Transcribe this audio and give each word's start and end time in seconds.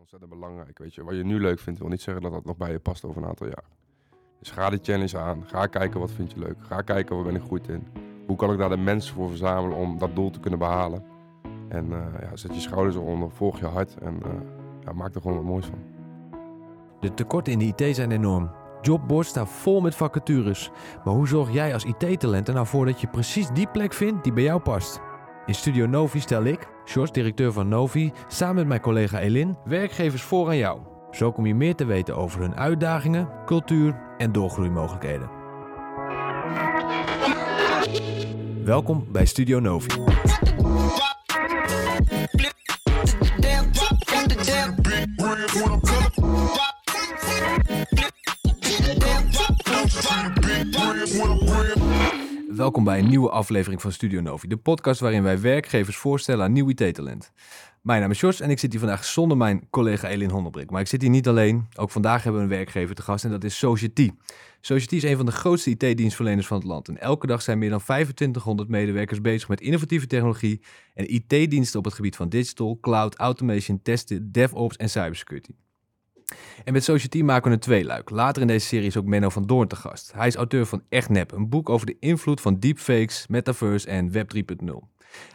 ontzettend 0.00 0.30
belangrijk. 0.30 0.78
Weet 0.78 0.94
je. 0.94 1.04
Wat 1.04 1.16
je 1.16 1.24
nu 1.24 1.40
leuk 1.40 1.58
vindt, 1.58 1.80
wil 1.80 1.88
niet 1.88 2.00
zeggen 2.02 2.22
dat 2.22 2.32
dat 2.32 2.44
nog 2.44 2.56
bij 2.56 2.70
je 2.70 2.78
past 2.78 3.04
over 3.04 3.22
een 3.22 3.28
aantal 3.28 3.46
jaar. 3.46 3.64
Dus 4.38 4.50
ga 4.50 4.70
de 4.70 4.78
challenge 4.82 5.18
aan. 5.18 5.44
Ga 5.46 5.66
kijken 5.66 6.00
wat 6.00 6.10
vind 6.10 6.32
je 6.32 6.38
leuk. 6.38 6.56
Ga 6.58 6.80
kijken 6.80 7.16
waar 7.16 7.24
ben 7.24 7.34
ik 7.34 7.42
goed 7.42 7.68
in. 7.68 7.86
Hoe 8.26 8.36
kan 8.36 8.52
ik 8.52 8.58
daar 8.58 8.68
de 8.68 8.76
mensen 8.76 9.14
voor 9.14 9.28
verzamelen 9.28 9.76
om 9.76 9.98
dat 9.98 10.14
doel 10.14 10.30
te 10.30 10.40
kunnen 10.40 10.58
behalen. 10.58 11.04
En 11.68 11.86
uh, 11.86 12.04
ja, 12.20 12.36
zet 12.36 12.54
je 12.54 12.60
schouders 12.60 12.96
eronder, 12.96 13.30
volg 13.30 13.58
je 13.58 13.66
hart 13.66 13.96
en 13.96 14.14
uh, 14.26 14.32
ja, 14.84 14.92
maak 14.92 15.14
er 15.14 15.20
gewoon 15.20 15.36
wat 15.36 15.46
moois 15.46 15.66
van. 15.66 15.78
De 17.00 17.14
tekorten 17.14 17.52
in 17.52 17.58
de 17.58 17.84
IT 17.84 17.96
zijn 17.96 18.10
enorm. 18.10 18.50
Jobboards 18.80 19.28
staan 19.28 19.48
vol 19.48 19.80
met 19.80 19.94
vacatures. 19.94 20.70
Maar 21.04 21.14
hoe 21.14 21.28
zorg 21.28 21.52
jij 21.52 21.72
als 21.72 21.84
IT-talent 21.84 22.48
er 22.48 22.54
nou 22.54 22.66
voor 22.66 22.86
dat 22.86 23.00
je 23.00 23.06
precies 23.06 23.48
die 23.48 23.68
plek 23.68 23.92
vindt 23.92 24.24
die 24.24 24.32
bij 24.32 24.42
jou 24.42 24.60
past? 24.60 25.00
In 25.46 25.54
Studio 25.54 25.86
Novi 25.86 26.20
stel 26.20 26.44
ik, 26.44 26.68
George, 26.90 27.12
directeur 27.12 27.52
van 27.52 27.68
Novi, 27.68 28.12
samen 28.28 28.54
met 28.54 28.66
mijn 28.66 28.80
collega 28.80 29.18
Elin, 29.20 29.56
werkgevers 29.64 30.22
voor 30.22 30.48
aan 30.48 30.56
jou. 30.56 30.80
Zo 31.10 31.32
kom 31.32 31.46
je 31.46 31.54
meer 31.54 31.74
te 31.74 31.84
weten 31.84 32.16
over 32.16 32.40
hun 32.40 32.54
uitdagingen, 32.54 33.28
cultuur 33.46 34.00
en 34.18 34.32
doorgroeimogelijkheden. 34.32 35.30
Welkom 38.64 39.06
bij 39.12 39.26
Studio 39.26 39.60
Novi. 39.60 39.88
Welkom 52.60 52.84
bij 52.84 52.98
een 52.98 53.08
nieuwe 53.08 53.30
aflevering 53.30 53.80
van 53.80 53.92
Studio 53.92 54.20
Novi, 54.20 54.48
de 54.48 54.56
podcast 54.56 55.00
waarin 55.00 55.22
wij 55.22 55.40
werkgevers 55.40 55.96
voorstellen 55.96 56.44
aan 56.44 56.52
nieuw 56.52 56.68
IT-talent. 56.68 57.32
Mijn 57.82 58.00
naam 58.00 58.10
is 58.10 58.20
Jos 58.20 58.40
en 58.40 58.50
ik 58.50 58.58
zit 58.58 58.70
hier 58.70 58.80
vandaag 58.80 59.04
zonder 59.04 59.36
mijn 59.36 59.66
collega 59.70 60.08
Elin 60.08 60.30
Hondelbrik. 60.30 60.70
Maar 60.70 60.80
ik 60.80 60.86
zit 60.86 61.00
hier 61.00 61.10
niet 61.10 61.28
alleen. 61.28 61.66
Ook 61.76 61.90
vandaag 61.90 62.22
hebben 62.22 62.40
we 62.40 62.46
een 62.48 62.56
werkgever 62.56 62.94
te 62.94 63.02
gast 63.02 63.24
en 63.24 63.30
dat 63.30 63.44
is 63.44 63.58
Society. 63.58 64.10
Society 64.60 64.96
is 64.96 65.02
een 65.02 65.16
van 65.16 65.26
de 65.26 65.32
grootste 65.32 65.70
IT-dienstverleners 65.70 66.46
van 66.46 66.56
het 66.56 66.66
land. 66.66 66.88
En 66.88 67.00
elke 67.00 67.26
dag 67.26 67.42
zijn 67.42 67.58
meer 67.58 67.70
dan 67.70 67.82
2500 67.82 68.68
medewerkers 68.68 69.20
bezig 69.20 69.48
met 69.48 69.60
innovatieve 69.60 70.06
technologie 70.06 70.60
en 70.94 71.14
IT-diensten 71.14 71.78
op 71.78 71.84
het 71.84 71.94
gebied 71.94 72.16
van 72.16 72.28
digital, 72.28 72.78
cloud, 72.80 73.16
automation, 73.16 73.82
testen, 73.82 74.32
DevOps 74.32 74.76
en 74.76 74.90
cybersecurity. 74.90 75.52
En 76.64 76.72
met 76.72 76.84
Society 76.84 77.22
maken 77.22 77.48
we 77.48 77.54
een 77.54 77.60
tweeluik. 77.60 78.10
Later 78.10 78.42
in 78.42 78.48
deze 78.48 78.66
serie 78.66 78.86
is 78.86 78.96
ook 78.96 79.04
Menno 79.04 79.28
van 79.28 79.46
Doorn 79.46 79.68
te 79.68 79.76
gast. 79.76 80.12
Hij 80.12 80.26
is 80.26 80.36
auteur 80.36 80.66
van 80.66 80.82
Echt 80.88 81.08
Nep, 81.08 81.32
een 81.32 81.48
boek 81.48 81.68
over 81.68 81.86
de 81.86 81.96
invloed 82.00 82.40
van 82.40 82.58
deepfakes, 82.58 83.26
metaverse 83.26 83.88
en 83.88 84.12
Web 84.12 84.30
3.0. 84.36 84.74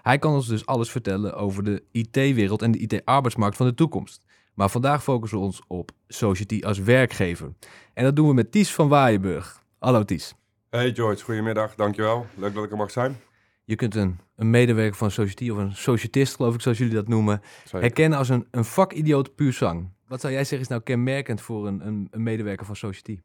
Hij 0.01 0.19
kan 0.19 0.33
ons 0.33 0.47
dus 0.47 0.65
alles 0.65 0.91
vertellen 0.91 1.35
over 1.35 1.63
de 1.63 1.83
IT-wereld 1.91 2.61
en 2.61 2.71
de 2.71 2.79
IT-arbeidsmarkt 2.79 3.57
van 3.57 3.65
de 3.65 3.73
toekomst. 3.73 4.25
Maar 4.53 4.69
vandaag 4.69 5.03
focussen 5.03 5.37
we 5.37 5.45
ons 5.45 5.61
op 5.67 5.91
Society 6.07 6.61
als 6.63 6.79
werkgever. 6.79 7.53
En 7.93 8.03
dat 8.03 8.15
doen 8.15 8.27
we 8.27 8.33
met 8.33 8.51
Ties 8.51 8.73
van 8.73 8.87
Waaienburg. 8.87 9.63
Hallo 9.79 10.03
Ties. 10.03 10.35
Hey 10.69 10.93
George, 10.93 11.23
goedemiddag, 11.23 11.75
dankjewel. 11.75 12.25
Leuk 12.35 12.53
dat 12.53 12.63
ik 12.63 12.71
er 12.71 12.77
mag 12.77 12.91
zijn. 12.91 13.19
Je 13.63 13.75
kunt 13.75 13.95
een, 13.95 14.19
een 14.35 14.49
medewerker 14.49 14.95
van 14.95 15.11
Society 15.11 15.49
of 15.49 15.57
een 15.57 15.75
societist, 15.75 16.35
geloof 16.35 16.53
ik, 16.53 16.61
zoals 16.61 16.77
jullie 16.77 16.93
dat 16.93 17.07
noemen, 17.07 17.41
herkennen 17.69 18.17
als 18.17 18.29
een, 18.29 18.47
een 18.51 18.65
vakidioot 18.65 19.35
puur 19.35 19.53
zang. 19.53 19.89
Wat 20.07 20.21
zou 20.21 20.33
jij 20.33 20.41
zeggen 20.41 20.59
is 20.59 20.67
nou 20.67 20.81
kenmerkend 20.81 21.41
voor 21.41 21.67
een, 21.67 21.87
een, 21.87 22.07
een 22.11 22.23
medewerker 22.23 22.65
van 22.65 22.75
Society? 22.75 23.21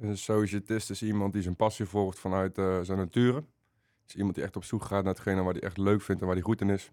Een 0.00 0.18
societist 0.18 0.90
is 0.90 1.02
iemand 1.02 1.32
die 1.32 1.42
zijn 1.42 1.56
passie 1.56 1.86
volgt 1.86 2.18
vanuit 2.18 2.58
uh, 2.58 2.80
zijn 2.80 2.98
nature. 2.98 3.44
is 4.06 4.14
iemand 4.14 4.34
die 4.34 4.44
echt 4.44 4.56
op 4.56 4.64
zoek 4.64 4.84
gaat 4.84 5.04
naar 5.04 5.12
hetgene 5.12 5.42
waar 5.42 5.52
hij 5.52 5.62
echt 5.62 5.78
leuk 5.78 6.02
vindt 6.02 6.20
en 6.20 6.26
waar 6.26 6.36
hij 6.36 6.44
goed 6.44 6.60
in 6.60 6.70
is. 6.70 6.92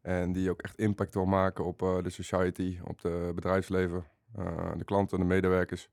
En 0.00 0.32
die 0.32 0.50
ook 0.50 0.60
echt 0.60 0.78
impact 0.78 1.14
wil 1.14 1.24
maken 1.24 1.64
op 1.64 1.82
uh, 1.82 2.02
de 2.02 2.10
society, 2.10 2.78
op 2.84 3.02
het 3.02 3.34
bedrijfsleven, 3.34 4.04
uh, 4.38 4.70
de 4.76 4.84
klanten, 4.84 5.18
de 5.18 5.24
medewerkers. 5.24 5.88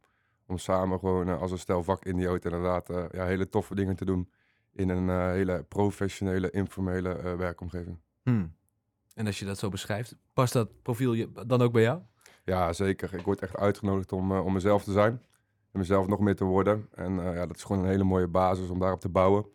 Om 0.47 0.57
samen 0.57 0.99
gewoon 0.99 1.39
als 1.39 1.51
een 1.51 1.59
stel 1.59 1.83
vakidioot 1.83 2.45
inderdaad 2.45 2.87
ja, 3.11 3.25
hele 3.25 3.49
toffe 3.49 3.75
dingen 3.75 3.95
te 3.95 4.05
doen 4.05 4.29
in 4.75 4.89
een 4.89 5.31
hele 5.31 5.65
professionele, 5.67 6.51
informele 6.51 7.35
werkomgeving. 7.37 7.99
Hmm. 8.23 8.55
En 9.13 9.25
als 9.25 9.39
je 9.39 9.45
dat 9.45 9.57
zo 9.57 9.69
beschrijft, 9.69 10.15
past 10.33 10.53
dat 10.53 10.81
profiel 10.81 11.13
je 11.13 11.31
dan 11.47 11.61
ook 11.61 11.71
bij 11.71 11.81
jou? 11.81 12.01
Ja, 12.43 12.73
zeker. 12.73 13.13
Ik 13.13 13.25
word 13.25 13.41
echt 13.41 13.57
uitgenodigd 13.57 14.11
om, 14.11 14.31
uh, 14.31 14.45
om 14.45 14.53
mezelf 14.53 14.83
te 14.83 14.91
zijn. 14.91 15.21
En 15.71 15.79
mezelf 15.79 16.07
nog 16.07 16.19
meer 16.19 16.35
te 16.35 16.43
worden. 16.43 16.87
En 16.91 17.13
ja, 17.13 17.45
dat 17.45 17.55
is 17.55 17.63
gewoon 17.63 17.83
een 17.83 17.89
hele 17.89 18.03
mooie 18.03 18.27
basis 18.27 18.69
om 18.69 18.79
daarop 18.79 18.99
te 18.99 19.09
bouwen. 19.09 19.45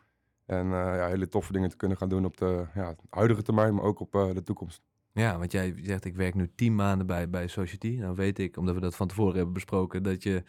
En 0.47 0.67
uh, 0.67 0.73
ja, 0.73 1.07
hele 1.07 1.29
toffe 1.29 1.53
dingen 1.53 1.69
te 1.69 1.77
kunnen 1.77 1.97
gaan 1.97 2.09
doen 2.09 2.25
op 2.25 2.37
de 2.37 2.67
ja, 2.75 2.97
huidige 3.11 3.43
termijn, 3.43 3.75
maar 3.75 3.85
ook 3.85 4.01
op 4.01 4.13
de 4.13 4.43
toekomst. 4.43 4.83
Ja, 5.13 5.39
want 5.39 5.53
jij 5.53 5.75
zegt 5.83 6.05
ik 6.05 6.17
werk 6.17 6.35
nu 6.35 6.51
tien 6.55 6.75
maanden 6.75 7.07
bij, 7.07 7.31
bij 7.31 7.47
Society. 7.47 7.97
Nou 7.99 8.15
weet 8.15 8.39
ik, 8.39 8.57
omdat 8.57 8.75
we 8.75 8.81
dat 8.81 8.97
van 8.97 9.09
tevoren 9.09 9.35
hebben 9.35 9.53
besproken, 9.53 10.03
dat 10.03 10.23
je 10.23 10.43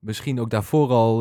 misschien 0.00 0.40
ook 0.40 0.50
daarvoor 0.50 0.90
al 0.90 1.18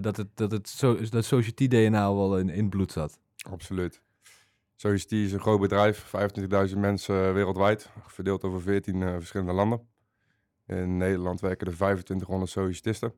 dat, 0.00 0.16
het, 0.16 0.28
dat, 0.34 0.50
het 0.50 0.68
so, 0.68 1.08
dat 1.08 1.24
Society 1.24 1.68
DNA 1.68 2.04
al 2.04 2.16
wel 2.16 2.38
in, 2.38 2.48
in 2.48 2.68
bloed 2.68 2.92
zat. 2.92 3.18
Absoluut. 3.50 4.02
Society 4.80 5.14
is 5.14 5.32
een 5.32 5.40
groot 5.40 5.60
bedrijf, 5.60 6.12
25.000 6.70 6.78
mensen 6.78 7.34
wereldwijd, 7.34 7.90
verdeeld 8.06 8.44
over 8.44 8.60
14 8.60 9.00
uh, 9.00 9.14
verschillende 9.14 9.52
landen. 9.52 9.88
In 10.66 10.96
Nederland 10.96 11.40
werken 11.40 11.66
er 11.66 11.74
2500 11.74 12.50
societisten. 12.50 13.12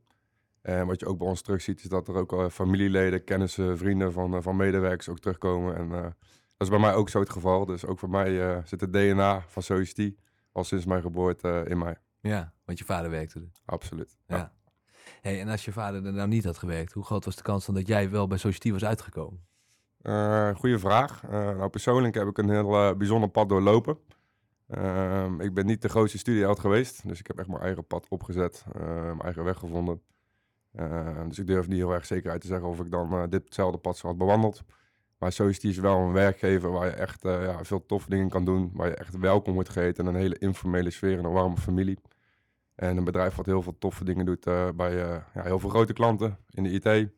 En 0.63 0.87
wat 0.87 1.01
je 1.01 1.07
ook 1.07 1.19
bij 1.19 1.27
ons 1.27 1.43
terug 1.43 1.63
ziet, 1.63 1.83
is 1.83 1.89
dat 1.89 2.09
er 2.09 2.15
ook 2.15 2.33
al 2.33 2.51
familieleden, 2.51 3.25
kennissen, 3.25 3.79
vrienden 3.79 4.13
van, 4.13 4.43
van 4.43 4.57
medewerkers 4.57 5.09
ook 5.09 5.19
terugkomen. 5.19 5.77
En 5.77 5.89
dat 5.89 6.15
is 6.59 6.69
bij 6.69 6.79
mij 6.79 6.95
ook 6.95 7.09
zo 7.09 7.21
het 7.21 7.31
geval. 7.31 7.65
Dus 7.65 7.87
ook 7.87 7.99
voor 7.99 8.11
mij 8.11 8.63
zit 8.65 8.81
het 8.81 8.93
DNA 8.93 9.45
van 9.47 9.63
Society 9.63 10.15
al 10.53 10.65
sinds 10.65 10.85
mijn 10.85 11.03
geboorte 11.03 11.65
in 11.69 11.79
mij. 11.79 11.97
Ja, 12.21 12.53
want 12.65 12.79
je 12.79 12.85
vader 12.85 13.11
werkte 13.11 13.39
er. 13.39 13.61
Absoluut. 13.65 14.19
Ja. 14.27 14.37
ja. 14.37 14.53
Hey, 15.21 15.41
en 15.41 15.49
als 15.49 15.65
je 15.65 15.73
vader 15.73 16.07
er 16.07 16.13
nou 16.13 16.29
niet 16.29 16.45
had 16.45 16.59
gewerkt, 16.59 16.93
hoe 16.93 17.05
groot 17.05 17.25
was 17.25 17.37
de 17.37 17.43
kans 17.43 17.67
dan 17.67 17.75
dat 17.75 17.87
jij 17.87 18.11
wel 18.11 18.27
bij 18.27 18.39
Society 18.39 18.73
was 18.73 18.85
uitgekomen? 18.85 19.41
Uh, 20.03 20.55
goeie 20.55 20.79
vraag. 20.79 21.23
Uh, 21.25 21.31
nou, 21.31 21.69
persoonlijk 21.69 22.15
heb 22.15 22.29
ik 22.29 22.39
een 22.39 22.51
heel 22.51 22.75
uh, 22.75 22.97
bijzonder 22.97 23.29
pad 23.29 23.49
doorlopen. 23.49 23.99
Ehm, 24.69 25.41
ik 25.41 25.55
ben 25.55 25.67
niet 25.67 25.83
de 25.83 25.89
grootste 25.89 26.19
studieheld 26.19 26.59
geweest, 26.59 27.09
dus 27.09 27.19
ik 27.19 27.27
heb 27.27 27.39
echt 27.39 27.49
mijn 27.49 27.61
eigen 27.61 27.87
pad 27.87 28.07
opgezet, 28.09 28.65
mijn 28.75 29.21
eigen 29.21 29.45
weg 29.45 29.59
gevonden. 29.59 30.03
Dus 31.29 31.39
ik 31.39 31.47
durf 31.47 31.69
niet 31.69 31.79
heel 31.79 31.93
erg 31.93 32.07
zeker 32.07 32.31
uit 32.31 32.41
te 32.41 32.47
zeggen 32.47 32.69
of 32.69 32.81
ik 32.81 32.91
dan 32.91 33.31
ditzelfde 33.31 33.79
pad 33.79 33.97
zou 33.97 34.13
had 34.13 34.23
bewandeld. 34.23 34.63
Maar 35.19 35.33
Society 35.33 35.67
is 35.67 35.79
wel 35.79 35.99
een 35.99 36.13
werkgever 36.13 36.71
waar 36.71 36.87
je 36.87 36.93
echt 36.93 37.23
ja, 37.23 37.65
veel 37.65 37.87
toffe 37.87 38.11
dingen 38.11 38.29
kan 38.29 38.45
doen, 38.45 38.71
waar 38.75 38.89
je 38.89 38.95
echt 38.95 39.19
welkom 39.19 39.55
wordt 39.55 39.69
geheten 39.69 40.05
in 40.05 40.15
een 40.15 40.21
hele 40.21 40.39
informele 40.39 40.91
sfeer 40.91 41.19
en 41.19 41.25
een 41.25 41.33
warme 41.33 41.57
familie. 41.57 41.99
En 42.81 42.97
een 42.97 43.05
bedrijf 43.05 43.35
wat 43.35 43.47
heel 43.47 43.63
veel 43.63 43.79
toffe 43.79 44.05
dingen 44.05 44.27
doet 44.27 44.45
bij 44.77 44.97
ja, 44.97 45.43
heel 45.43 45.59
veel 45.59 45.69
grote 45.69 45.93
klanten 45.93 46.39
in 46.51 46.63
de 46.63 46.71
IT 46.71 47.11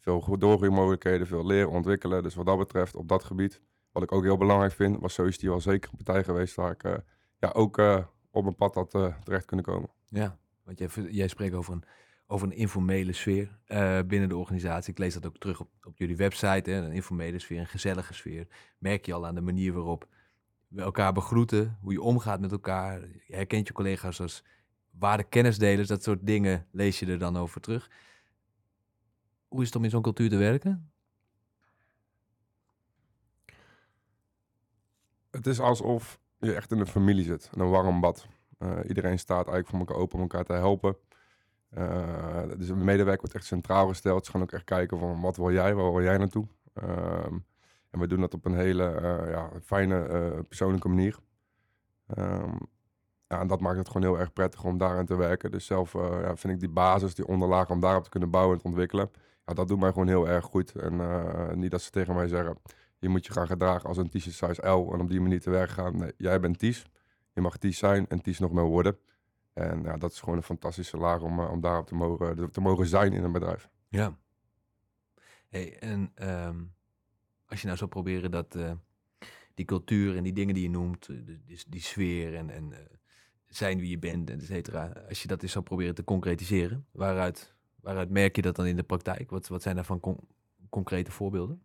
veel 0.00 0.38
doorgroeimogelijkheden, 0.38 1.26
veel 1.26 1.46
leren, 1.46 1.70
ontwikkelen. 1.70 2.22
Dus 2.22 2.34
wat 2.34 2.46
dat 2.46 2.58
betreft, 2.58 2.96
op 2.96 3.08
dat 3.08 3.24
gebied, 3.24 3.60
wat 3.92 4.02
ik 4.02 4.12
ook 4.12 4.22
heel 4.22 4.36
belangrijk 4.36 4.72
vind, 4.72 5.00
was 5.00 5.14
Society 5.14 5.46
wel 5.46 5.60
zeker 5.60 5.90
een 5.90 6.04
partij 6.04 6.24
geweest 6.24 6.54
waar 6.54 6.70
ik 6.70 6.84
uh, 6.84 6.94
ja, 7.38 7.50
ook 7.52 7.78
op 8.30 8.42
mijn 8.42 8.54
pad 8.54 8.74
had 8.74 8.90
terecht 9.24 9.44
kunnen 9.44 9.64
komen. 9.64 9.90
Ja, 10.08 10.38
want 10.64 10.78
jij, 10.78 10.88
jij 11.10 11.28
spreekt 11.28 11.54
over 11.54 11.72
een, 11.72 11.84
over 12.26 12.46
een 12.46 12.56
informele 12.56 13.12
sfeer 13.12 13.58
binnen 14.06 14.28
de 14.28 14.36
organisatie. 14.36 14.92
Ik 14.92 14.98
lees 14.98 15.14
dat 15.14 15.26
ook 15.26 15.38
terug 15.38 15.60
op, 15.60 15.68
op 15.82 15.98
jullie 15.98 16.16
website, 16.16 16.70
hè, 16.70 16.76
een 16.76 16.92
informele 16.92 17.38
sfeer, 17.38 17.60
een 17.60 17.66
gezellige 17.66 18.14
sfeer. 18.14 18.46
Merk 18.78 19.06
je 19.06 19.12
al 19.12 19.26
aan 19.26 19.34
de 19.34 19.40
manier 19.40 19.72
waarop 19.72 20.08
we 20.68 20.82
elkaar 20.82 21.12
begroeten, 21.12 21.78
hoe 21.80 21.92
je 21.92 22.02
omgaat 22.02 22.40
met 22.40 22.52
elkaar. 22.52 23.00
Je 23.00 23.34
herkent 23.34 23.66
je 23.66 23.72
collega's 23.72 24.20
als 24.20 24.44
waarde 24.98 25.24
kennisdelers, 25.24 25.88
dat 25.88 26.02
soort 26.02 26.26
dingen 26.26 26.66
lees 26.70 26.98
je 26.98 27.06
er 27.06 27.18
dan 27.18 27.36
over 27.36 27.60
terug. 27.60 27.90
Hoe 29.48 29.60
is 29.60 29.66
het 29.66 29.76
om 29.76 29.84
in 29.84 29.90
zo'n 29.90 30.02
cultuur 30.02 30.28
te 30.28 30.36
werken? 30.36 30.90
Het 35.30 35.46
is 35.46 35.60
alsof 35.60 36.20
je 36.38 36.54
echt 36.54 36.72
in 36.72 36.78
een 36.78 36.86
familie 36.86 37.24
zit, 37.24 37.50
een 37.52 37.70
warm 37.70 38.00
bad. 38.00 38.26
Uh, 38.58 38.78
iedereen 38.88 39.18
staat 39.18 39.48
eigenlijk 39.48 39.68
voor 39.68 39.78
elkaar 39.78 39.96
open 39.96 40.16
om 40.16 40.22
elkaar 40.22 40.44
te 40.44 40.52
helpen. 40.52 40.96
Uh, 41.78 42.42
dus 42.56 42.68
een 42.68 42.84
medewerker 42.84 43.20
wordt 43.20 43.34
echt 43.34 43.44
centraal 43.44 43.88
gesteld. 43.88 44.24
Ze 44.24 44.30
gaan 44.30 44.42
ook 44.42 44.52
echt 44.52 44.64
kijken 44.64 44.98
van 44.98 45.20
wat 45.20 45.36
wil 45.36 45.52
jij, 45.52 45.74
waar 45.74 45.92
wil 45.92 46.02
jij 46.02 46.18
naartoe? 46.18 46.46
Uh, 46.74 47.24
en 47.90 48.00
we 48.00 48.06
doen 48.06 48.20
dat 48.20 48.34
op 48.34 48.44
een 48.44 48.54
hele 48.54 49.00
uh, 49.00 49.30
ja, 49.30 49.50
fijne, 49.62 50.44
persoonlijke 50.48 50.88
manier. 50.88 51.18
Um, 52.18 52.58
ja, 53.28 53.40
en 53.40 53.46
dat 53.46 53.60
maakt 53.60 53.78
het 53.78 53.86
gewoon 53.86 54.02
heel 54.02 54.18
erg 54.18 54.32
prettig 54.32 54.64
om 54.64 54.78
daarin 54.78 55.06
te 55.06 55.16
werken. 55.16 55.50
Dus 55.50 55.66
zelf 55.66 55.92
ja, 55.92 56.36
vind 56.36 56.52
ik 56.52 56.60
die 56.60 56.68
basis, 56.68 57.14
die 57.14 57.26
onderlaag, 57.26 57.70
om 57.70 57.80
daarop 57.80 58.04
te 58.04 58.10
kunnen 58.10 58.30
bouwen 58.30 58.54
en 58.54 58.62
te 58.62 58.68
ontwikkelen 58.68 59.10
ja, 59.46 59.54
dat 59.54 59.68
doet 59.68 59.78
mij 59.78 59.92
gewoon 59.92 60.08
heel 60.08 60.28
erg 60.28 60.44
goed. 60.44 60.74
En 60.74 60.92
uh, 60.92 61.52
niet 61.52 61.70
dat 61.70 61.82
ze 61.82 61.90
tegen 61.90 62.14
mij 62.14 62.28
zeggen, 62.28 62.58
je 62.98 63.08
moet 63.08 63.26
je 63.26 63.32
gaan 63.32 63.46
gedragen 63.46 63.88
als 63.88 63.96
een 63.96 64.08
t-shirt 64.08 64.34
size 64.34 64.68
L 64.68 64.92
en 64.92 65.00
op 65.00 65.08
die 65.08 65.20
manier 65.20 65.40
te 65.40 65.50
werk 65.50 65.70
gaan. 65.70 65.96
Nee, 65.96 66.12
jij 66.16 66.40
bent 66.40 66.58
Ties. 66.58 66.84
Je 67.32 67.40
mag 67.40 67.56
Ties 67.56 67.78
zijn 67.78 68.08
en 68.08 68.22
Ties 68.22 68.38
nog 68.38 68.52
meer 68.52 68.64
worden. 68.64 68.98
En 69.52 69.82
ja, 69.82 69.96
dat 69.96 70.12
is 70.12 70.20
gewoon 70.20 70.36
een 70.36 70.42
fantastische 70.42 70.96
laag 70.96 71.20
om, 71.20 71.40
uh, 71.40 71.50
om 71.50 71.60
daarop 71.60 71.86
te 71.86 71.94
mogen, 71.94 72.50
te 72.52 72.60
mogen 72.60 72.86
zijn 72.86 73.12
in 73.12 73.24
een 73.24 73.32
bedrijf. 73.32 73.68
Ja. 73.88 74.16
Hey, 75.48 75.78
en 75.78 76.12
um, 76.22 76.74
als 77.46 77.60
je 77.60 77.66
nou 77.66 77.78
zou 77.78 77.90
proberen 77.90 78.30
dat 78.30 78.58
die 79.54 79.64
cultuur 79.64 80.16
en 80.16 80.22
die 80.22 80.32
dingen 80.32 80.54
die 80.54 80.62
je 80.62 80.70
noemt, 80.70 81.06
die, 81.06 81.64
die 81.68 81.80
sfeer 81.80 82.34
en, 82.34 82.50
en 82.50 82.72
zijn 83.48 83.78
wie 83.78 83.90
je 83.90 83.98
bent, 83.98 84.30
et 84.30 84.42
cetera. 84.44 84.92
Als 85.08 85.22
je 85.22 85.28
dat 85.28 85.42
eens 85.42 85.52
zou 85.52 85.64
proberen 85.64 85.94
te 85.94 86.04
concretiseren, 86.04 86.86
waaruit, 86.90 87.54
waaruit 87.80 88.10
merk 88.10 88.36
je 88.36 88.42
dat 88.42 88.56
dan 88.56 88.66
in 88.66 88.76
de 88.76 88.82
praktijk? 88.82 89.30
Wat, 89.30 89.48
wat 89.48 89.62
zijn 89.62 89.74
daarvan 89.74 90.00
con- 90.00 90.28
concrete 90.68 91.10
voorbeelden? 91.10 91.60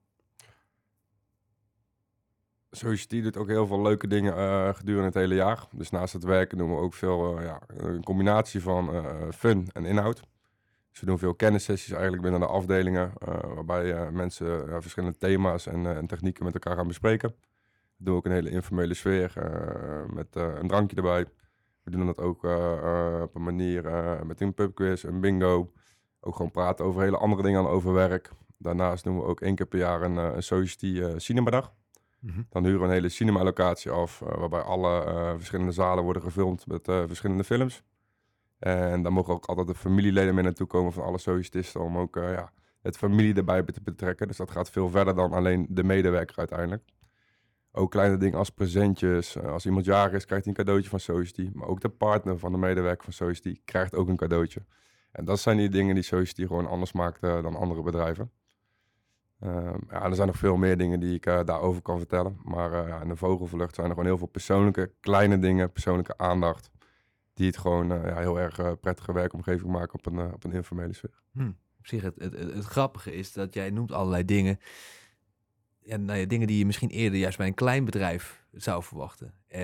Society 2.72 3.22
doet 3.22 3.38
ook 3.38 3.48
heel 3.48 3.68
veel 3.68 3.82
leuke 3.82 4.08
dingen 4.08 4.36
eh, 4.36 4.74
gedurende 4.74 5.06
het 5.06 5.16
hele 5.16 5.36
jaar. 5.36 5.68
Dus 5.72 5.90
naast 5.90 6.14
het 6.14 6.24
werken 6.24 6.58
doen 6.58 6.70
we 6.70 6.78
ook 6.78 6.94
veel, 6.94 7.38
eh, 7.38 7.46
ja, 7.46 7.62
een 7.68 8.04
combinatie 8.04 8.62
van 8.62 8.94
eh, 8.94 9.30
fun 9.32 9.68
en 9.74 9.86
inhoud. 9.86 10.22
Dus 10.90 11.00
we 11.00 11.06
doen 11.06 11.20
veel 11.20 11.36
kennissessies 11.36 11.92
eigenlijk 11.92 12.22
binnen 12.22 12.40
de 12.40 12.48
afdelingen, 12.48 13.14
waarbij 13.56 14.12
mensen 14.12 14.82
verschillende 14.82 15.18
thema's 15.18 15.66
en, 15.66 15.86
en 15.86 16.08
technieken 16.08 16.44
met 16.44 16.54
elkaar 16.54 16.76
gaan 16.76 16.88
bespreken. 16.88 17.30
We 17.98 18.04
doen 18.04 18.16
ook 18.16 18.26
een 18.26 18.32
hele 18.32 18.50
informele 18.50 18.94
sfeer 18.94 19.34
met 20.14 20.28
een 20.36 20.68
drankje 20.68 20.96
erbij. 20.96 21.26
We 21.84 21.92
doen 21.92 22.06
dat 22.06 22.20
ook 22.20 22.44
eh, 22.44 22.74
eh, 22.74 23.22
op 23.22 23.36
een 23.36 23.44
manier 23.44 23.86
eh, 23.86 24.22
met 24.22 24.42
een 24.42 24.54
pubquiz, 24.54 25.04
een 25.04 25.20
bingo. 25.20 25.72
Ook 26.20 26.36
gewoon 26.36 26.52
praten 26.52 26.86
over 26.86 27.02
hele 27.02 27.18
andere 27.18 27.42
dingen 27.42 27.64
dan 27.64 27.72
over 27.72 27.94
werk. 27.94 28.30
Daarnaast 28.58 29.04
doen 29.04 29.16
we 29.16 29.24
ook 29.24 29.42
één 29.42 29.56
keer 29.56 29.66
per 29.66 29.80
jaar 29.80 30.02
een, 30.02 30.16
een 30.16 30.44
Society 30.44 31.04
cinemadag. 31.18 31.74
Dan 32.50 32.64
huren 32.64 32.80
we 32.80 32.86
een 32.86 32.92
hele 32.92 33.10
cinema-locatie 33.10 33.92
af, 33.92 34.20
waarbij 34.20 34.62
alle 34.62 35.04
verschillende 35.38 35.72
zalen 35.72 36.04
worden 36.04 36.22
gefilmd 36.22 36.68
met 36.68 36.82
verschillende 36.84 37.44
films. 37.44 37.84
En 38.60 39.02
daar 39.02 39.14
mogen 39.14 39.34
ook 39.34 39.46
altijd 39.46 39.68
de 39.68 39.76
familieleden 39.76 40.36
mee 40.36 40.44
naartoe 40.44 40.68
komen 40.68 40.92
van 40.92 41.04
alle 41.04 41.18
sociëtisten 41.18 41.82
om 41.82 41.98
ook 41.98 42.16
ja, 42.16 42.52
het 42.82 42.98
familie 42.98 43.34
erbij 43.34 43.64
te 43.64 43.82
betrekken. 43.82 44.28
Dus 44.28 44.38
dat 44.38 44.52
gaat 44.52 44.70
veel 44.70 44.90
verder 44.90 45.16
dan 45.16 45.32
alleen 45.32 45.66
de 45.70 45.84
medewerker 45.84 46.38
uiteindelijk. 46.38 46.84
Ook 47.74 47.92
kleine 47.92 48.18
dingen 48.18 48.38
als 48.38 48.50
presentjes. 48.50 49.36
Eh, 49.36 49.52
als 49.52 49.66
iemand 49.66 49.86
jarig 49.86 50.14
is, 50.14 50.26
krijgt 50.26 50.46
hij 50.46 50.54
een 50.54 50.64
cadeautje 50.64 50.90
van 50.90 51.00
Society. 51.00 51.50
Maar 51.54 51.68
ook 51.68 51.82
de 51.82 51.90
partner 51.90 52.40
van 52.40 52.52
de 52.52 52.58
medewerker 52.58 53.04
van 53.04 53.14
Society 53.14 53.62
krijgt 53.66 53.96
ook 53.96 54.08
een 54.08 54.16
cadeautje. 54.16 54.62
En 55.12 55.26
dat 55.26 55.40
zijn 55.40 55.58
die 55.58 55.70
dingen 55.70 55.96
die 55.96 56.04
Society 56.04 56.48
gewoon 56.48 56.68
anders 56.68 56.92
maakt 56.92 57.24
eh, 57.24 57.42
dan 57.42 57.56
andere 57.56 57.82
bedrijven. 57.82 58.32
Ehm, 59.40 59.78
ja, 59.90 60.04
er 60.04 60.16
zijn 60.16 60.28
nog 60.28 60.38
veel 60.38 60.58
meer 60.58 60.78
dingen 60.78 61.00
die 61.00 61.16
ik 61.16 61.26
eh, 61.26 61.44
daarover 61.46 61.82
kan 61.82 61.98
vertellen. 61.98 62.40
Maar 62.44 63.02
in 63.02 63.08
de 63.08 63.16
vogelvlucht 63.16 63.76
zijn 63.76 63.88
er 63.88 63.94
gewoon 63.94 64.08
heel 64.10 64.18
veel 64.18 64.28
persoonlijke 64.28 64.92
kleine 65.00 65.40
dingen, 65.40 65.72
persoonlijke 65.72 66.18
aandacht. 66.18 66.70
Die 67.34 67.48
het 67.48 67.58
gewoon 67.58 67.88
ja, 67.88 68.18
heel 68.18 68.40
erg 68.40 68.80
prettige 68.80 69.14
werkomgeving 69.14 69.72
maken 69.72 69.94
op 69.94 70.06
een, 70.06 70.34
op 70.34 70.44
een 70.44 70.52
informele 70.52 70.94
sfeer. 70.94 71.22
Op 71.82 71.88
zich, 71.88 72.02
het, 72.02 72.16
het, 72.18 72.34
het 72.34 72.66
grappige 72.66 73.14
is 73.14 73.34
dat 73.34 73.54
jij 73.54 73.70
noemt 73.70 73.92
allerlei 73.92 74.26
dingen. 74.26 74.60
Ja, 75.84 75.98
nou 75.98 76.28
dingen 76.28 76.48
die 76.48 76.58
je 76.58 76.66
misschien 76.66 76.90
eerder 76.90 77.20
juist 77.20 77.38
bij 77.38 77.48
een 77.48 77.54
klein 77.54 77.86
bedrijf 77.86 78.46
zou 78.52 78.84
verwachten. 78.84 79.34
Eh, 79.48 79.60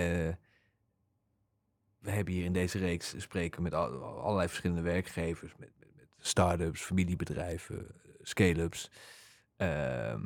we 2.00 2.12
hebben 2.12 2.34
hier 2.34 2.46
in 2.46 2.54
deze 2.54 2.78
reeks 2.78 3.14
spreken 3.18 3.62
met 3.62 3.74
al- 3.74 4.04
allerlei 4.04 4.48
verschillende 4.48 4.82
werkgevers, 4.82 5.56
met, 5.58 5.70
met, 5.80 5.90
met 5.96 6.08
start-ups, 6.18 6.82
familiebedrijven, 6.82 7.88
scale-ups. 8.22 8.92
Ehm, 9.56 10.22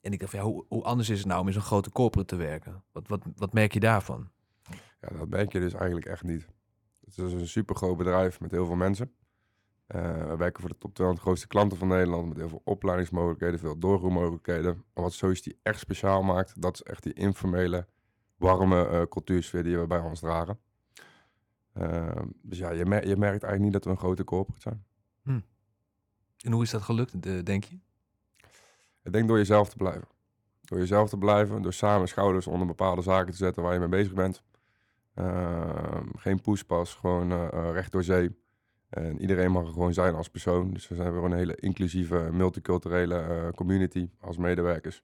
en 0.00 0.12
ik 0.12 0.20
dacht, 0.20 0.32
ja, 0.32 0.42
hoe, 0.42 0.64
hoe 0.68 0.82
anders 0.82 1.08
is 1.08 1.18
het 1.18 1.26
nou 1.26 1.40
om 1.40 1.46
in 1.46 1.52
zo'n 1.52 1.62
grote 1.62 1.90
corporate 1.90 2.36
te 2.36 2.42
werken? 2.42 2.82
Wat, 2.92 3.08
wat, 3.08 3.22
wat 3.36 3.52
merk 3.52 3.72
je 3.72 3.80
daarvan? 3.80 4.30
Ja, 5.00 5.08
dat 5.18 5.28
merk 5.28 5.52
je 5.52 5.60
dus 5.60 5.72
eigenlijk 5.74 6.06
echt 6.06 6.22
niet. 6.22 6.46
Het 7.04 7.18
is 7.18 7.32
een 7.32 7.48
super 7.48 7.76
groot 7.76 7.96
bedrijf 7.96 8.40
met 8.40 8.50
heel 8.50 8.66
veel 8.66 8.76
mensen. 8.76 9.12
Eh, 9.90 10.26
we 10.26 10.36
werken 10.36 10.60
voor 10.60 10.70
de 10.70 10.78
top 10.78 10.94
200 10.94 11.26
grootste 11.26 11.46
klanten 11.46 11.78
van 11.78 11.88
Nederland 11.88 12.28
met 12.28 12.36
heel 12.36 12.48
veel 12.48 12.60
opleidingsmogelijkheden, 12.64 13.58
veel 13.58 13.78
doorgroeimogelijkheden. 13.78 14.84
Maar 14.94 15.04
wat 15.04 15.12
Society 15.12 15.52
echt 15.62 15.78
speciaal 15.80 16.22
maakt, 16.22 16.60
dat 16.62 16.74
is 16.74 16.82
echt 16.82 17.02
die 17.02 17.12
informele, 17.12 17.86
warme 18.36 18.86
eh, 18.88 19.02
cultuursfeer 19.08 19.62
die 19.62 19.78
we 19.78 19.86
bij 19.86 19.98
ons 20.00 20.20
dragen. 20.20 20.58
Eh, 21.72 22.16
dus 22.42 22.58
ja, 22.58 22.70
je, 22.70 22.84
mer- 22.86 23.08
je 23.08 23.16
merkt 23.16 23.42
eigenlijk 23.42 23.62
niet 23.62 23.72
dat 23.72 23.84
we 23.84 23.90
een 23.90 23.96
grote 23.96 24.24
corporate 24.24 24.60
zijn. 24.60 24.84
En 26.44 26.52
hoe 26.52 26.62
is 26.62 26.70
dat 26.70 26.82
gelukt, 26.82 27.22
de- 27.22 27.42
denk 27.42 27.64
je? 27.64 27.78
Ik 29.02 29.12
denk 29.12 29.28
door 29.28 29.36
jezelf 29.36 29.68
te 29.68 29.76
blijven. 29.76 30.08
Door 30.60 30.78
jezelf 30.78 31.08
te 31.08 31.18
blijven, 31.18 31.62
door 31.62 31.72
samen 31.72 32.08
schouders 32.08 32.46
onder 32.46 32.66
bepaalde 32.66 33.02
zaken 33.02 33.30
te 33.30 33.36
zetten 33.38 33.62
waar 33.62 33.72
je 33.72 33.78
mee 33.78 33.88
bezig 33.88 34.12
bent. 34.12 34.42
Ehm, 35.14 36.06
geen 36.16 36.40
poespas, 36.40 36.94
gewoon 36.94 37.32
eh, 37.32 37.70
recht 37.72 37.92
door 37.92 38.02
zee. 38.04 38.38
En 38.90 39.20
iedereen 39.20 39.50
mag 39.52 39.66
er 39.66 39.72
gewoon 39.72 39.92
zijn 39.94 40.14
als 40.14 40.28
persoon. 40.30 40.72
Dus 40.72 40.88
we 40.88 40.94
zijn 40.94 41.12
gewoon 41.12 41.30
een 41.30 41.38
hele 41.38 41.56
inclusieve, 41.56 42.28
multiculturele 42.32 43.18
eh, 43.18 43.48
community 43.54 44.10
als 44.20 44.36
medewerkers. 44.36 45.02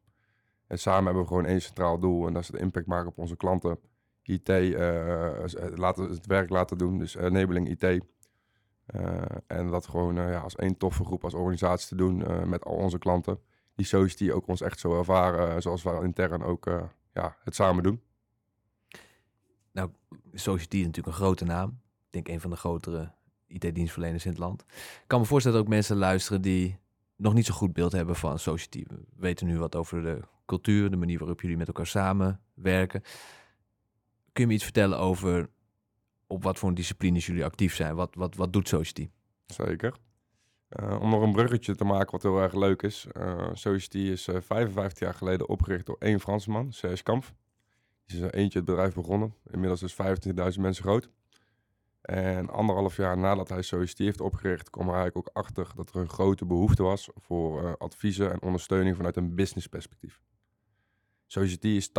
En 0.66 0.78
samen 0.78 1.04
hebben 1.04 1.22
we 1.22 1.28
gewoon 1.28 1.44
één 1.46 1.62
centraal 1.62 1.98
doel 1.98 2.26
en 2.26 2.32
dat 2.32 2.42
is 2.42 2.48
de 2.48 2.58
impact 2.58 2.86
maken 2.86 3.08
op 3.08 3.18
onze 3.18 3.36
klanten. 3.36 3.78
IT, 4.22 4.48
eh, 4.48 5.32
s- 5.44 5.54
eh, 5.54 5.76
laten, 5.76 6.08
het 6.08 6.26
werk 6.26 6.48
laten 6.50 6.78
doen, 6.78 6.98
dus 6.98 7.14
enabling 7.16 7.68
IT. 7.68 7.82
Eh, 8.86 9.22
en 9.46 9.70
dat 9.70 9.86
gewoon 9.86 10.18
eh, 10.18 10.30
ja, 10.30 10.38
als 10.40 10.56
één 10.56 10.76
toffe 10.76 11.04
groep, 11.04 11.24
als 11.24 11.34
organisatie 11.34 11.88
te 11.88 11.94
doen 11.96 12.24
eh, 12.26 12.42
met 12.44 12.64
al 12.64 12.74
onze 12.76 12.98
klanten 12.98 13.38
die 13.74 13.86
Society 13.86 14.30
ook 14.30 14.46
ons 14.46 14.60
echt 14.60 14.78
zo 14.78 14.98
ervaren, 14.98 15.50
eh, 15.54 15.60
zoals 15.60 15.82
we 15.82 16.00
intern 16.02 16.42
ook 16.42 16.66
eh, 16.66 16.82
ja, 17.12 17.36
het 17.44 17.54
samen 17.54 17.82
doen. 17.82 18.00
Society 20.32 20.76
is 20.76 20.84
natuurlijk 20.84 21.06
een 21.16 21.22
grote 21.22 21.44
naam. 21.44 21.68
Ik 22.06 22.12
denk 22.12 22.28
een 22.28 22.40
van 22.40 22.50
de 22.50 22.56
grotere 22.56 23.12
IT-dienstverleners 23.46 24.25
in 24.25 24.31
het 24.31 24.40
land. 24.40 24.62
Ik 24.76 25.04
kan 25.06 25.20
me 25.20 25.26
voorstellen 25.26 25.56
dat 25.58 25.66
ook 25.66 25.72
mensen 25.72 25.96
luisteren 25.96 26.43
die 26.43 26.78
nog 27.16 27.34
niet 27.34 27.46
zo 27.46 27.54
goed 27.54 27.72
beeld 27.72 27.93
hebben 27.93 28.16
van 28.16 28.38
Society. 28.38 28.84
We 28.88 28.98
weten 29.16 29.46
nu 29.46 29.58
wat 29.58 29.76
over 29.76 30.02
de 30.02 30.20
cultuur, 30.46 30.90
de 30.90 30.96
manier 30.96 31.19
waarop 31.19 31.40
jullie 31.40 31.56
met 31.56 31.66
elkaar 31.66 31.87
samenwerken. 31.87 33.00
Kun 34.32 34.43
je 34.43 34.46
me 34.46 34.52
iets 34.54 34.64
vertellen 34.64 34.98
over 34.98 35.48
op 36.26 36.43
wat 36.43 36.58
voor 36.58 36.75
disciplines 36.75 37.26
jullie 37.26 37.44
actief 37.44 37.75
zijn? 37.75 37.94
Wat, 37.94 38.14
wat, 38.14 38.34
wat 38.34 38.52
doet 38.52 38.69
Society? 38.69 39.10
Zeker. 39.46 39.94
Eh, 40.69 41.00
om 41.00 41.10
nog 41.10 41.22
een 41.22 41.32
bruggetje 41.32 41.75
te 41.75 41.84
maken 41.84 42.10
wat 42.10 42.22
heel 42.22 42.40
erg 42.40 42.54
leuk 42.54 42.82
is. 42.82 43.06
eh 43.12 43.49
Society 43.52 43.99
is 43.99 44.28
eh, 44.28 44.40
55 44.40 44.99
jaar 44.99 45.14
geleden 45.14 45.49
opgericht 45.49 45.87
door 45.87 45.96
één 45.99 46.20
Fransman, 46.20 46.72
Serge 46.72 47.02
Kampf. 47.02 47.34
Die 48.06 48.16
is 48.16 48.22
er 48.22 48.34
eentje 48.34 48.58
het 48.58 48.69
bedrijf 48.69 48.94
begonnen. 48.94 49.34
Inmiddels 49.50 49.82
is 49.82 49.92
25.000 50.54 50.60
mensen 50.60 50.84
groot. 50.84 51.10
En 52.06 52.50
anderhalf 52.50 52.96
jaar 52.96 53.18
nadat 53.18 53.48
hij 53.48 53.62
Society 53.62 54.04
heeft 54.04 54.20
opgericht, 54.20 54.70
kwam 54.70 54.88
hij 54.88 54.96
eigenlijk 54.96 55.28
ook 55.28 55.44
achter 55.44 55.68
dat 55.74 55.88
er 55.88 56.00
een 56.00 56.08
grote 56.08 56.44
behoefte 56.44 56.82
was 56.82 57.10
voor 57.14 57.64
eh, 57.64 57.72
adviezen 57.78 58.32
en 58.32 58.42
ondersteuning 58.42 58.96
vanuit 58.96 59.16
een 59.16 59.34
business 59.34 59.66
perspectief. 59.66 60.20
Society 61.26 61.68
is 61.68 61.88
80% 61.88 61.92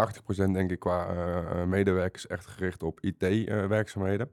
denk 0.51 0.71
ik 0.71 0.80
qua 0.80 1.07
eh, 1.07 1.62
eh, 1.62 1.68
medewerkers 1.68 2.27
echt 2.27 2.45
gericht 2.45 2.83
op 2.83 3.00
IT-werkzaamheden. 3.00 4.30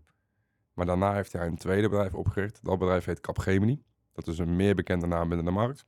maar 0.73 0.87
daarna 0.87 1.15
heeft 1.15 1.33
hij 1.33 1.47
een 1.47 1.57
tweede 1.57 1.89
bedrijf 1.89 2.15
opgericht. 2.15 2.59
Dat 2.63 2.79
bedrijf 2.79 3.05
heet 3.05 3.21
Capgemini. 3.21 3.83
Dat 4.13 4.27
is 4.27 4.39
een 4.39 4.57
meer 4.57 4.75
bekende 4.75 5.07
naam 5.07 5.29
binnen 5.29 5.47
de 5.47 5.53
markt. 5.53 5.85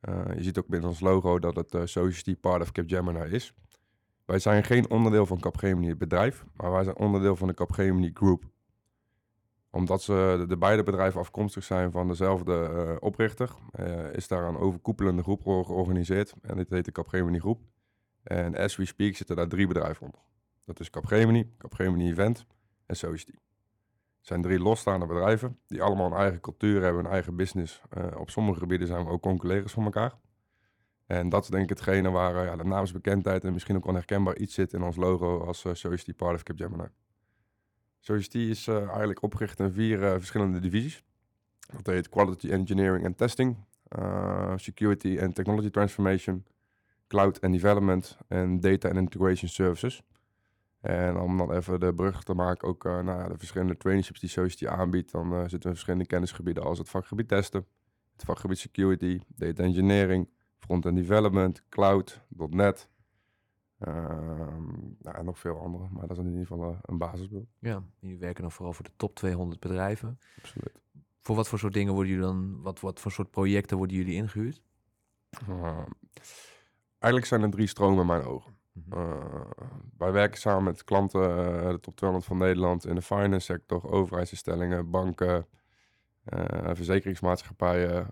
Eh, 0.00 0.34
je 0.34 0.42
ziet 0.42 0.58
ook 0.58 0.66
binnen 0.66 0.88
ons 0.88 1.00
logo 1.00 1.38
dat 1.38 1.56
het 1.56 1.74
eh, 1.74 1.80
Society 1.84 2.36
part 2.36 2.62
of 2.62 2.72
Capgemini 2.72 3.20
is. 3.20 3.54
Wij 4.24 4.38
zijn 4.38 4.64
geen 4.64 4.90
onderdeel 4.90 5.26
van 5.26 5.40
Capgemini 5.40 5.88
het 5.88 5.98
bedrijf, 5.98 6.44
maar 6.56 6.70
wij 6.70 6.84
zijn 6.84 6.96
onderdeel 6.96 7.36
van 7.36 7.48
de 7.48 7.54
Capgemini 7.54 8.10
Group. 8.14 8.44
Omdat 9.70 10.02
ze 10.02 10.34
de, 10.38 10.46
de 10.46 10.56
beide 10.56 10.82
bedrijven 10.82 11.20
afkomstig 11.20 11.64
zijn 11.64 11.90
van 11.90 12.08
dezelfde 12.08 12.52
eh, 12.68 12.96
oprichter, 13.00 13.50
eh, 13.72 14.12
is 14.12 14.28
daar 14.28 14.48
een 14.48 14.56
overkoepelende 14.56 15.22
groep 15.22 15.42
ge- 15.42 15.62
georganiseerd. 15.64 16.34
En 16.40 16.56
dit 16.56 16.70
heet 16.70 16.84
de 16.84 16.92
Capgemini 16.92 17.38
Groep. 17.38 17.60
En 18.22 18.56
as 18.56 18.76
we 18.76 18.84
speak 18.84 19.16
zitten 19.16 19.36
daar 19.36 19.48
drie 19.48 19.66
bedrijven 19.66 20.06
onder. 20.06 20.20
Dat 20.64 20.80
is 20.80 20.90
Capgemini, 20.90 21.50
Capgemini 21.58 22.10
Event 22.10 22.46
en 22.86 22.96
Society. 22.96 23.32
Het 24.18 24.26
zijn 24.26 24.42
drie 24.42 24.58
losstaande 24.58 25.06
bedrijven 25.06 25.58
die 25.66 25.82
allemaal 25.82 26.06
een 26.06 26.18
eigen 26.18 26.40
cultuur 26.40 26.82
hebben, 26.82 27.04
een 27.04 27.10
eigen 27.10 27.36
business. 27.36 27.82
Eh, 27.90 28.06
op 28.16 28.30
sommige 28.30 28.58
gebieden 28.58 28.86
zijn 28.86 29.04
we 29.04 29.10
ook 29.10 29.22
conculega's 29.22 29.72
van 29.72 29.84
elkaar. 29.84 30.12
En 31.06 31.28
dat 31.28 31.42
is 31.42 31.48
denk 31.48 31.62
ik 31.62 31.68
hetgene 31.68 32.10
waar 32.10 32.44
ja, 32.44 32.56
de 32.56 32.64
naamsbekendheid 32.64 33.44
en 33.44 33.52
misschien 33.52 33.76
ook 33.76 33.84
wel 33.84 33.94
herkenbaar 33.94 34.36
iets 34.36 34.54
zit 34.54 34.72
in 34.72 34.82
ons 34.82 34.96
logo 34.96 35.44
als 35.44 35.58
Society 35.58 36.14
Part 36.14 36.34
of 36.34 36.42
Capgemini. 36.42 36.88
Society 38.08 38.38
is 38.38 38.66
eh, 38.66 38.88
eigenlijk 38.88 39.22
opgericht 39.22 39.60
in 39.60 39.72
vier 39.72 40.04
eh, 40.04 40.10
verschillende 40.10 40.60
divisies. 40.60 41.02
Dat 41.82 41.86
heet 41.86 42.08
Quality 42.08 42.50
Engineering 42.50 43.04
and 43.06 43.16
Testing, 43.16 43.56
eh, 43.88 44.52
Security 44.56 45.18
and 45.20 45.34
Technology 45.34 45.70
Transformation, 45.70 46.44
Cloud 47.06 47.40
and 47.40 47.52
Development 47.52 48.18
en 48.28 48.60
Data 48.60 48.88
and 48.88 48.96
Integration 48.96 49.48
Services. 49.48 50.02
En 50.80 51.16
om 51.16 51.38
dan 51.38 51.52
even 51.52 51.80
de 51.80 51.94
brug 51.94 52.22
te 52.22 52.34
maken, 52.34 52.68
ook 52.68 52.84
naar 52.84 53.28
de 53.28 53.38
verschillende 53.38 53.76
traineeships 53.76 54.20
die 54.20 54.28
Society 54.28 54.66
aanbiedt, 54.66 55.12
dan 55.12 55.30
zitten 55.40 55.58
we 55.58 55.66
in 55.66 55.72
verschillende 55.72 56.06
kennisgebieden 56.06 56.62
als 56.62 56.78
het 56.78 56.88
vakgebied 56.88 57.28
testen, 57.28 57.66
het 58.12 58.24
vakgebied 58.24 58.58
security, 58.58 59.20
data 59.26 59.62
engineering, 59.62 60.28
front-end 60.58 60.96
development, 60.96 61.62
cloud, 61.68 62.20
.NET, 62.50 62.88
nou, 63.78 65.16
en 65.16 65.24
nog 65.24 65.38
veel 65.38 65.60
andere, 65.60 65.88
maar 65.90 66.06
dat 66.06 66.16
is 66.16 66.24
in 66.24 66.30
ieder 66.30 66.46
geval 66.46 66.70
uh, 66.70 66.78
een 66.82 66.98
basisbeeld. 66.98 67.46
Ja, 67.58 67.82
jullie 67.98 68.18
werken 68.18 68.42
dan 68.42 68.52
vooral 68.52 68.72
voor 68.72 68.84
de 68.84 68.90
top 68.96 69.14
200 69.14 69.60
bedrijven. 69.60 70.18
Absoluut. 70.38 70.80
Voor 71.20 71.36
wat 71.36 71.48
voor 71.48 71.58
soort 71.58 71.72
dingen 71.72 71.92
worden 71.92 72.12
jullie 72.12 72.26
dan, 72.26 72.62
wat, 72.62 72.80
wat 72.80 73.00
voor 73.00 73.12
soort 73.12 73.30
projecten 73.30 73.76
worden 73.76 73.96
jullie 73.96 74.14
ingehuurd? 74.14 74.62
eigenlijk 76.98 77.24
zijn 77.24 77.42
er 77.42 77.50
drie 77.50 77.66
stromen 77.66 78.00
in 78.00 78.06
mijn 78.06 78.22
ogen. 78.22 78.56
Mhm. 78.72 78.98
Uh, 78.98 79.50
wij 79.98 80.12
werken 80.12 80.40
samen 80.40 80.64
met 80.64 80.84
klanten, 80.84 81.20
uh, 81.20 81.70
de 81.70 81.80
top 81.80 81.96
200 81.96 82.30
van 82.30 82.38
Nederland 82.38 82.86
in 82.86 82.94
de 82.94 83.02
finance 83.02 83.40
sector, 83.40 83.90
overheidsinstellingen, 83.90 84.90
banken, 84.90 85.46
verzekeringsmaatschappijen, 86.72 88.06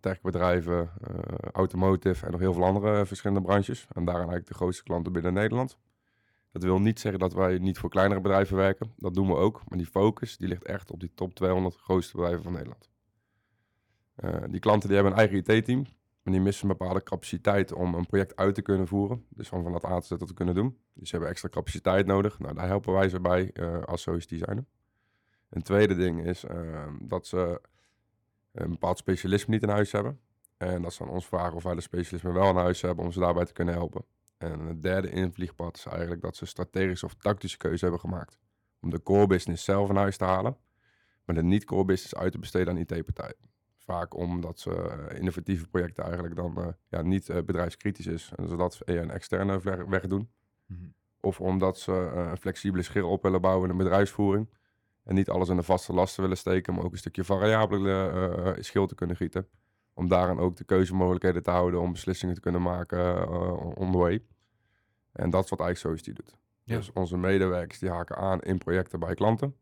techbedrijven, 0.00 0.90
automotive 1.52 2.26
en 2.26 2.32
nog 2.32 2.40
heel 2.40 2.52
veel 2.52 2.64
andere 2.64 3.06
verschillende 3.06 3.42
branches. 3.42 3.86
En 3.92 4.04
daarin 4.04 4.28
eigenlijk 4.28 4.48
de 4.48 4.54
grootste 4.54 4.82
klanten 4.82 5.12
binnen 5.12 5.32
Nederland. 5.32 5.78
Dat 6.52 6.62
wil 6.62 6.80
niet 6.80 7.00
zeggen 7.00 7.20
dat 7.20 7.32
wij 7.32 7.58
niet 7.58 7.78
voor 7.78 7.90
kleinere 7.90 8.20
bedrijven 8.20 8.56
werken. 8.56 8.92
Dat 8.96 9.14
doen 9.14 9.26
we 9.28 9.34
ook. 9.34 9.62
Maar 9.68 9.78
die 9.78 9.86
focus 9.86 10.36
die 10.36 10.48
ligt 10.48 10.64
echt 10.64 10.90
op 10.90 11.00
die 11.00 11.10
top 11.14 11.34
200 11.34 11.76
grootste 11.76 12.16
bedrijven 12.16 12.42
van 12.42 12.52
Nederland. 12.52 12.90
die 14.50 14.60
klanten 14.60 14.88
die 14.88 14.98
hebben 14.98 15.12
een 15.16 15.28
eigen 15.28 15.54
IT-team. 15.54 15.86
Maar 16.22 16.32
die 16.36 16.42
missen 16.42 16.70
een 16.70 16.76
bepaalde 16.76 17.02
capaciteit 17.02 17.72
om 17.72 17.94
een 17.94 18.06
project 18.06 18.36
uit 18.36 18.54
te 18.54 18.62
kunnen 18.62 18.86
voeren. 18.86 19.24
Dus 19.28 19.48
van, 19.48 19.62
van 19.62 19.72
dat 19.72 19.84
A 19.84 20.00
tot 20.00 20.04
Z 20.04 20.26
te 20.26 20.34
kunnen 20.34 20.54
doen. 20.54 20.78
Dus 20.94 21.08
ze 21.08 21.14
hebben 21.14 21.30
extra 21.30 21.48
capaciteit 21.48 22.06
nodig. 22.06 22.38
Nou, 22.38 22.54
daar 22.54 22.66
helpen 22.66 22.92
wij 22.92 23.08
ze 23.08 23.20
bij 23.20 23.52
als 23.84 24.06
zijn. 24.26 24.66
Een 25.48 25.62
tweede 25.62 25.94
ding 25.94 26.26
is 26.26 26.44
uh, 26.44 26.86
dat 27.00 27.26
ze 27.26 27.60
een 28.52 28.70
bepaald 28.70 28.98
specialisme 28.98 29.54
niet 29.54 29.62
in 29.62 29.68
huis 29.68 29.92
hebben. 29.92 30.20
En 30.56 30.82
dat 30.82 30.92
ze 30.92 31.02
aan 31.02 31.08
ons 31.08 31.26
vragen 31.26 31.56
of 31.56 31.62
wij 31.62 31.74
de 31.74 31.80
specialisme 31.80 32.32
wel 32.32 32.50
in 32.50 32.56
huis 32.56 32.80
hebben 32.80 33.04
om 33.04 33.12
ze 33.12 33.20
daarbij 33.20 33.44
te 33.44 33.52
kunnen 33.52 33.74
helpen. 33.74 34.04
En 34.38 34.60
het 34.60 34.82
derde 34.82 35.10
invliegpad 35.10 35.76
is 35.76 35.86
eigenlijk 35.86 36.22
dat 36.22 36.36
ze 36.36 36.46
strategische 36.46 37.06
of 37.06 37.14
tactische 37.14 37.56
keuze 37.56 37.82
hebben 37.82 38.00
gemaakt. 38.00 38.38
Om 38.80 38.90
de 38.90 39.02
core 39.02 39.26
business 39.26 39.64
zelf 39.64 39.88
in 39.88 39.96
huis 39.96 40.16
te 40.16 40.24
halen. 40.24 40.56
Maar 41.24 41.34
de 41.34 41.42
niet-core 41.42 41.84
business 41.84 42.14
uit 42.14 42.32
te 42.32 42.38
besteden 42.38 42.68
aan 42.68 42.78
IT-partijen 42.80 43.48
vaak 43.88 44.14
omdat 44.14 44.58
ze 44.58 44.70
uh, 44.70 45.18
innovatieve 45.18 45.66
projecten 45.66 46.04
eigenlijk 46.04 46.36
dan 46.36 46.54
uh, 46.58 46.66
ja, 46.88 47.02
niet 47.02 47.28
uh, 47.28 47.36
bedrijfskritisch 47.36 48.06
is. 48.06 48.32
En 48.36 48.48
zodat 48.48 48.74
ze 48.74 48.82
een 48.84 49.10
externe 49.10 49.60
weg, 49.88 50.06
doen. 50.06 50.30
Mm 50.66 50.76
-hmm. 50.76 50.94
Of 51.20 51.40
omdat 51.40 51.78
ze 51.78 51.92
een 51.92 52.36
flexibele 52.36 52.82
schil 52.82 53.08
op 53.08 53.22
willen 53.22 53.40
bouwen 53.40 53.64
in 53.64 53.70
een 53.70 53.84
bedrijfsvoering. 53.84 54.48
En 55.08 55.14
niet 55.14 55.28
alles 55.28 55.48
in 55.48 55.56
de 55.56 55.62
vaste 55.62 55.92
lasten 55.92 56.22
willen 56.22 56.36
steken, 56.36 56.74
maar 56.74 56.84
ook 56.84 56.92
een 56.92 56.98
stukje 56.98 57.24
variabele 57.24 58.56
schil 58.58 58.86
te 58.86 58.94
kunnen 58.94 59.16
gieten. 59.16 59.48
Om 59.94 60.08
daarin 60.08 60.38
ook 60.38 60.56
de 60.56 60.64
keuzemogelijkheden 60.64 61.42
te 61.42 61.50
houden 61.50 61.80
om 61.80 61.92
beslissingen 61.92 62.34
te 62.34 62.40
kunnen 62.40 62.62
maken 62.62 63.28
on 63.76 63.92
the 63.92 63.98
way. 63.98 64.24
En 65.12 65.30
dat 65.30 65.44
is 65.44 65.50
wat 65.50 65.60
eigenlijk 65.60 66.04
die 66.04 66.14
doet. 66.14 66.36
Ja. 66.64 66.76
Dus 66.76 66.92
onze 66.92 67.16
medewerkers 67.16 67.78
die 67.78 67.90
haken 67.90 68.16
aan 68.16 68.40
in 68.40 68.58
projecten 68.58 69.00
bij 69.00 69.14
klanten 69.14 69.54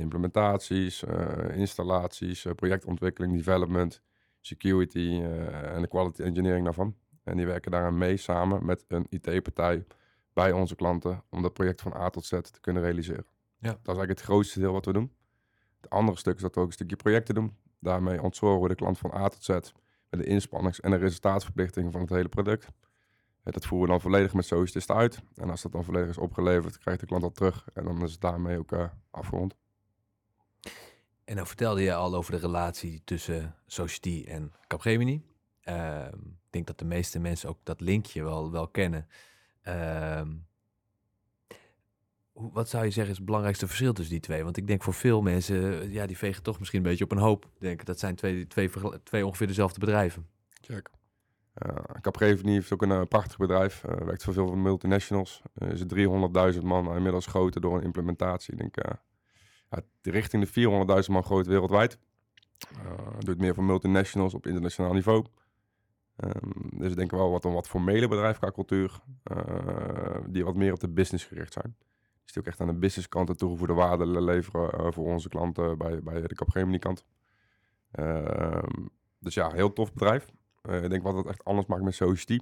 implementaties, 0.00 1.02
uh, 1.02 1.56
installaties, 1.56 2.44
uh, 2.44 2.52
projectontwikkeling, 2.52 3.36
development, 3.36 4.02
security 4.40 4.98
uh, 4.98 5.74
en 5.74 5.80
de 5.80 5.88
quality 5.88 6.22
engineering 6.22 6.64
daarvan. 6.64 6.96
En 7.24 7.36
die 7.36 7.46
werken 7.46 7.70
daaraan 7.70 7.98
mee 7.98 8.16
samen 8.16 8.64
met 8.64 8.84
een 8.88 9.06
IT-partij 9.08 9.84
bij 10.32 10.52
onze 10.52 10.74
klanten 10.74 11.22
om 11.30 11.42
dat 11.42 11.52
project 11.52 11.80
van 11.80 11.94
A 11.94 12.10
tot 12.10 12.24
Z 12.24 12.30
te 12.30 12.60
kunnen 12.60 12.82
realiseren. 12.82 13.26
Ja. 13.66 13.72
Dat 13.72 13.80
is 13.80 13.86
eigenlijk 13.86 14.18
het 14.18 14.28
grootste 14.28 14.60
deel 14.60 14.72
wat 14.72 14.84
we 14.84 14.92
doen. 14.92 15.12
Het 15.80 15.90
andere 15.90 16.18
stuk 16.18 16.34
is 16.34 16.42
dat 16.42 16.54
we 16.54 16.60
ook 16.60 16.66
een 16.66 16.72
stukje 16.72 16.96
projecten 16.96 17.34
doen. 17.34 17.56
Daarmee 17.78 18.22
ontzorgen 18.22 18.62
we 18.62 18.68
de 18.68 18.74
klant 18.74 18.98
van 18.98 19.14
A 19.14 19.28
tot 19.28 19.44
Z 19.44 19.48
met 20.10 20.20
de 20.20 20.24
inspannings- 20.24 20.80
en 20.80 20.90
de 20.90 20.96
resultaatverplichtingen 20.96 21.92
van 21.92 22.00
het 22.00 22.10
hele 22.10 22.28
product. 22.28 22.68
Dat 23.42 23.66
voeren 23.66 23.86
we 23.86 23.92
dan 23.92 24.00
volledig 24.00 24.34
met 24.34 24.44
Socialist 24.44 24.90
uit. 24.90 25.22
En 25.34 25.50
als 25.50 25.62
dat 25.62 25.72
dan 25.72 25.84
volledig 25.84 26.08
is 26.08 26.18
opgeleverd, 26.18 26.78
krijgt 26.78 27.00
de 27.00 27.06
klant 27.06 27.22
dat 27.22 27.34
terug. 27.34 27.68
En 27.74 27.84
dan 27.84 28.02
is 28.02 28.12
het 28.12 28.20
daarmee 28.20 28.58
ook 28.58 28.90
afgerond. 29.10 29.54
En 31.24 31.36
dan 31.36 31.46
vertelde 31.46 31.82
je 31.82 31.94
al 31.94 32.14
over 32.14 32.32
de 32.32 32.38
relatie 32.38 33.02
tussen 33.04 33.54
Society 33.66 34.24
en 34.28 34.52
Capgemini. 34.66 35.22
Uh, 35.64 36.06
ik 36.12 36.50
denk 36.50 36.66
dat 36.66 36.78
de 36.78 36.84
meeste 36.84 37.18
mensen 37.18 37.48
ook 37.48 37.58
dat 37.62 37.80
linkje 37.80 38.22
wel, 38.22 38.50
wel 38.50 38.68
kennen. 38.68 39.08
Hoe, 39.62 40.26
wat 42.36 42.68
zou 42.68 42.84
je 42.84 42.90
zeggen 42.90 43.12
is 43.12 43.16
het 43.16 43.26
belangrijkste 43.26 43.66
verschil 43.66 43.92
tussen 43.92 44.14
die 44.14 44.22
twee? 44.22 44.44
Want 44.44 44.56
ik 44.56 44.66
denk 44.66 44.82
voor 44.82 44.94
veel 44.94 45.22
mensen, 45.22 45.90
ja, 45.90 46.06
die 46.06 46.18
vegen 46.18 46.42
toch 46.42 46.58
misschien 46.58 46.78
een 46.78 46.88
beetje 46.88 47.04
op 47.04 47.10
een 47.10 47.18
hoop. 47.18 47.50
Denk, 47.58 47.84
dat 47.84 47.98
zijn 47.98 48.14
twee, 48.14 48.46
twee, 48.46 48.70
twee 49.02 49.26
ongeveer 49.26 49.46
dezelfde 49.46 49.80
bedrijven. 49.80 50.26
Check. 50.60 50.90
Uh, 51.66 51.74
Capgemini 52.00 52.52
heeft 52.52 52.72
ook 52.72 52.82
een 52.82 52.90
uh, 52.90 53.02
prachtig 53.08 53.36
bedrijf. 53.36 53.84
Uh, 53.84 53.96
werkt 53.96 54.24
voor 54.24 54.32
veel 54.32 54.48
van 54.48 54.62
multinationals. 54.62 55.42
is 55.54 55.82
300.000 56.54 56.62
man 56.62 56.96
inmiddels 56.96 57.26
groter 57.26 57.60
door 57.60 57.76
een 57.76 57.82
implementatie. 57.82 58.52
Ik 58.52 58.58
denk 58.58 58.76
ja, 58.76 59.00
richting 60.02 60.48
de 60.48 61.02
400.000 61.04 61.10
man 61.10 61.24
groot 61.24 61.46
wereldwijd. 61.46 61.98
Uh, 62.72 63.18
doet 63.18 63.38
meer 63.38 63.54
voor 63.54 63.64
multinationals 63.64 64.34
op 64.34 64.46
internationaal 64.46 64.92
niveau. 64.92 65.24
Um, 66.24 66.78
dus 66.78 66.90
ik 66.90 66.96
denk 66.96 67.10
wel 67.10 67.30
wat 67.30 67.44
een 67.44 67.52
wat 67.52 67.68
formele 67.68 68.08
bedrijf 68.08 68.38
qua 68.38 68.50
cultuur, 68.50 69.00
uh, 69.32 70.16
die 70.28 70.44
wat 70.44 70.54
meer 70.54 70.72
op 70.72 70.80
de 70.80 70.88
business 70.88 71.24
gericht 71.24 71.52
zijn. 71.52 71.76
Die 72.26 72.42
ook 72.42 72.46
echt 72.46 72.60
aan 72.60 72.66
de 72.66 72.74
business 72.74 73.08
kant 73.08 73.26
de 73.26 73.34
toegevoegde 73.34 73.74
waarde 73.74 74.06
leveren 74.06 74.80
uh, 74.80 74.92
voor 74.92 75.04
onze 75.04 75.28
klanten 75.28 75.78
bij, 75.78 76.02
bij 76.02 76.20
de 76.20 76.34
Capgemini 76.34 76.78
kant. 76.78 77.04
Um, 77.98 78.90
dus 79.18 79.34
ja, 79.34 79.50
heel 79.50 79.72
tof 79.72 79.92
bedrijf. 79.92 80.32
ik 80.62 80.90
denk 80.90 81.02
wat 81.02 81.16
het 81.16 81.26
echt 81.26 81.44
anders 81.44 81.66
maakt 81.66 81.82
met 81.82 81.94
Society, 81.94 82.38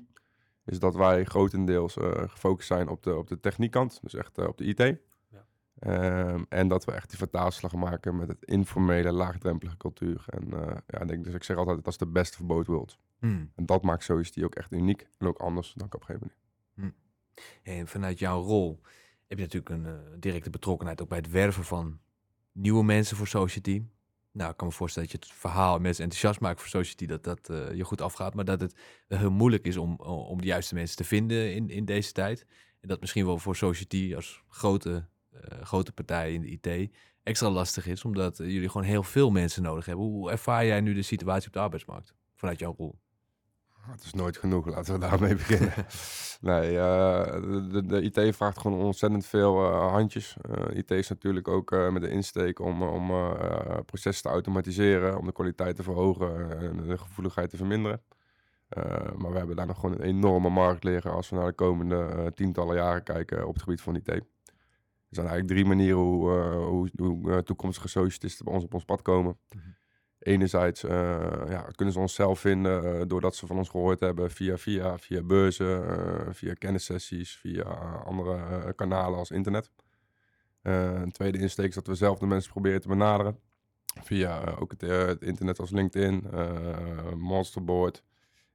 is 0.64 0.78
dat 0.78 0.94
wij 0.94 1.24
grotendeels 1.24 1.96
gefocust 2.26 2.66
zijn 2.66 2.88
op 2.88 3.02
de, 3.02 3.16
op 3.16 3.28
de 3.28 3.40
techniekkant, 3.40 3.98
dus 4.02 4.14
echt 4.14 4.38
op 4.38 4.58
de 4.58 4.64
IT. 4.64 4.98
Um, 5.80 6.46
en 6.48 6.68
dat 6.68 6.84
we 6.84 6.92
echt 6.92 7.08
die 7.08 7.18
vertaalslag 7.18 7.72
maken 7.72 8.16
met 8.16 8.28
het 8.28 8.44
informele, 8.44 9.12
laagdrempelige 9.12 9.76
cultuur. 9.76 10.24
En 10.26 10.48
uh, 10.54 10.76
ja, 10.86 11.00
ik 11.00 11.08
denk, 11.08 11.24
dus 11.24 11.34
ik 11.34 11.44
zeg 11.44 11.56
altijd, 11.56 11.76
dat 11.76 11.92
is 11.92 11.98
de 11.98 12.06
beste 12.06 12.36
van 12.36 12.46
both 12.46 12.66
worlds. 12.66 12.98
Mm. 13.20 13.50
En 13.54 13.66
dat 13.66 13.82
maakt 13.82 14.34
die 14.34 14.44
ook 14.44 14.54
echt 14.54 14.72
uniek 14.72 15.08
en 15.18 15.26
ook 15.26 15.38
anders 15.38 15.72
dan 15.72 15.88
Capgemini. 15.88 16.32
Mm. 16.74 16.94
En 17.62 17.88
vanuit 17.88 18.18
jouw 18.18 18.42
rol 18.42 18.80
heb 19.38 19.50
je 19.50 19.58
natuurlijk 19.58 19.86
een 19.86 19.94
uh, 19.94 20.20
directe 20.20 20.50
betrokkenheid 20.50 21.02
ook 21.02 21.08
bij 21.08 21.18
het 21.18 21.30
werven 21.30 21.64
van 21.64 22.00
nieuwe 22.52 22.84
mensen 22.84 23.16
voor 23.16 23.26
Society. 23.26 23.82
Nou, 24.32 24.50
ik 24.50 24.56
kan 24.56 24.66
me 24.66 24.72
voorstellen 24.72 25.08
dat 25.08 25.20
je 25.20 25.26
het 25.26 25.38
verhaal 25.38 25.78
mensen 25.78 26.04
enthousiast 26.04 26.40
maakt 26.40 26.60
voor 26.60 26.68
Society, 26.68 27.06
dat 27.06 27.24
dat 27.24 27.48
uh, 27.50 27.72
je 27.72 27.84
goed 27.84 28.00
afgaat. 28.00 28.34
Maar 28.34 28.44
dat 28.44 28.60
het 28.60 28.74
heel 29.08 29.30
moeilijk 29.30 29.66
is 29.66 29.76
om, 29.76 29.96
om 30.00 30.40
de 30.40 30.46
juiste 30.46 30.74
mensen 30.74 30.96
te 30.96 31.04
vinden 31.04 31.54
in, 31.54 31.70
in 31.70 31.84
deze 31.84 32.12
tijd. 32.12 32.46
En 32.80 32.88
dat 32.88 33.00
misschien 33.00 33.26
wel 33.26 33.38
voor 33.38 33.56
Society 33.56 34.12
als 34.14 34.42
grote 34.48 35.06
grote 35.62 35.92
partij 35.92 36.32
in 36.32 36.40
de 36.40 36.48
IT 36.48 36.90
extra 37.22 37.50
lastig 37.50 37.86
is, 37.86 38.04
omdat 38.04 38.36
jullie 38.36 38.68
gewoon 38.68 38.86
heel 38.86 39.02
veel 39.02 39.30
mensen 39.30 39.62
nodig 39.62 39.86
hebben. 39.86 40.04
Hoe 40.04 40.30
ervaar 40.30 40.66
jij 40.66 40.80
nu 40.80 40.94
de 40.94 41.02
situatie 41.02 41.46
op 41.46 41.52
de 41.52 41.60
arbeidsmarkt 41.60 42.14
vanuit 42.34 42.58
jouw 42.58 42.74
rol? 42.76 42.98
Het 43.90 44.04
is 44.04 44.12
nooit 44.12 44.36
genoeg, 44.36 44.66
laten 44.66 44.92
we 44.92 45.00
daarmee 45.00 45.34
beginnen. 45.34 45.72
nee, 46.40 46.72
uh, 46.72 47.24
de, 47.72 47.82
de, 47.86 48.02
IT 48.02 48.36
vraagt 48.36 48.58
gewoon 48.58 48.80
ontzettend 48.80 49.26
veel 49.26 49.64
handjes. 49.72 50.36
IT 50.72 50.90
is 50.90 51.08
natuurlijk 51.08 51.48
ook 51.48 51.70
met 51.70 52.02
de 52.02 52.08
insteek 52.08 52.58
om, 52.58 52.82
om 52.82 53.36
processen 53.86 54.22
te 54.22 54.28
automatiseren, 54.28 55.18
om 55.18 55.26
de 55.26 55.32
kwaliteit 55.32 55.76
te 55.76 55.82
verhogen 55.82 56.58
en 56.60 56.86
de 56.86 56.98
gevoeligheid 56.98 57.50
te 57.50 57.56
verminderen. 57.56 58.02
maar 59.16 59.30
we 59.30 59.38
hebben 59.38 59.56
daar 59.56 59.66
nog 59.66 59.80
gewoon 59.80 59.94
een 59.94 60.06
enorme 60.06 60.48
markt 60.48 60.84
liggen 60.84 61.10
als 61.10 61.30
we 61.30 61.36
naar 61.36 61.46
de 61.46 61.52
komende 61.52 62.32
tientallen 62.34 62.76
jaren 62.76 63.02
kijken 63.02 63.46
op 63.46 63.54
het 63.54 63.62
gebied 63.62 63.80
van 63.80 63.96
IT. 63.96 64.08
Er 64.08 64.22
zijn 65.20 65.26
eigenlijk 65.26 65.48
drie 65.48 65.64
manieren 65.64 65.98
hoe, 65.98 66.30
hoe, 66.54 66.88
hoe 66.96 67.42
toekomstige 67.42 67.88
socialisten 67.88 68.44
bij 68.44 68.54
ons 68.54 68.64
op 68.64 68.74
ons 68.74 68.84
pad 68.84 69.02
komen. 69.02 69.38
Mm 69.50 69.60
-hmm. 69.60 69.74
Enerzijds 70.24 70.84
uh, 70.84 70.90
ja, 71.48 71.66
kunnen 71.74 71.94
ze 71.94 72.00
ons 72.00 72.14
zelf 72.14 72.40
vinden 72.40 73.08
doordat 73.08 73.36
ze 73.36 73.46
van 73.46 73.56
ons 73.56 73.68
gehoord 73.68 74.00
hebben 74.00 74.30
via, 74.30 74.58
via, 74.58 74.98
via 74.98 75.22
beurzen, 75.22 76.34
via 76.34 76.54
kennissessies, 76.54 77.36
via 77.36 77.62
andere 78.04 78.72
kanalen 78.74 79.18
als 79.18 79.30
internet. 79.30 79.70
een 80.62 81.12
tweede 81.12 81.38
insteek 81.38 81.68
is 81.68 81.74
dat 81.74 81.86
we 81.86 81.94
zelf 81.94 82.18
de 82.18 82.26
mensen 82.26 82.50
proberen 82.50 82.80
te 82.80 82.88
benaderen. 82.88 83.38
Via 84.02 84.54
ook 84.58 84.74
het, 84.78 85.22
internet 85.22 85.58
als 85.60 85.70
LinkedIn, 85.70 86.26
Monsterboard 87.16 88.02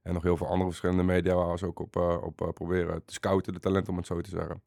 en 0.02 0.12
nog 0.12 0.22
heel 0.22 0.36
veel 0.36 0.46
andere 0.46 0.68
verschillende 0.68 1.02
media 1.02 1.34
waar 1.34 1.50
we 1.50 1.58
ze 1.58 1.66
ook 1.66 1.78
op, 1.78 1.96
op 2.22 2.50
proberen 2.54 3.04
te 3.04 3.12
scouten, 3.12 3.52
de 3.52 3.60
talent 3.60 3.88
om 3.88 3.96
het 3.96 4.06
zo 4.06 4.20
te 4.20 4.30
zeggen. 4.30 4.62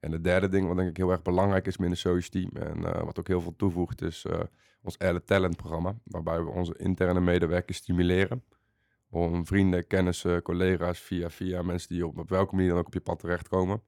En 0.00 0.12
het 0.12 0.24
derde 0.24 0.48
ding, 0.48 0.66
wat 0.66 0.76
denk 0.76 0.88
ik 0.88 0.96
heel 0.96 1.10
erg 1.10 1.22
belangrijk 1.22 1.66
is 1.66 1.76
binnen 1.76 1.98
Social 1.98 2.30
Team 2.30 2.50
en 2.56 3.04
wat 3.04 3.18
ook 3.18 3.28
heel 3.28 3.40
veel 3.40 3.56
toevoegt, 3.56 4.02
is 4.02 4.26
ons 4.82 4.98
Added 4.98 5.26
Talent 5.26 5.56
programma. 5.56 5.98
Waarbij 6.04 6.42
we 6.44 6.50
onze 6.50 6.74
interne 6.78 7.20
medewerkers 7.20 7.76
stimuleren 7.76 8.44
om 9.08 9.46
vrienden, 9.46 9.86
kennissen, 9.86 10.42
collega's, 10.42 10.98
via, 10.98 11.30
via 11.30 11.62
mensen 11.62 11.88
die 11.88 12.06
op, 12.06 12.18
op 12.18 12.28
welke 12.28 12.54
manier 12.54 12.70
dan 12.70 12.78
ook 12.78 12.86
op 12.86 12.94
je 12.94 13.00
pad 13.00 13.18
terechtkomen, 13.18 13.82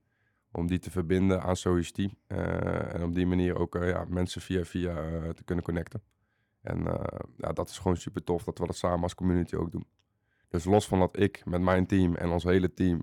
om 0.53 0.67
die 0.67 0.79
te 0.79 0.91
verbinden 0.91 1.43
aan 1.43 1.57
Social 1.57 1.93
Team. 1.93 2.17
Uh, 2.29 2.95
en 2.95 3.03
op 3.03 3.15
die 3.15 3.27
manier 3.27 3.59
ook 3.59 3.75
ja, 3.75 4.05
mensen 4.09 4.41
via 4.41 4.65
via 4.65 4.95
te 5.33 5.45
kunnen 5.45 5.65
connecten. 5.65 6.03
En 6.63 6.83
ja, 7.37 7.53
dat 7.53 7.69
is 7.69 7.79
gewoon 7.79 7.97
super 7.97 8.25
tof 8.25 8.45
dat 8.45 8.59
we 8.59 8.67
dat 8.67 8.77
samen 8.77 9.03
als 9.03 9.15
community 9.15 9.55
ook 9.57 9.71
doen. 9.71 9.87
Dus 10.49 10.65
los 10.65 10.87
van 10.87 10.99
dat 10.99 11.19
ik 11.19 11.43
met 11.45 11.61
mijn 11.61 11.87
team 11.87 12.15
en 12.15 12.31
ons 12.31 12.45
hele 12.45 12.75
team 12.75 13.01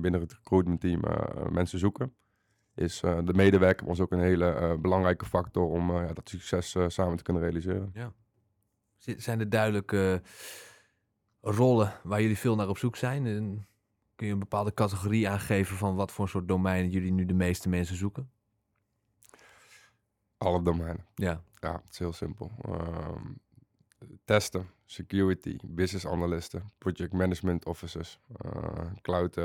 binnen 0.00 0.20
het 0.20 0.32
recruitment 0.32 0.80
team 0.80 1.00
mensen 1.50 1.78
zoeken, 1.78 2.14
is 2.74 3.02
uh, 3.02 3.18
de 3.24 3.34
medewerker 3.34 3.86
was 3.86 4.00
ook 4.00 4.12
een 4.12 4.20
hele 4.20 4.60
uh, 4.60 4.80
belangrijke 4.80 5.24
factor 5.24 5.64
om 5.64 5.90
uh, 5.90 6.06
ja, 6.06 6.12
dat 6.12 6.28
succes 6.28 6.76
samen 6.86 7.16
te 7.16 7.22
kunnen 7.22 7.42
realiseren. 7.42 7.90
Ja. 7.94 8.12
Zijn 8.98 9.40
er 9.40 9.50
duidelijke 9.50 10.22
rollen 11.40 11.92
waar 12.02 12.20
jullie 12.20 12.38
veel 12.38 12.56
naar 12.56 12.68
op 12.68 12.78
zoek 12.78 12.96
zijn? 12.96 13.26
En 13.26 13.66
kun 14.14 14.26
je 14.26 14.32
een 14.32 14.38
bepaalde 14.38 14.74
categorie 14.74 15.28
aangeven 15.28 15.76
van 15.76 15.94
wat 15.94 16.12
voor 16.12 16.28
soort 16.28 16.48
domeinen 16.48 16.90
jullie 16.90 17.12
nu 17.12 17.24
de 17.24 17.34
meeste 17.34 17.68
mensen 17.68 17.96
zoeken? 17.96 18.30
Alle 20.36 20.62
domeinen. 20.62 21.06
Ja. 21.14 21.42
Ja, 21.60 21.72
het 21.72 21.92
is 21.92 21.98
heel 21.98 22.12
simpel. 22.12 22.50
Ehm, 22.60 23.32
testen, 24.24 24.66
security, 24.84 25.56
business 25.66 26.06
analysten, 26.06 26.72
project 26.78 27.12
management 27.12 27.64
officers, 27.64 28.18
cloud 29.00 29.36
uh, 29.36 29.44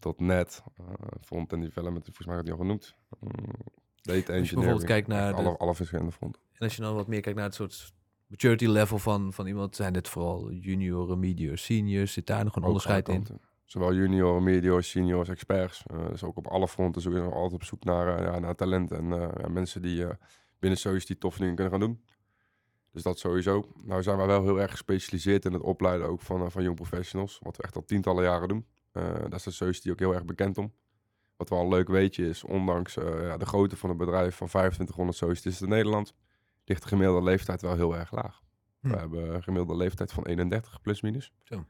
developers, 0.00 0.26
.NET, 0.26 0.62
uh, 0.80 0.86
front-end 1.20 1.62
development, 1.62 2.04
volgens 2.04 2.26
mij 2.26 2.36
had 2.36 2.44
die 2.44 2.54
al 2.54 2.60
genoemd. 2.60 2.94
Mm, 3.20 3.30
data 3.30 4.32
engineering. 4.32 4.38
Als 4.40 4.48
je 4.48 4.54
bijvoorbeeld 4.54 4.84
kijkt 4.86 5.08
naar 5.08 5.32
alle, 5.34 5.50
de- 5.50 5.56
alle 5.58 5.74
verschillende 5.74 6.12
fronten. 6.12 6.42
En 6.52 6.58
als 6.58 6.76
je 6.76 6.82
dan 6.82 6.94
wat 6.94 7.06
meer 7.06 7.20
kijkt 7.20 7.38
naar 7.38 7.46
het 7.46 7.54
soort 7.56 7.92
maturity 8.26 8.66
level 8.66 8.98
van, 8.98 9.32
van 9.32 9.46
iemand, 9.46 9.76
zijn 9.76 9.92
dit 9.92 10.08
vooral 10.08 10.52
junioren, 10.52 11.18
mediors, 11.18 11.64
seniors? 11.64 12.12
Zit 12.12 12.26
daar 12.26 12.44
nog 12.44 12.52
een 12.56 12.62
Ook 12.62 12.66
onderscheid 12.68 13.08
in? 13.08 13.26
Zowel 13.64 13.94
junior, 13.94 14.42
mediors, 14.42 14.90
seniors, 14.90 15.28
experts. 15.28 15.82
Eh, 15.86 16.08
dus 16.08 16.22
ook 16.24 16.36
op 16.36 16.46
alle 16.46 16.68
fronten 16.68 17.02
zoeken 17.02 17.24
we 17.28 17.34
altijd 17.34 17.52
op 17.54 17.64
zoek 17.64 17.84
naar, 17.84 18.18
eh, 18.18 18.24
ja, 18.24 18.38
naar 18.38 18.54
talent 18.54 18.90
en 18.92 19.12
eh, 19.12 19.28
ja, 19.42 19.48
mensen 19.48 19.82
die 19.82 20.04
eh, 20.06 20.14
binnen 20.58 20.78
Soos 20.78 21.06
die 21.06 21.18
toffe 21.18 21.38
dingen 21.38 21.54
kunnen 21.54 21.72
gaan 21.72 21.80
doen. 21.82 22.02
Dus 22.92 23.02
dat 23.02 23.18
sowieso. 23.18 23.72
Nou 23.84 24.02
zijn 24.02 24.16
wij 24.16 24.26
wel 24.26 24.42
heel 24.42 24.60
erg 24.60 24.70
gespecialiseerd 24.70 25.44
in 25.44 25.52
het 25.52 25.62
opleiden 25.62 26.06
ook 26.08 26.20
van, 26.20 26.42
eh, 26.44 26.50
van 26.50 26.62
jong 26.62 26.76
professionals. 26.76 27.38
Wat 27.42 27.56
we 27.56 27.62
echt 27.62 27.76
al 27.76 27.84
tientallen 27.84 28.24
jaren 28.24 28.48
doen. 28.48 28.66
Eh 28.98 29.20
daar 29.20 29.34
is 29.34 29.42
de 29.42 29.50
Soos 29.50 29.80
die 29.80 29.92
ook 29.92 29.98
heel 29.98 30.14
erg 30.14 30.24
bekend 30.24 30.58
om. 30.58 30.72
Wat 31.36 31.48
wel 31.48 31.60
een 31.60 31.68
leuk 31.68 31.88
weetje 31.88 32.28
is, 32.28 32.44
ondanks 32.44 32.96
eh, 32.96 33.22
ja, 33.22 33.36
de 33.36 33.46
grootte 33.46 33.76
van 33.76 33.88
het 33.88 33.98
bedrijf 33.98 34.36
van 34.36 34.46
2500 34.46 35.18
sociëtisten 35.18 35.66
in 35.66 35.72
Nederland, 35.72 36.14
ligt 36.64 36.82
de 36.82 36.88
gemiddelde 36.88 37.22
leeftijd 37.22 37.62
wel 37.62 37.74
heel 37.74 37.96
erg 37.96 38.12
laag. 38.12 38.42
Hm. 38.80 38.88
We 38.88 38.96
hebben 38.96 39.34
een 39.34 39.42
gemiddelde 39.42 39.76
leeftijd 39.76 40.12
van 40.12 40.26
31 40.26 40.80
plus 40.80 41.00
minus. 41.00 41.32
Zo. 41.42 41.66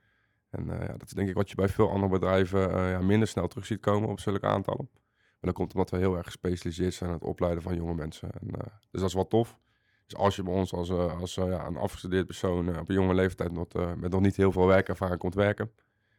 En 0.50 0.70
eh, 0.70 0.86
ja, 0.86 0.92
dat 0.92 1.06
is 1.06 1.12
denk 1.12 1.28
ik 1.28 1.34
wat 1.34 1.48
je 1.48 1.54
bij 1.54 1.68
veel 1.68 1.90
andere 1.90 2.12
bedrijven 2.12 2.88
ja, 2.88 3.00
minder 3.00 3.28
snel 3.28 3.48
terug 3.48 3.66
ziet 3.66 3.80
komen 3.80 4.08
op 4.08 4.20
zulke 4.20 4.46
aantallen. 4.46 4.88
Maar 5.16 5.50
dat 5.50 5.54
komt 5.54 5.72
omdat 5.72 5.90
we 5.90 5.96
heel 5.96 6.16
erg 6.16 6.26
gespecialiseerd 6.26 6.94
zijn 6.94 7.10
in 7.10 7.16
het 7.16 7.24
opleiden 7.24 7.62
van 7.62 7.74
jonge 7.74 7.94
mensen. 7.94 8.30
En, 8.30 8.48
dus 8.90 9.00
dat 9.00 9.08
is 9.08 9.14
wel 9.14 9.26
tof. 9.26 9.58
Dus 10.06 10.18
als 10.18 10.36
je 10.36 10.42
bij 10.42 10.52
ons 10.52 10.72
als, 10.72 10.90
als 10.90 11.34
ja, 11.34 11.66
een 11.66 11.76
afgestudeerd 11.76 12.26
persoon 12.26 12.78
op 12.78 12.88
een 12.88 12.94
jonge 12.94 13.14
leeftijd 13.14 13.52
nog, 13.52 13.66
met 13.96 14.10
nog 14.10 14.20
niet 14.20 14.36
heel 14.36 14.52
veel 14.52 14.66
werkervaring 14.66 15.18
komt 15.18 15.34
werken, 15.34 15.70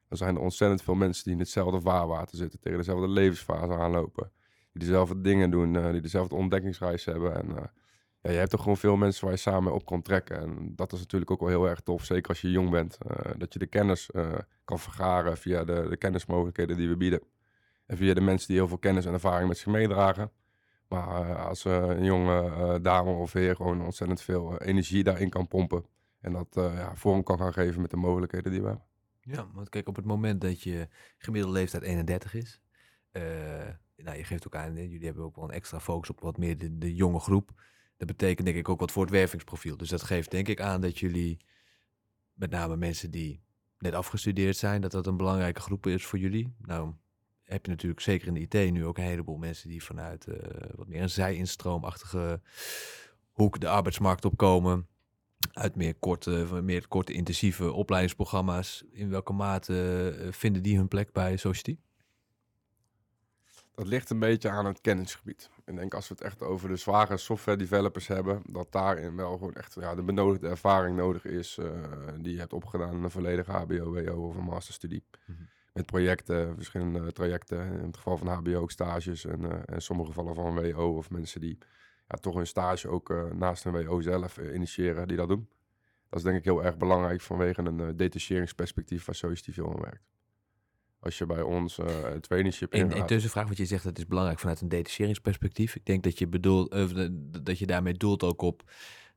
dan 0.09 0.17
zijn 0.17 0.35
er 0.35 0.41
ontzettend 0.41 0.81
veel 0.81 0.95
mensen 0.95 1.23
die 1.23 1.33
in 1.33 1.39
hetzelfde 1.39 1.81
vaarwater 1.81 2.37
zitten, 2.37 2.59
tegen 2.59 2.77
dezelfde 2.77 3.07
levensfase 3.07 3.73
aanlopen, 3.73 4.31
die 4.71 4.81
dezelfde 4.81 5.21
dingen 5.21 5.51
doen, 5.51 5.75
eh, 5.75 5.91
die 5.91 6.01
dezelfde 6.01 6.35
ontdekkingsreis 6.35 7.05
hebben. 7.05 7.35
En 7.35 7.57
eh, 7.57 7.63
ja, 8.21 8.31
je 8.31 8.37
hebt 8.37 8.49
toch 8.49 8.61
gewoon 8.61 8.77
veel 8.77 8.95
mensen 8.95 9.23
waar 9.23 9.33
je 9.33 9.39
samen 9.39 9.73
op 9.73 9.85
kan 9.85 10.01
trekken. 10.01 10.39
En 10.39 10.73
dat 10.75 10.93
is 10.93 10.99
natuurlijk 10.99 11.31
ook 11.31 11.39
wel 11.39 11.49
heel 11.49 11.67
erg 11.67 11.79
tof, 11.79 12.05
zeker 12.05 12.29
als 12.29 12.41
je 12.41 12.51
jong 12.51 12.69
bent, 12.69 12.97
eh, 13.07 13.31
dat 13.37 13.53
je 13.53 13.59
de 13.59 13.67
kennis 13.67 14.09
kan 14.65 14.79
vergaren 14.79 15.37
via 15.37 15.63
de, 15.63 15.85
de 15.89 15.97
kennismogelijkheden 15.97 16.77
die 16.77 16.89
we 16.89 16.97
bieden. 16.97 17.21
En 17.85 17.97
via 17.97 18.13
de 18.13 18.21
mensen 18.21 18.47
die 18.47 18.57
heel 18.57 18.67
veel 18.67 18.77
kennis 18.77 19.05
en 19.05 19.13
ervaring 19.13 19.47
met 19.47 19.57
zich 19.57 19.67
meedragen. 19.67 20.31
Maar 20.87 21.35
als 21.35 21.65
een 21.65 22.03
jonge 22.03 22.79
dame 22.81 23.11
of 23.11 23.33
heer 23.33 23.55
gewoon 23.55 23.81
ontzettend 23.81 24.21
veel 24.21 24.57
energie 24.61 25.03
daarin 25.03 25.29
kan 25.29 25.47
pompen. 25.47 25.85
En 26.21 26.33
dat 26.33 26.47
ja, 26.53 26.95
vorm 26.95 27.23
kan 27.23 27.37
gaan 27.37 27.53
geven 27.53 27.81
met 27.81 27.89
de 27.89 27.97
mogelijkheden 27.97 28.51
die 28.51 28.61
we 28.61 28.67
hebben. 28.67 28.88
Ja, 29.31 29.47
want 29.53 29.69
kijk, 29.69 29.87
op 29.87 29.95
het 29.95 30.05
moment 30.05 30.41
dat 30.41 30.61
je 30.61 30.87
gemiddelde 31.17 31.57
leeftijd 31.57 31.83
31 31.83 32.33
is, 32.33 32.61
eh, 33.11 33.23
nou, 33.97 34.17
je 34.17 34.23
geeft 34.23 34.47
ook 34.47 34.55
aan, 34.55 34.73
jullie 34.73 35.05
hebben 35.05 35.23
ook 35.23 35.35
wel 35.35 35.45
een 35.45 35.51
extra 35.51 35.79
focus 35.79 36.09
op 36.09 36.19
wat 36.19 36.37
meer 36.37 36.57
de, 36.57 36.77
de 36.77 36.95
jonge 36.95 37.19
groep. 37.19 37.61
Dat 37.97 38.07
betekent 38.07 38.45
denk 38.45 38.57
ik 38.57 38.69
ook 38.69 38.79
wat 38.79 38.91
voor 38.91 39.03
het 39.03 39.11
wervingsprofiel. 39.11 39.77
Dus 39.77 39.89
dat 39.89 40.03
geeft 40.03 40.31
denk 40.31 40.47
ik 40.47 40.61
aan 40.61 40.81
dat 40.81 40.99
jullie, 40.99 41.37
met 42.33 42.49
name 42.49 42.75
mensen 42.75 43.11
die 43.11 43.41
net 43.77 43.93
afgestudeerd 43.93 44.57
zijn, 44.57 44.81
dat 44.81 44.91
dat 44.91 45.07
een 45.07 45.17
belangrijke 45.17 45.61
groep 45.61 45.87
is 45.87 46.05
voor 46.05 46.19
jullie. 46.19 46.55
Nou, 46.57 46.93
heb 47.43 47.65
je 47.65 47.71
natuurlijk 47.71 48.01
zeker 48.01 48.27
in 48.27 48.33
de 48.33 48.39
IT 48.39 48.71
nu 48.71 48.85
ook 48.85 48.97
een 48.97 49.03
heleboel 49.03 49.37
mensen 49.37 49.69
die 49.69 49.83
vanuit 49.83 50.27
eh, 50.27 50.69
wat 50.75 50.87
meer 50.87 51.01
een 51.01 51.09
zij-instroomachtige 51.09 52.41
hoek 53.31 53.59
de 53.59 53.69
arbeidsmarkt 53.69 54.25
opkomen 54.25 54.87
uit 55.53 55.75
meer 55.75 55.95
korte, 55.95 56.61
meer 56.63 56.87
korte 56.87 57.13
intensieve 57.13 57.71
opleidingsprogramma's. 57.71 58.83
In 58.91 59.09
welke 59.09 59.33
mate 59.33 60.09
eh, 60.19 60.31
vinden 60.31 60.63
die 60.63 60.77
hun 60.77 60.87
plek 60.87 61.11
bij 61.11 61.37
Society? 61.37 61.77
Dat 63.75 63.87
ligt 63.87 64.09
een 64.09 64.19
beetje 64.19 64.49
aan 64.49 64.65
het 64.65 64.81
kennisgebied. 64.81 65.49
Ik 65.65 65.75
denk 65.75 65.93
als 65.93 66.07
we 66.07 66.13
het 66.13 66.23
echt 66.23 66.41
over 66.41 66.69
de 66.69 66.75
zware 66.75 67.17
software 67.17 67.57
developers 67.57 68.07
hebben, 68.07 68.41
dat 68.45 68.71
daarin 68.71 69.15
wel 69.15 69.31
gewoon 69.31 69.53
echt 69.53 69.75
ja, 69.79 69.95
de 69.95 70.03
benodigde 70.03 70.47
ervaring 70.47 70.97
nodig 70.97 71.25
is 71.25 71.57
eh, 71.57 71.67
die 72.17 72.33
je 72.33 72.39
hebt 72.39 72.53
opgedaan 72.53 72.95
in 72.95 73.03
een 73.03 73.11
volledige 73.11 73.51
HBO, 73.51 73.91
WO 73.91 74.27
of 74.27 74.35
een 74.35 74.43
masterstudie. 74.43 75.03
Mhm. 75.25 75.41
Met 75.73 75.85
projecten, 75.85 76.55
verschillende 76.55 77.11
trajecten. 77.11 77.59
In 77.59 77.85
het 77.85 77.97
geval 77.97 78.17
van 78.17 78.27
HBO 78.27 78.55
ook 78.55 78.71
stages 78.71 79.25
en 79.25 79.41
uh, 79.41 79.53
in 79.65 79.81
sommige 79.81 80.09
gevallen 80.09 80.35
van 80.35 80.71
WO 80.71 80.97
of 80.97 81.09
mensen 81.09 81.41
die 81.41 81.57
ja, 82.09 82.17
toch 82.17 82.35
hun 82.35 82.47
stage 82.47 82.87
ook 82.87 83.09
uh, 83.09 83.23
naast 83.31 83.65
een 83.65 83.85
WO 83.85 84.01
zelf 84.01 84.37
uh, 84.37 84.53
initiëren, 84.53 85.07
die 85.07 85.17
dat 85.17 85.27
doen. 85.27 85.49
Dat 86.09 86.19
is 86.19 86.25
denk 86.25 86.37
ik 86.37 86.43
heel 86.43 86.63
erg 86.63 86.77
belangrijk 86.77 87.21
vanwege 87.21 87.61
een 87.61 87.79
uh, 87.79 87.87
detacheringsperspectief 87.95 89.05
waar 89.05 89.15
Society 89.15 89.51
veel 89.51 89.73
aan 89.73 89.81
werkt. 89.81 90.07
Als 90.99 91.17
je 91.17 91.25
bij 91.25 91.41
ons 91.41 91.77
een 91.77 92.21
traineeship 92.21 92.73
in, 92.73 92.91
in 92.91 93.05
tussenvraag, 93.05 93.45
want 93.45 93.57
je 93.57 93.65
zegt 93.65 93.83
dat 93.83 93.97
is 93.97 94.07
belangrijk 94.07 94.39
vanuit 94.39 94.61
een 94.61 94.69
detacheringsperspectief. 94.69 95.75
Ik 95.75 95.85
denk 95.85 96.03
dat 96.03 96.19
je 96.19 96.27
bedoelt, 96.27 96.71
dat 97.45 97.59
je 97.59 97.65
daarmee 97.65 97.93
doelt 97.93 98.23
ook 98.23 98.41
op 98.41 98.63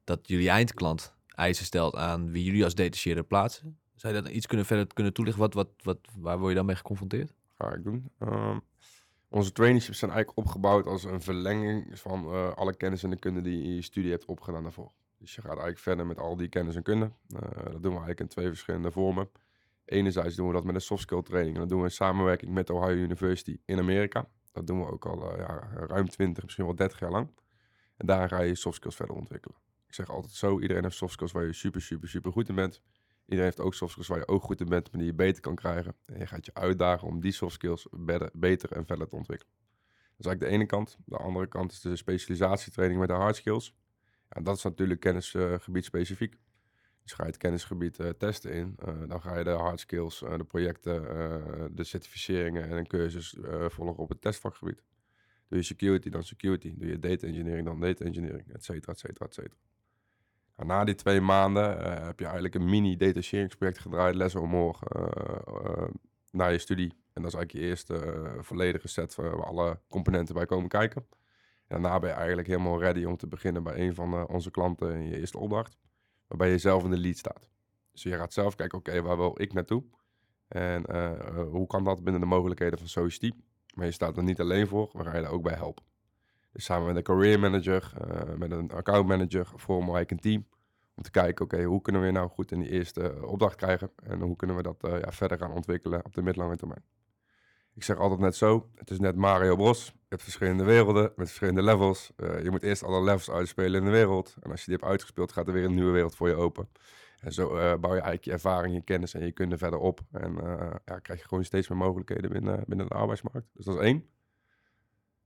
dat 0.04 0.28
jullie 0.28 0.48
eindklant 0.48 1.14
eisen 1.28 1.64
stelt 1.64 1.96
aan 1.96 2.30
wie 2.30 2.44
jullie 2.44 2.64
als 2.64 2.74
detacheerder 2.74 3.24
plaatsen. 3.24 3.78
Zou 3.94 4.14
je 4.14 4.22
dat 4.22 4.30
iets 4.30 4.46
kunnen 4.46 4.66
verder 4.66 4.86
kunnen 4.94 5.12
toelichten? 5.12 5.42
Wat, 5.42 5.54
wat, 5.54 5.68
wat, 5.82 5.98
waar 6.18 6.38
word 6.38 6.50
je 6.50 6.56
dan 6.56 6.66
mee 6.66 6.76
geconfronteerd? 6.76 7.32
Ga 7.58 7.74
ik 7.74 7.84
doen. 7.84 8.10
Um, 8.18 8.62
onze 9.32 9.52
traineeships 9.52 9.98
zijn 9.98 10.10
eigenlijk 10.10 10.46
opgebouwd 10.46 10.86
als 10.86 11.04
een 11.04 11.20
verlenging 11.20 11.98
van 11.98 12.24
uh, 12.24 12.52
alle 12.52 12.76
kennis 12.76 13.02
en 13.02 13.10
de 13.10 13.18
kunde 13.18 13.40
die 13.40 13.62
je 13.62 13.74
je 13.74 13.82
studie 13.82 14.10
hebt 14.10 14.24
opgedaan 14.24 14.62
daarvoor. 14.62 14.92
Dus 15.18 15.34
je 15.34 15.40
gaat 15.40 15.50
eigenlijk 15.50 15.78
verder 15.78 16.06
met 16.06 16.18
al 16.18 16.36
die 16.36 16.48
kennis 16.48 16.76
en 16.76 16.82
kunde. 16.82 17.04
Uh, 17.04 17.40
dat 17.40 17.72
doen 17.72 17.80
we 17.82 17.88
eigenlijk 17.88 18.20
in 18.20 18.28
twee 18.28 18.46
verschillende 18.46 18.90
vormen. 18.90 19.30
Enerzijds 19.84 20.36
doen 20.36 20.46
we 20.46 20.52
dat 20.52 20.64
met 20.64 20.74
een 20.74 20.80
soft 20.80 21.02
skill 21.02 21.22
training. 21.22 21.54
En 21.54 21.60
dat 21.60 21.68
doen 21.68 21.78
we 21.78 21.84
in 21.84 21.90
samenwerking 21.90 22.52
met 22.52 22.70
Ohio 22.70 22.96
University 22.96 23.58
in 23.64 23.78
Amerika. 23.78 24.28
Dat 24.52 24.66
doen 24.66 24.80
we 24.80 24.90
ook 24.90 25.06
al 25.06 25.32
uh, 25.32 25.38
ja, 25.38 25.68
ruim 25.86 26.08
20, 26.08 26.42
misschien 26.42 26.64
wel 26.64 26.74
30 26.74 26.98
jaar 26.98 27.10
lang. 27.10 27.28
En 27.96 28.06
daar 28.06 28.28
ga 28.28 28.40
je 28.40 28.54
soft 28.54 28.76
skills 28.76 28.96
verder 28.96 29.16
ontwikkelen. 29.16 29.56
Ik 29.86 29.94
zeg 29.94 30.10
altijd 30.10 30.32
zo, 30.32 30.60
iedereen 30.60 30.82
heeft 30.82 30.96
soft 30.96 31.12
skills 31.12 31.32
waar 31.32 31.44
je 31.44 31.52
super, 31.52 31.80
super, 31.80 32.08
super 32.08 32.32
goed 32.32 32.48
in 32.48 32.54
bent. 32.54 32.82
Iedereen 33.32 33.52
heeft 33.52 33.66
ook 33.66 33.74
soft 33.74 33.92
skills 33.92 34.08
waar 34.08 34.18
je 34.18 34.28
ook 34.28 34.42
goed 34.42 34.60
in 34.60 34.68
bent, 34.68 34.90
maar 34.90 35.00
die 35.00 35.10
je 35.10 35.16
beter 35.16 35.42
kan 35.42 35.54
krijgen. 35.54 35.94
En 36.06 36.18
je 36.18 36.26
gaat 36.26 36.46
je 36.46 36.54
uitdagen 36.54 37.08
om 37.08 37.20
die 37.20 37.32
soft 37.32 37.54
skills 37.54 37.88
beter, 37.90 38.30
beter 38.32 38.72
en 38.72 38.86
verder 38.86 39.08
te 39.08 39.16
ontwikkelen. 39.16 39.52
Dat 39.92 40.18
is 40.18 40.26
eigenlijk 40.26 40.40
de 40.40 40.58
ene 40.58 40.66
kant. 40.66 40.98
De 41.04 41.16
andere 41.16 41.46
kant 41.46 41.72
is 41.72 41.80
de 41.80 41.96
specialisatietraining 41.96 43.00
met 43.00 43.08
de 43.08 43.14
hard 43.14 43.36
skills. 43.36 43.76
Ja, 44.28 44.40
dat 44.40 44.56
is 44.56 44.62
natuurlijk 44.62 45.00
kennisgebied 45.00 45.84
specifiek. 45.84 46.38
Dus 47.02 47.12
ga 47.12 47.22
je 47.22 47.28
het 47.28 47.38
kennisgebied 47.38 47.98
uh, 47.98 48.08
testen 48.08 48.52
in, 48.52 48.76
uh, 48.88 49.08
dan 49.08 49.20
ga 49.20 49.38
je 49.38 49.44
de 49.44 49.50
hard 49.50 49.80
skills, 49.80 50.22
uh, 50.22 50.36
de 50.36 50.44
projecten, 50.44 51.02
de 51.74 51.84
certificeringen 51.84 52.62
en 52.68 52.76
een 52.76 52.86
cursus 52.86 53.36
volgen 53.66 54.02
op 54.02 54.08
het 54.08 54.20
testvakgebied. 54.20 54.82
Doe 55.48 55.58
je 55.58 55.64
security, 55.64 56.08
dan 56.08 56.24
security. 56.24 56.74
Doe 56.76 56.88
je 56.88 56.98
data 56.98 57.26
engineering, 57.26 57.66
dan 57.66 57.80
data 57.80 58.04
engineering, 58.04 58.52
et 58.52 58.64
cetera, 58.64 58.92
et 58.92 58.98
cetera, 58.98 59.26
et 59.26 59.34
cetera. 59.34 59.56
Nou, 60.62 60.78
na 60.78 60.84
die 60.84 60.94
twee 60.94 61.20
maanden 61.20 61.78
uh, 61.78 62.06
heb 62.06 62.18
je 62.18 62.24
eigenlijk 62.24 62.54
een 62.54 62.64
mini-detacheringsproject 62.64 63.78
gedraaid, 63.78 64.14
lessen 64.14 64.40
omhoog, 64.40 64.82
uh, 64.96 65.06
uh, 65.48 65.84
naar 66.30 66.52
je 66.52 66.58
studie. 66.58 66.92
En 67.12 67.22
dat 67.22 67.32
is 67.32 67.38
eigenlijk 67.38 67.52
je 67.52 67.70
eerste 67.70 68.24
volledige 68.40 68.88
set 68.88 69.14
waar 69.14 69.44
alle 69.44 69.78
componenten 69.88 70.34
bij 70.34 70.46
komen 70.46 70.68
kijken. 70.68 71.06
En 71.66 71.82
daarna 71.82 71.98
ben 71.98 72.08
je 72.08 72.14
eigenlijk 72.14 72.48
helemaal 72.48 72.80
ready 72.80 73.04
om 73.04 73.16
te 73.16 73.26
beginnen 73.26 73.62
bij 73.62 73.86
een 73.86 73.94
van 73.94 74.28
onze 74.28 74.50
klanten 74.50 74.94
in 74.94 75.06
je 75.08 75.18
eerste 75.18 75.38
opdracht. 75.38 75.78
Waarbij 76.26 76.50
je 76.50 76.58
zelf 76.58 76.84
in 76.84 76.90
de 76.90 76.98
lead 76.98 77.16
staat. 77.16 77.48
Dus 77.92 78.02
je 78.02 78.16
gaat 78.16 78.32
zelf 78.32 78.54
kijken, 78.54 78.78
oké, 78.78 79.02
waar 79.02 79.16
wil 79.16 79.34
ik 79.40 79.52
naartoe? 79.52 79.84
En 80.48 80.84
hoe 81.50 81.66
kan 81.66 81.84
dat 81.84 82.02
binnen 82.02 82.20
de 82.20 82.26
mogelijkheden 82.26 82.78
van 82.78 82.88
Society? 82.88 83.30
Maar 83.74 83.86
je 83.86 83.92
staat 83.92 84.16
er 84.16 84.22
niet 84.22 84.40
alleen 84.40 84.66
voor, 84.66 84.90
we 84.92 85.04
gaan 85.04 85.16
je 85.16 85.22
daar 85.22 85.32
ook 85.32 85.42
bij 85.42 85.54
helpen. 85.54 85.84
Dus 86.52 86.64
samen 86.64 86.86
met 86.86 86.96
een 86.96 87.02
career 87.02 87.40
manager, 87.40 87.92
met 88.38 88.50
een 88.50 88.70
account 88.70 89.06
manager, 89.06 89.46
vormen 89.56 89.94
eigenlijk 89.94 90.10
een 90.10 90.30
team. 90.30 90.46
Te 91.02 91.10
kijken, 91.10 91.44
oké, 91.44 91.62
hoe 91.62 91.82
kunnen 91.82 92.02
we 92.02 92.10
nou 92.10 92.28
goed 92.28 92.52
in 92.52 92.58
die 92.60 92.70
eerste 92.70 93.26
opdracht 93.26 93.56
krijgen? 93.56 93.90
En 94.02 94.20
hoe 94.20 94.36
kunnen 94.36 94.56
we 94.56 94.62
dat 94.62 94.84
uh, 94.84 95.00
ja, 95.00 95.12
verder 95.12 95.38
gaan 95.38 95.52
ontwikkelen 95.52 96.04
op 96.04 96.14
de 96.14 96.22
middellange 96.22 96.56
termijn? 96.56 96.84
Ik 97.74 97.82
zeg 97.82 97.98
altijd 97.98 98.20
net 98.20 98.36
zo, 98.36 98.70
het 98.74 98.90
is 98.90 98.98
net 98.98 99.16
Mario 99.16 99.56
Bros. 99.56 99.86
Je 99.86 99.92
hebt 100.08 100.22
verschillende 100.22 100.64
werelden 100.64 101.02
met 101.02 101.26
verschillende 101.26 101.62
levels. 101.62 102.12
Uh, 102.16 102.42
je 102.42 102.50
moet 102.50 102.62
eerst 102.62 102.82
alle 102.82 103.02
levels 103.02 103.30
uitspelen 103.30 103.80
in 103.80 103.84
de 103.84 103.90
wereld. 103.90 104.36
En 104.40 104.50
als 104.50 104.60
je 104.60 104.66
die 104.66 104.74
hebt 104.74 104.88
uitgespeeld, 104.88 105.32
gaat 105.32 105.46
er 105.46 105.52
weer 105.52 105.64
een 105.64 105.74
nieuwe 105.74 105.92
wereld 105.92 106.14
voor 106.14 106.28
je 106.28 106.34
open. 106.34 106.68
En 107.20 107.32
zo 107.32 107.48
bouw 107.78 107.94
je 107.94 108.00
eigenlijk 108.00 108.24
je 108.24 108.32
ervaring, 108.32 108.74
je 108.74 108.82
kennis 108.82 109.14
en 109.14 109.24
je 109.24 109.32
kunde 109.32 109.58
verder 109.58 109.78
op. 109.78 110.00
En 110.12 110.34
ja, 110.84 110.98
krijg 110.98 111.20
je 111.20 111.28
gewoon 111.28 111.44
steeds 111.44 111.68
meer 111.68 111.78
mogelijkheden 111.78 112.30
binnen, 112.30 112.64
binnen 112.66 112.88
de 112.88 112.94
arbeidsmarkt. 112.94 113.48
Dus 113.52 113.64
dat 113.64 113.74
is 113.74 113.80
één. 113.80 114.08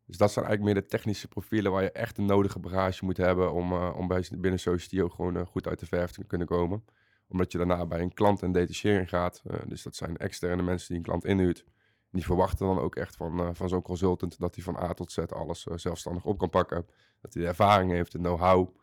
Dus 0.07 0.17
dat 0.17 0.33
zijn 0.33 0.45
eigenlijk 0.45 0.75
meer 0.75 0.85
de 0.85 0.91
technische 0.91 1.29
profielen 1.29 1.73
waar 1.73 1.83
je 1.83 1.93
echt 1.93 2.19
een 2.19 2.25
nodige 2.25 2.59
bagage 2.59 3.05
moet 3.05 3.17
hebben 3.17 3.53
om, 3.53 3.73
uh, 3.73 3.95
om 3.97 4.09
bij, 4.09 4.29
binnen 4.39 4.61
Society 4.61 5.01
ook 5.01 5.15
gewoon 5.15 5.37
uh, 5.37 5.47
goed 5.47 5.67
uit 5.67 5.79
de 5.79 5.87
verf 5.87 6.11
te 6.11 6.25
kunnen 6.25 6.47
komen. 6.47 6.85
Omdat 7.29 7.53
je 7.53 7.59
daarna 7.59 7.87
bij 7.87 8.01
een 8.01 8.15
klant 8.15 8.43
in 8.43 8.53
detachering 8.53 9.09
gaat. 9.09 9.43
Eh, 9.47 9.57
dus 9.67 9.83
dat 9.83 9.97
zijn 9.97 10.17
externe 10.17 10.63
mensen 10.63 10.89
die 10.89 10.97
een 10.97 11.03
klant 11.03 11.25
inhuurt. 11.25 11.65
Die 12.11 12.25
verwachten 12.25 12.67
dan 12.67 12.79
ook 12.79 12.97
echt 12.97 13.17
van, 13.17 13.41
eh, 13.41 13.49
van 13.53 13.69
zo'n 13.69 13.83
consultant 13.83 14.39
dat 14.39 14.55
hij 14.55 14.65
van 14.65 14.77
A 14.77 14.93
tot 14.93 15.13
Z 15.13 15.19
alles 15.19 15.67
eh, 15.67 15.77
zelfstandig 15.77 16.25
op 16.25 16.39
kan 16.39 16.51
pakken. 16.51 16.87
Dat 17.21 17.35
hij 17.35 17.43
de 17.43 17.49
ervaring 17.49 17.91
heeft, 17.91 18.13
de 18.13 18.19
know-how 18.19 18.77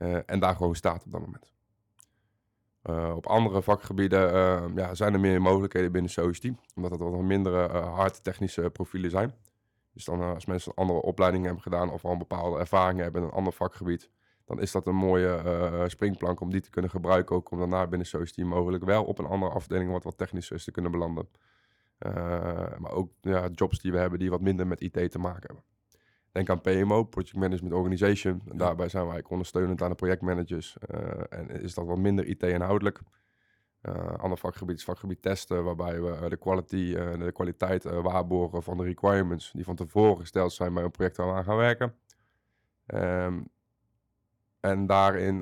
eh, 0.00 0.18
en 0.26 0.40
daar 0.40 0.56
gewoon 0.56 0.74
staat 0.74 1.04
op 1.04 1.12
dat 1.12 1.20
moment. 1.20 1.52
Eh, 2.82 3.12
op 3.16 3.26
andere 3.26 3.62
vakgebieden 3.62 4.32
eh, 4.32 4.64
ja, 4.74 4.94
zijn 4.94 5.14
er 5.14 5.20
meer 5.20 5.42
mogelijkheden 5.42 5.92
binnen 5.92 6.10
SOST, 6.10 6.48
omdat 6.74 6.90
het 6.90 7.00
wat 7.00 7.20
mindere 7.20 7.68
uh, 7.68 7.94
hard 7.94 8.24
technische 8.24 8.70
profielen 8.70 9.10
zijn. 9.10 9.34
Dus 10.04 10.08
dan 10.08 10.34
als 10.34 10.46
mensen 10.46 10.72
een 10.74 10.82
andere 10.82 11.02
opleiding 11.02 11.44
hebben 11.44 11.62
gedaan 11.62 11.90
of 11.90 12.04
al 12.04 12.12
een 12.12 12.18
bepaalde 12.18 12.58
ervaring 12.58 13.00
hebben 13.00 13.22
in 13.22 13.28
een 13.28 13.34
ander 13.34 13.52
vakgebied, 13.52 14.10
dan 14.44 14.60
is 14.60 14.72
dat 14.72 14.86
een 14.86 14.94
mooie 14.94 15.42
uh, 15.44 15.82
springplank 15.86 16.40
om 16.40 16.50
die 16.50 16.60
te 16.60 16.70
kunnen 16.70 16.90
gebruiken. 16.90 17.36
Ook 17.36 17.50
om 17.50 17.58
daarna 17.58 17.86
binnen 17.86 18.06
SOST 18.06 18.36
mogelijk 18.38 18.84
wel 18.84 19.04
op 19.04 19.18
een 19.18 19.26
andere 19.26 19.52
afdeling 19.52 19.90
wat 19.90 20.04
wat 20.04 20.18
technischer 20.18 20.56
is 20.56 20.64
te 20.64 20.70
kunnen 20.70 20.90
belanden. 20.90 21.28
Uh, 21.98 22.12
maar 22.78 22.92
ook 22.92 23.12
ja, 23.20 23.48
jobs 23.54 23.78
die 23.78 23.92
we 23.92 23.98
hebben 23.98 24.18
die 24.18 24.30
wat 24.30 24.40
minder 24.40 24.66
met 24.66 24.80
IT 24.80 25.10
te 25.10 25.18
maken 25.18 25.42
hebben. 25.46 25.64
Denk 26.32 26.50
aan 26.50 26.60
PMO, 26.60 27.04
Project 27.04 27.36
Management 27.36 27.74
Organization. 27.74 28.42
En 28.50 28.56
daarbij 28.56 28.88
zijn 28.88 29.06
wij 29.06 29.24
ondersteunend 29.28 29.82
aan 29.82 29.90
de 29.90 29.94
projectmanagers. 29.94 30.76
Uh, 30.94 31.00
en 31.28 31.50
is 31.50 31.74
dat 31.74 31.86
wat 31.86 31.98
minder 31.98 32.26
IT-inhoudelijk. 32.26 33.00
Uh, 33.82 34.14
ander 34.16 34.38
vakgebied 34.38 34.76
is 34.76 34.84
vakgebied 34.84 35.22
testen, 35.22 35.64
waarbij 35.64 36.00
we 36.00 36.28
de, 36.28 36.36
quality, 36.36 36.94
de 36.94 37.30
kwaliteit 37.32 37.84
waarborgen 37.84 38.62
van 38.62 38.76
de 38.76 38.84
requirements 38.84 39.52
die 39.52 39.64
van 39.64 39.76
tevoren 39.76 40.18
gesteld 40.18 40.52
zijn 40.52 40.74
bij 40.74 40.84
een 40.84 40.90
project 40.90 41.16
waar 41.16 41.26
we 41.26 41.32
aan 41.32 41.44
gaan 41.44 41.56
werken. 41.56 41.94
Um, 42.86 43.48
en 44.60 44.86
daarin 44.86 45.38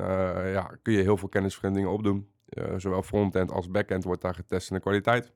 ja, 0.53 0.79
kun 0.83 0.93
je 0.93 1.03
heel 1.03 1.17
veel 1.17 1.29
kennisverschillingen 1.29 1.91
opdoen. 1.91 2.31
Zowel 2.77 3.03
frontend 3.03 3.51
als 3.51 3.71
backend 3.71 4.05
wordt 4.05 4.23
daar 4.23 4.35
getest 4.35 4.71
in 4.71 4.77
de 4.77 4.83
kwaliteit. 4.83 5.33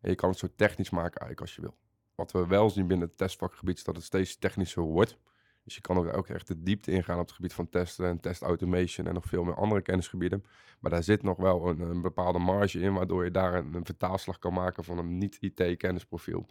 En 0.00 0.10
je 0.10 0.16
kan 0.16 0.28
het 0.28 0.38
zo 0.38 0.48
technisch 0.56 0.90
maken 0.90 1.20
eigenlijk 1.20 1.40
als 1.40 1.54
je 1.54 1.60
wil. 1.60 1.76
Wat 2.14 2.32
we 2.32 2.46
wel 2.46 2.70
zien 2.70 2.86
binnen 2.86 3.08
het 3.08 3.16
testvakgebied 3.16 3.76
is 3.76 3.84
dat 3.84 3.96
het 3.96 4.04
steeds 4.04 4.38
technischer 4.38 4.82
wordt. 4.82 5.18
Dus 5.64 5.74
je 5.74 5.80
kan 5.80 5.96
ook, 5.96 6.16
ook 6.16 6.28
echt 6.28 6.46
de 6.46 6.62
diepte 6.62 6.90
ingaan 6.90 7.18
op 7.18 7.26
het 7.26 7.34
gebied 7.34 7.52
van 7.52 7.68
testen 7.68 8.06
en 8.06 8.20
test 8.20 8.42
automation 8.42 9.06
en 9.06 9.14
nog 9.14 9.24
veel 9.24 9.44
meer 9.44 9.54
andere 9.54 9.82
kennisgebieden. 9.82 10.44
Maar 10.80 10.90
daar 10.90 11.02
zit 11.02 11.22
nog 11.22 11.36
wel 11.36 11.68
een, 11.68 11.80
een 11.80 12.00
bepaalde 12.00 12.38
marge 12.38 12.80
in, 12.80 12.94
waardoor 12.94 13.24
je 13.24 13.30
daar 13.30 13.54
een, 13.54 13.84
vertaalslag 13.84 14.38
kan 14.38 14.52
maken 14.52 14.84
van 14.84 14.98
een 14.98 15.18
niet-IT-kennisprofiel 15.18 16.46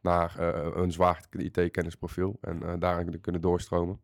naar 0.00 0.36
uh, 0.40 0.70
een 0.74 0.92
zwaar 0.92 1.24
IT-kennisprofiel 1.30 2.38
en 2.40 2.62
uh, 2.62 2.72
daarin 2.78 3.20
kunnen 3.20 3.40
doorstromen. 3.40 4.00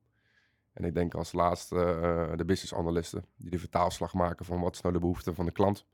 En 0.72 0.85
ik 0.85 0.94
denk 0.94 1.14
als 1.14 1.33
laatste 1.33 1.74
de 2.37 2.44
business 2.44 2.74
analisten, 2.74 3.24
die 3.37 3.50
de 3.50 3.59
vertaalslag 3.59 4.14
maken 4.14 4.44
van 4.44 4.61
wat 4.61 4.74
is 4.74 4.81
nou 4.81 4.94
de 4.94 5.00
behoefte 5.00 5.35
van 5.35 5.44
de 5.44 5.53
klant. 5.53 5.87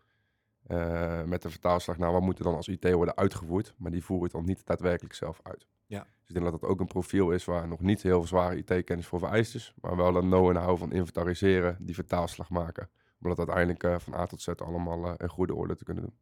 Uh, 0.68 1.22
met 1.22 1.42
de 1.42 1.50
vertaalslag 1.50 1.98
naar 1.98 2.12
wat 2.12 2.20
moet 2.22 2.38
er 2.38 2.44
dan 2.44 2.54
als 2.54 2.68
IT 2.68 2.92
worden 2.92 3.16
uitgevoerd, 3.16 3.74
maar 3.76 3.90
die 3.90 4.04
voeren 4.04 4.24
het 4.24 4.32
dan 4.32 4.44
niet 4.44 4.66
daadwerkelijk 4.66 5.14
zelf 5.14 5.40
uit. 5.42 5.66
Ja. 5.86 6.02
Dus 6.02 6.28
ik 6.28 6.34
denk 6.34 6.44
dat 6.50 6.60
dat 6.60 6.70
ook 6.70 6.80
een 6.80 6.86
profiel 6.86 7.30
is 7.30 7.44
waar 7.44 7.68
nog 7.68 7.80
niet 7.80 8.02
heel 8.02 8.26
zware 8.26 8.56
IT-kennis 8.56 9.06
voor 9.06 9.18
vereist 9.18 9.54
is, 9.54 9.74
maar 9.80 9.96
wel 9.96 10.16
een 10.16 10.28
know-how 10.28 10.78
van 10.78 10.92
inventariseren, 10.92 11.76
die 11.80 11.94
vertaalslag 11.94 12.50
maken. 12.50 12.90
Om 13.22 13.28
dat 13.28 13.38
uiteindelijk 13.38 13.82
uh, 13.82 13.98
van 13.98 14.14
A 14.14 14.26
tot 14.26 14.42
Z 14.42 14.48
allemaal 14.48 15.06
uh, 15.06 15.14
in 15.16 15.28
goede 15.28 15.54
orde 15.54 15.76
te 15.76 15.84
kunnen 15.84 16.02
doen. 16.02 16.14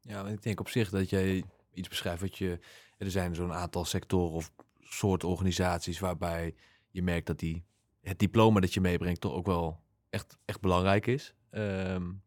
Ja, 0.00 0.26
ik 0.26 0.42
denk 0.42 0.60
op 0.60 0.68
zich 0.68 0.90
dat 0.90 1.10
jij 1.10 1.44
iets 1.72 1.88
beschrijft 1.88 2.20
wat 2.20 2.38
je... 2.38 2.58
Er 2.98 3.10
zijn 3.10 3.34
zo'n 3.34 3.52
aantal 3.52 3.84
sectoren 3.84 4.34
of 4.34 4.52
soort 4.80 5.24
organisaties 5.24 5.98
waarbij 5.98 6.54
je 6.90 7.02
merkt 7.02 7.26
dat 7.26 7.38
die 7.38 7.64
het 8.00 8.18
diploma 8.18 8.60
dat 8.60 8.74
je 8.74 8.80
meebrengt 8.80 9.20
toch 9.20 9.32
ook 9.32 9.46
wel 9.46 9.80
echt, 10.10 10.38
echt 10.44 10.60
belangrijk 10.60 11.06
is. 11.06 11.34
Um, 11.50 12.22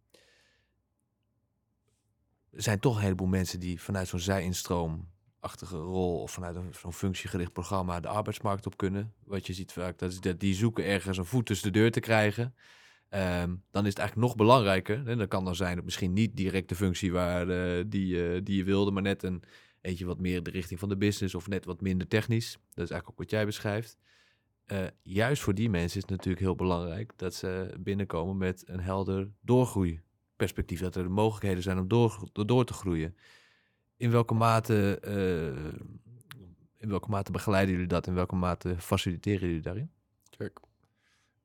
er 2.58 2.64
zijn 2.64 2.80
toch 2.80 2.96
een 2.96 3.02
heleboel 3.02 3.28
mensen 3.28 3.60
die 3.60 3.82
vanuit 3.82 4.08
zo'n 4.08 4.20
zij-instroomachtige 4.20 5.78
rol 5.78 6.22
of 6.22 6.32
vanuit 6.32 6.58
zo'n 6.76 6.94
functiegericht 6.94 7.54
programma 7.54 8.00
de 8.00 8.08
arbeidsmarkt 8.08 8.66
op 8.66 8.78
kunnen. 8.78 9.14
Wat 9.24 9.48
je 9.48 9.54
ziet 9.54 9.72
vaak, 9.72 9.98
dat 9.98 10.12
is 10.12 10.20
dat 10.20 10.40
die 10.40 10.56
zoeken 10.56 10.86
ergens 10.86 11.18
een 11.18 11.26
voet 11.26 11.46
tussen 11.46 11.72
de 11.72 11.80
deur 11.80 11.92
te 11.92 12.00
krijgen. 12.00 12.56
Um, 13.10 13.64
dan 13.72 13.84
is 13.84 13.90
het 13.90 14.00
eigenlijk 14.00 14.28
nog 14.28 14.36
belangrijker. 14.36 15.08
En 15.08 15.18
dat 15.18 15.28
kan 15.28 15.46
dan 15.46 15.56
zijn 15.56 15.76
dat 15.76 15.86
misschien 15.86 16.14
niet 16.14 16.38
direct 16.38 16.70
de 16.70 16.76
functie 16.76 17.12
waar, 17.12 17.48
uh, 17.48 17.84
die, 17.88 18.14
uh, 18.14 18.40
die 18.44 18.58
je 18.58 18.64
wilde, 18.64 18.92
maar 18.92 19.02
net 19.02 19.24
een 19.24 19.44
eentje 19.82 20.06
wat 20.06 20.20
meer 20.20 20.44
de 20.44 20.52
richting 20.52 20.80
van 20.80 20.90
de 20.90 20.98
business 20.98 21.36
of 21.36 21.48
net 21.48 21.66
wat 21.66 21.82
minder 21.82 22.08
technisch. 22.08 22.52
Dat 22.52 22.86
is 22.86 22.92
eigenlijk 22.92 23.10
ook 23.10 23.18
wat 23.18 23.30
jij 23.30 23.46
beschrijft. 23.46 23.98
Uh, 24.68 24.88
juist 25.04 25.42
voor 25.42 25.54
die 25.54 25.70
mensen 25.70 25.98
is 25.98 26.02
het 26.02 26.10
natuurlijk 26.10 26.40
heel 26.40 26.56
belangrijk 26.56 27.14
dat 27.16 27.34
ze 27.34 27.76
binnenkomen 27.80 28.38
met 28.38 28.64
een 28.66 28.80
helder 28.80 29.32
doorgroeiperspectief. 30.38 30.80
Dat 30.80 30.96
er 30.96 31.04
de 31.04 31.10
mogelijkheden 31.10 31.64
zijn 31.64 31.78
om 31.78 31.88
door, 31.88 32.30
door 32.32 32.66
te 32.66 32.74
groeien. 32.74 33.16
In 33.98 34.12
welke, 34.12 34.34
mate, 34.34 35.02
uh, 35.06 35.74
in 36.78 36.90
welke 36.90 37.10
mate 37.10 37.32
begeleiden 37.32 37.74
jullie 37.74 37.88
dat? 37.88 38.08
In 38.08 38.14
welke 38.14 38.36
mate 38.36 38.76
faciliteren 38.78 39.48
jullie 39.48 39.62
daarin? 39.62 39.92
Kijk, 40.38 40.60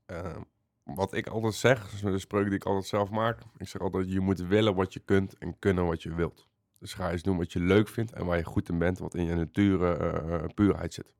uh, 0.06 0.36
wat 0.82 1.12
ik 1.12 1.26
altijd 1.26 1.54
zeg, 1.54 1.90
dus 1.90 2.00
de 2.00 2.18
spreuk 2.18 2.44
die 2.44 2.54
ik 2.54 2.64
altijd 2.64 2.86
zelf 2.86 3.10
maak. 3.10 3.42
Ik 3.56 3.68
zeg 3.68 3.80
altijd, 3.80 4.12
je 4.12 4.20
moet 4.20 4.38
willen 4.40 4.74
wat 4.74 4.92
je 4.92 5.00
kunt 5.00 5.38
en 5.38 5.58
kunnen 5.58 5.86
wat 5.86 6.02
je 6.02 6.14
wilt. 6.14 6.48
Dus 6.78 6.94
ga 6.94 7.10
eens 7.10 7.22
doen 7.22 7.36
wat 7.36 7.52
je 7.52 7.60
leuk 7.60 7.88
vindt 7.88 8.12
en 8.12 8.26
waar 8.26 8.36
je 8.36 8.44
goed 8.44 8.68
in 8.68 8.78
bent, 8.78 8.98
wat 8.98 9.14
in 9.14 9.24
je 9.24 9.34
nature 9.34 10.50
puurheid 10.54 10.94
zit. 10.94 11.14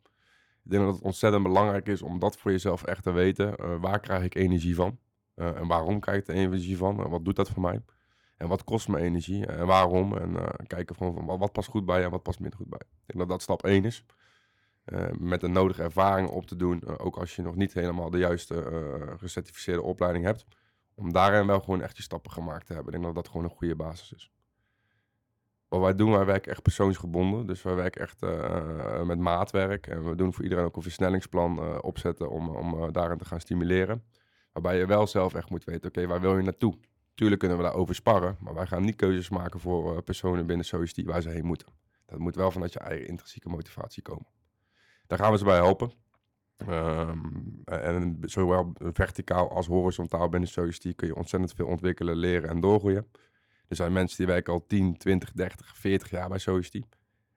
Ik 0.65 0.71
denk 0.71 0.85
dat 0.85 0.95
het 0.95 1.03
ontzettend 1.03 1.43
belangrijk 1.43 1.87
is 1.87 2.03
om 2.03 2.19
dat 2.19 2.37
voor 2.37 2.51
jezelf 2.51 2.83
echt 2.83 3.03
te 3.03 3.11
weten. 3.11 3.81
Waar 3.81 4.01
krijg 4.01 4.25
ik 4.25 4.35
energie 4.35 4.75
van? 4.75 4.99
Uh, 5.37 5.57
en 5.57 5.67
waarom 5.67 5.97
ik 5.97 6.27
de 6.27 6.33
energie 6.33 6.77
van? 6.77 7.09
Wat 7.09 7.25
doet 7.25 7.37
dat 7.37 7.51
voor 7.51 7.63
mij? 7.63 7.83
En 8.37 8.49
wat 8.49 8.65
kost 8.65 8.89
me 8.89 8.99
energie? 8.99 9.47
En 9.47 9.67
waarom? 9.67 10.17
En 10.17 10.31
uh, 10.31 10.49
kijken 10.67 10.95
van, 10.95 11.15
van 11.15 11.39
wat, 11.39 11.53
past 11.53 11.69
goed 11.69 11.85
bij 11.85 12.05
en 12.05 12.11
wat 12.11 12.23
past 12.23 12.41
minder 12.41 12.59
goed 12.59 12.69
bij. 12.69 12.81
Ik 12.81 13.07
denk 13.07 13.19
dat 13.19 13.29
dat 13.29 13.43
stap 13.43 13.65
1 13.65 13.85
is. 13.85 14.05
met 15.19 15.41
de 15.41 15.49
nodige 15.49 15.83
ervaring 15.83 16.29
op 16.29 16.47
te 16.47 16.57
doen. 16.57 16.99
ook 16.99 17.17
als 17.17 17.37
je 17.37 17.43
nog 17.43 17.55
niet 17.55 17.73
helemaal 17.73 18.11
de 18.11 18.19
juiste 18.19 18.65
gecertificeerde 19.19 19.83
opleiding 19.83 20.25
hebt. 20.25 20.47
Om 20.95 21.13
daarin 21.13 21.47
wel 21.47 21.61
gewoon 21.61 21.83
echt 21.83 21.97
je 21.97 22.03
stappen 22.03 22.31
gemaakt 22.31 22.67
te 22.67 22.73
hebben. 22.73 22.95
Ik 22.95 23.01
denk 23.01 23.15
dat 23.15 23.25
dat 23.25 23.33
gewoon 23.33 23.51
een 23.51 23.57
goede 23.57 23.77
basis 23.77 24.13
is. 24.13 24.33
Wat 25.69 25.81
wij 25.81 25.95
doen, 25.95 26.11
wij 26.11 26.25
werken 26.25 26.53
echt 26.53 26.63
persoonsgebonden. 26.63 27.47
Dus 27.47 27.63
wij 27.63 27.75
werken 27.75 28.01
echt 28.01 28.21
met 29.07 29.19
maatwerk. 29.19 29.87
En 29.87 30.09
we 30.09 30.15
doen 30.15 30.33
voor 30.33 30.45
iedereen 30.45 30.65
ook 30.65 30.77
een 30.77 30.83
versnellingsplan 30.83 31.83
opzetten 31.83 32.31
om, 32.31 32.49
om 32.49 32.93
daarin 32.93 33.19
te 33.19 33.25
gaan 33.25 33.41
stimuleren. 33.41 34.05
Waarbij 34.53 34.79
je 34.79 34.87
wel 34.87 35.07
zelf 35.07 35.35
echt 35.35 35.51
moet 35.51 35.65
weten, 35.65 35.89
oké, 35.89 36.07
waar 36.07 36.21
wil 36.21 36.37
je 36.37 36.43
naartoe? 36.43 36.75
Tuurlijk 37.15 37.41
kunnen 37.41 37.59
we 37.59 37.65
daarover 37.65 37.95
sparren, 37.95 38.37
maar 38.41 38.55
wij 38.55 38.67
gaan 38.67 38.85
niet 38.85 38.97
keuzes 38.97 39.29
maken 39.29 39.61
voor 39.61 40.03
personen 40.03 40.47
binnen 40.47 40.67
SOST 40.67 41.03
waar 41.03 41.23
ze 41.23 41.29
heen 41.29 41.45
moeten. 41.45 41.69
Dat 42.07 42.19
moet 42.19 42.35
wel 42.35 42.51
vanuit 42.51 42.73
je 42.73 42.79
eigen 42.79 43.07
intrinsieke 43.07 43.49
motivatie 43.49 44.03
komen. 44.03 44.27
Daar 45.07 45.19
gaan 45.19 45.33
we 45.33 45.39
ze 45.39 45.45
bij 45.45 45.57
helpen. 45.57 45.93
Um, 46.69 47.63
en 47.65 48.19
zowel 48.21 48.73
verticaal 48.93 49.51
als 49.51 49.67
horizontaal 49.67 50.29
binnen 50.29 50.49
SOST 50.49 50.95
kun 50.95 51.07
je 51.07 51.15
ontzettend 51.15 51.53
veel 51.55 51.67
ontwikkelen, 51.67 52.17
leren 52.17 52.49
en 52.49 52.61
doorgroeien. 52.61 53.07
Er 53.69 53.77
zijn 53.77 53.93
mensen 53.93 54.17
die 54.17 54.27
werken 54.27 54.53
al 54.53 54.67
10, 54.67 54.97
20, 54.97 55.33
30, 55.33 55.77
40 55.77 56.11
jaar 56.11 56.29
bij 56.29 56.39
SOST. 56.39 56.75
En 56.75 56.85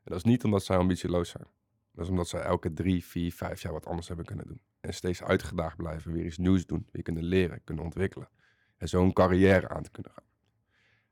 dat 0.04 0.18
is 0.18 0.24
niet 0.24 0.44
omdat 0.44 0.64
zij 0.64 0.78
ambitieloos 0.78 1.30
zijn. 1.30 1.48
Dat 1.92 2.04
is 2.04 2.10
omdat 2.10 2.28
zij 2.28 2.42
elke 2.42 2.74
drie, 2.74 3.06
vier, 3.06 3.34
vijf 3.34 3.62
jaar 3.62 3.74
wat 3.74 3.86
anders 3.86 4.08
hebben 4.08 4.26
kunnen 4.26 4.48
doen. 4.48 4.60
En 4.86 4.94
steeds 4.94 5.24
uitgedaagd 5.24 5.78
blijven, 5.78 6.12
weer 6.12 6.26
iets 6.26 6.38
nieuws 6.38 6.66
doen. 6.66 6.88
Weer 6.92 7.04
kunnen 7.04 7.24
leren, 7.24 7.64
kunnen 7.64 7.84
ontwikkelen. 7.84 8.30
En 8.78 8.88
zo'n 8.88 9.14
carrière 9.14 9.70
aan 9.70 9.84
te 9.84 9.92
kunnen 9.92 10.12
gaan. 10.12 10.24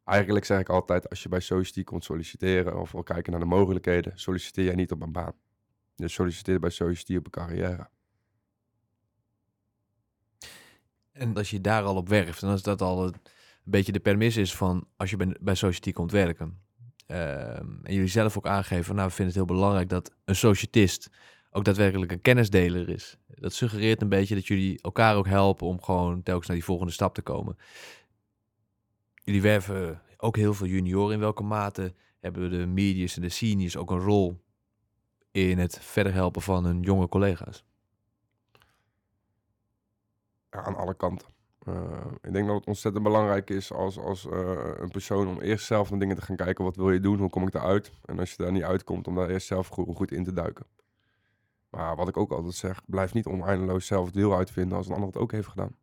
Eigenlijk 0.06 0.46
zeg 0.46 0.60
ik 0.60 0.70
altijd, 0.70 1.10
als 1.10 1.24
je 1.24 1.30
bij 1.30 1.40
SOST 1.40 1.84
komt 1.84 2.04
solliciteren 2.04 2.80
of 2.80 2.92
wil 2.92 3.04
kijken 3.04 3.32
naar 3.32 3.42
de 3.42 3.48
mogelijkheden, 3.48 4.12
solliciteer 4.16 4.64
jij 4.64 4.76
niet 4.76 4.92
op 4.92 5.02
een 5.02 5.12
baan. 5.12 5.34
Je 5.96 6.08
solliciteert 6.08 6.62
bij 6.62 6.70
SOST 6.70 7.10
op 7.10 7.26
een 7.26 7.32
carrière. 7.32 7.90
En 11.12 11.36
als 11.36 11.50
je 11.50 11.62
daar 11.62 11.84
al 11.84 11.96
op 11.96 12.10
werft, 12.10 12.42
dan 12.42 12.54
is 12.54 12.62
dat 12.62 12.82
al 12.82 13.06
een 13.06 13.16
beetje 13.64 13.92
de 13.92 14.00
permis 14.00 14.38
is 14.38 14.56
van 14.56 14.88
als 14.98 15.10
je 15.10 15.36
bij, 15.42 15.56
Society 15.56 15.92
komt 15.92 16.12
werken. 16.12 16.62
Uh, 17.08 17.58
en 17.58 17.82
jullie 17.84 18.08
zelf 18.08 18.38
ook 18.38 18.48
aangeven, 18.48 18.96
nou 18.96 19.08
we 19.08 19.14
vinden 19.14 19.36
het 19.36 19.46
heel 19.46 19.56
belangrijk 19.56 19.90
dat 19.90 20.12
een 20.26 20.36
societist 20.36 21.10
ook 21.54 21.66
daadwerkelijk 21.66 22.12
een 22.12 22.22
kennisdeler 22.22 22.90
is. 22.90 23.18
Dat 23.28 23.54
suggereert 23.54 24.02
een 24.02 24.10
beetje 24.10 24.36
dat 24.36 24.48
jullie 24.48 24.82
elkaar 24.82 25.16
ook 25.16 25.28
helpen 25.28 25.68
om 25.68 25.82
gewoon 25.82 26.24
telkens 26.24 26.48
naar 26.48 26.58
die 26.58 26.66
volgende 26.66 26.92
stap 26.92 27.14
te 27.14 27.22
komen. 27.22 27.58
Jullie 29.14 29.42
werven 29.42 30.02
ook 30.18 30.36
heel 30.36 30.54
veel 30.54 30.68
junioren. 30.68 31.14
In 31.14 31.20
welke 31.20 31.44
mate 31.44 31.94
hebben 32.20 32.50
de 32.50 32.66
medias 32.66 33.16
en 33.16 33.22
de 33.22 33.30
seniors 33.30 33.78
ook 33.78 33.92
een 33.92 34.00
rol 34.00 34.44
in 35.32 35.58
het 35.58 35.80
verder 35.80 36.14
helpen 36.14 36.42
van 36.42 36.66
hun 36.66 36.82
jonge 36.82 37.08
collega's? 37.08 37.66
Ja, 40.50 40.64
aan 40.64 40.76
alle 40.76 40.94
kanten. 40.94 41.28
Uh, 41.68 42.06
ik 42.22 42.34
denk 42.34 42.48
dat 42.48 42.56
het 42.56 42.66
ontzettend 42.66 43.04
belangrijk 43.04 43.50
is 43.50 43.72
als, 43.72 43.98
als 43.98 44.26
uh, 44.26 44.72
een 44.78 44.92
persoon 44.92 45.28
om 45.28 45.42
eerst 45.42 45.66
zelf 45.66 45.90
naar 45.90 46.00
dingen 46.00 46.16
te 46.16 46.22
gaan 46.22 46.36
kijken. 46.36 46.64
Wat 46.64 46.76
wil 46.76 46.92
je 46.92 47.00
doen? 47.00 47.20
Hoe 47.20 47.30
kom 47.30 47.48
ik 47.48 47.54
eruit? 47.54 47.92
En 48.06 48.20
als 48.20 48.30
je 48.32 48.44
daar 48.44 48.52
niet 48.52 48.64
uitkomt, 48.64 49.08
om 49.08 49.16
daar 49.16 49.30
eerst 49.30 49.48
zelf 49.48 49.68
goed 49.68 50.12
in 50.12 50.24
te 50.24 50.34
duiken. 50.34 50.66
Maar 51.76 51.96
wat 51.96 52.08
ik 52.08 52.18
ook 52.18 52.32
altijd 52.32 52.54
zeg, 52.54 52.82
blijf 52.86 53.14
niet 53.14 53.26
oneindeloos 53.26 53.86
zelf 53.86 54.12
deel 54.12 54.36
uitvinden 54.36 54.78
als 54.78 54.88
een 54.88 54.94
ander 54.94 55.08
het 55.08 55.18
ook 55.18 55.32
heeft 55.32 55.48
gedaan. 55.48 55.76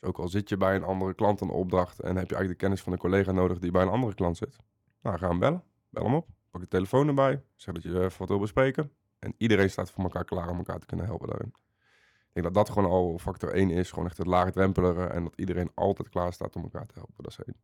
Ook 0.00 0.18
al 0.18 0.28
zit 0.28 0.48
je 0.48 0.56
bij 0.56 0.74
een 0.74 0.84
andere 0.84 1.14
klant 1.14 1.40
een 1.40 1.50
opdracht 1.50 2.00
en 2.00 2.16
heb 2.16 2.28
je 2.28 2.34
eigenlijk 2.34 2.48
de 2.48 2.66
kennis 2.66 2.82
van 2.82 2.92
een 2.92 2.98
collega 2.98 3.32
nodig 3.32 3.58
die 3.58 3.70
bij 3.70 3.82
een 3.82 3.88
andere 3.88 4.14
klant 4.14 4.36
zit. 4.36 4.56
Nou, 5.02 5.18
ga 5.18 5.28
hem 5.28 5.38
bellen. 5.38 5.62
Bel 5.90 6.04
hem 6.04 6.14
op. 6.14 6.28
Pak 6.50 6.60
je 6.60 6.68
telefoon 6.68 7.08
erbij. 7.08 7.42
Zeg 7.54 7.74
dat 7.74 7.82
je 7.82 7.88
even 7.88 8.18
wat 8.18 8.28
wil 8.28 8.38
bespreken. 8.38 8.92
En 9.18 9.34
iedereen 9.38 9.70
staat 9.70 9.90
voor 9.90 10.04
elkaar 10.04 10.24
klaar 10.24 10.48
om 10.48 10.56
elkaar 10.56 10.78
te 10.78 10.86
kunnen 10.86 11.06
helpen 11.06 11.28
daarin. 11.28 11.52
Ik 12.28 12.32
denk 12.32 12.46
dat 12.46 12.54
dat 12.54 12.74
gewoon 12.74 12.90
al 12.90 13.18
factor 13.18 13.52
1 13.52 13.70
is. 13.70 13.90
Gewoon 13.90 14.06
echt 14.06 14.18
het 14.18 14.26
laagdrempelige. 14.26 15.02
En 15.02 15.24
dat 15.24 15.36
iedereen 15.36 15.70
altijd 15.74 16.08
klaar 16.08 16.32
staat 16.32 16.56
om 16.56 16.62
elkaar 16.62 16.86
te 16.86 16.94
helpen. 16.94 17.22
Dat 17.24 17.30
is 17.30 17.38
één. 17.44 17.56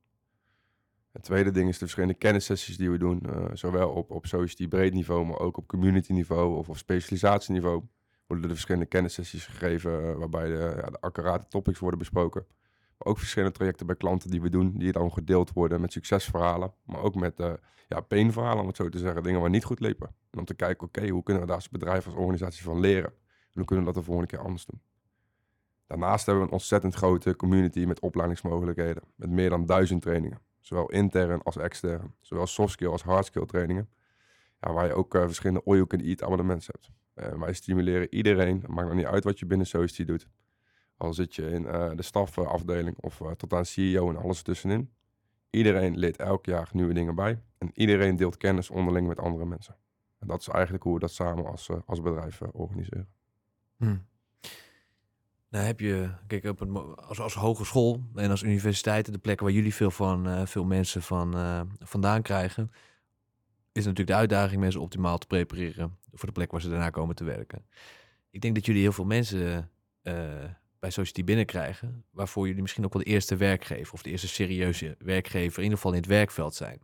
Het 1.12 1.23
tweede 1.23 1.51
ding 1.51 1.68
is 1.68 1.75
de 1.75 1.79
verschillende 1.79 2.14
kennissessies 2.14 2.77
die 2.77 2.90
we 2.90 2.99
doen. 2.99 3.20
eh, 3.23 3.44
zowel 3.53 3.90
op, 3.90 4.11
op 4.11 4.27
society 4.27 4.68
breed 4.68 4.92
niveau, 4.92 5.27
maar 5.27 5.38
ook 5.38 5.57
op 5.57 5.66
community 5.66 6.12
niveau 6.12 6.57
of 6.57 6.68
op 6.68 6.77
specialisatieniveau. 6.77 7.83
Worden 8.27 8.44
er 8.44 8.51
verschillende 8.51 8.88
kennissessies 8.88 9.46
gegeven 9.46 10.09
eh, 10.09 10.14
waarbij 10.14 10.49
de, 10.49 10.73
ja, 10.77 10.90
de 10.90 11.01
accurate 11.01 11.49
topics 11.49 11.79
worden 11.79 11.99
besproken. 11.99 12.46
Maar 12.99 13.09
ook 13.09 13.18
verschillende 13.18 13.55
trajecten 13.57 13.87
bij 13.87 13.96
klanten 13.96 14.31
die 14.31 14.40
we 14.40 14.51
doen, 14.51 14.79
die 14.79 14.92
dan 14.92 15.12
gedeeld 15.12 15.53
worden 15.53 15.81
met 15.81 15.92
succesverhalen. 15.92 16.73
Maar 16.85 17.01
ook 17.01 17.14
met 17.14 17.40
uh, 17.40 17.53
ja, 17.88 18.01
painverhalen, 18.01 18.61
om 18.61 18.66
het 18.66 18.77
zo 18.77 18.88
te 18.88 18.99
zeggen. 18.99 19.23
Dingen 19.23 19.40
waar 19.40 19.51
niet 19.51 19.64
goed 19.64 19.81
liepen. 19.81 20.14
En 20.31 20.38
om 20.38 20.44
te 20.44 20.55
kijken, 20.55 20.87
oké, 20.87 21.09
hoe 21.09 21.23
kunnen 21.23 21.42
we 21.42 21.49
daar 21.49 21.59
als 21.59 21.68
bedrijf, 21.68 22.07
als 22.07 22.14
organisatie 22.14 22.62
van 22.62 22.81
leren? 22.81 23.11
En 23.11 23.53
hoe 23.53 23.64
kunnen 23.64 23.87
we 23.87 23.92
dat 23.92 24.01
de 24.01 24.07
volgende 24.07 24.31
keer 24.31 24.44
anders 24.44 24.66
doen? 24.66 24.81
Daarnaast 25.87 26.27
hebben 26.27 26.44
we 26.44 26.49
een 26.49 26.57
ontzettend 26.57 26.94
grote 26.94 27.37
community 27.37 27.85
met 27.85 28.01
opleidingsmogelijkheden. 28.01 29.03
Met 29.14 29.31
meer 29.31 29.51
dan 29.51 29.66
duizend 29.66 30.03
trainingen. 30.03 30.40
Zowel 30.61 30.90
intern 30.90 31.42
als 31.42 31.57
extern. 31.57 32.14
Zowel 32.20 32.46
soft 32.46 32.73
skill 32.73 32.88
als 32.88 33.03
hard 33.03 33.27
skill 33.27 33.46
trainingen. 33.46 33.88
Ja, 34.61 34.73
waar 34.73 34.87
je 34.87 34.92
ook 34.92 35.14
uh, 35.14 35.23
verschillende 35.23 35.62
all 35.64 35.75
you 35.75 35.87
can 35.87 36.01
eat 36.01 36.23
abonnementen 36.23 36.73
hebt. 36.73 36.90
Uh, 37.35 37.40
wij 37.40 37.53
stimuleren 37.53 38.14
iedereen, 38.14 38.61
het 38.61 38.68
maakt 38.68 38.88
nog 38.88 38.96
niet 38.96 39.07
uit 39.07 39.25
wat 39.25 39.38
je 39.38 39.46
binnen 39.46 39.66
Society 39.66 40.05
doet. 40.05 40.29
Al 40.96 41.14
zit 41.14 41.35
je 41.35 41.51
in 41.51 41.62
uh, 41.62 41.90
de 41.94 42.03
stafafdeling 42.03 42.99
of 42.99 43.23
tot 43.37 43.53
aan 43.53 43.64
CEO 43.64 44.09
en 44.09 44.16
alles 44.16 44.42
tussenin. 44.42 44.90
Iedereen 45.51 45.99
leert 45.99 46.16
elk 46.16 46.46
jaar 46.46 46.68
nieuwe 46.73 46.92
dingen 46.92 47.14
bij. 47.14 47.42
En 47.59 47.70
iedereen 47.75 48.16
deelt 48.16 48.37
kennis 48.37 48.70
onderling 48.70 49.07
met 49.07 49.18
andere 49.18 49.44
mensen. 49.44 49.77
En 50.18 50.27
dat 50.27 50.40
is 50.40 50.49
eigenlijk 50.49 50.85
hoe 50.85 50.94
we 50.94 51.01
dat 51.01 51.11
samen 51.11 51.46
als, 51.46 51.70
als 51.87 52.01
bedrijf 52.01 52.42
organiseren. 52.42 53.09
Hmm. 53.77 54.07
Nou 55.51 55.65
heb 55.65 55.81
je, 55.81 56.11
kijk, 56.27 56.45
op 56.45 56.77
als, 56.97 57.21
als 57.21 57.35
hogeschool 57.35 58.05
en 58.15 58.31
als 58.31 58.43
universiteiten, 58.43 59.13
de 59.13 59.19
plekken 59.19 59.47
waar 59.47 59.55
jullie 59.55 59.75
veel 59.75 59.91
van 59.91 60.29
uh, 60.29 60.47
veel 60.47 60.65
mensen 60.65 61.03
van 61.03 61.37
uh, 61.37 61.61
vandaan 61.79 62.23
krijgen, 62.23 62.71
is 63.73 63.85
natuurlijk 63.85 64.09
de 64.09 64.15
uitdaging 64.15 64.61
mensen 64.61 64.81
optimaal 64.81 65.19
te 65.19 65.27
prepareren 65.27 65.99
voor 66.13 66.29
de 66.29 66.35
plek 66.35 66.51
waar 66.51 66.61
ze 66.61 66.69
daarna 66.69 66.91
komen 66.91 67.15
te 67.15 67.25
werken. 67.25 67.67
Ik 68.31 68.41
denk 68.41 68.55
dat 68.55 68.67
jullie 68.67 68.83
heel 68.83 68.93
veel 68.93 69.05
mensen 69.05 69.71
uh, 70.03 70.15
bij 70.79 70.91
Society 70.91 71.25
binnenkrijgen, 71.25 72.05
waarvoor 72.11 72.47
jullie 72.47 72.63
misschien 72.63 72.85
ook 72.85 72.93
wel 72.93 73.03
de 73.03 73.11
eerste 73.11 73.37
werkgever 73.37 73.93
of 73.95 74.03
de 74.03 74.11
eerste 74.11 74.29
serieuze 74.29 74.97
werkgever, 74.99 75.59
in 75.59 75.63
ieder 75.63 75.77
geval 75.77 75.93
in 75.93 76.01
het 76.01 76.09
werkveld 76.09 76.55
zijn. 76.55 76.81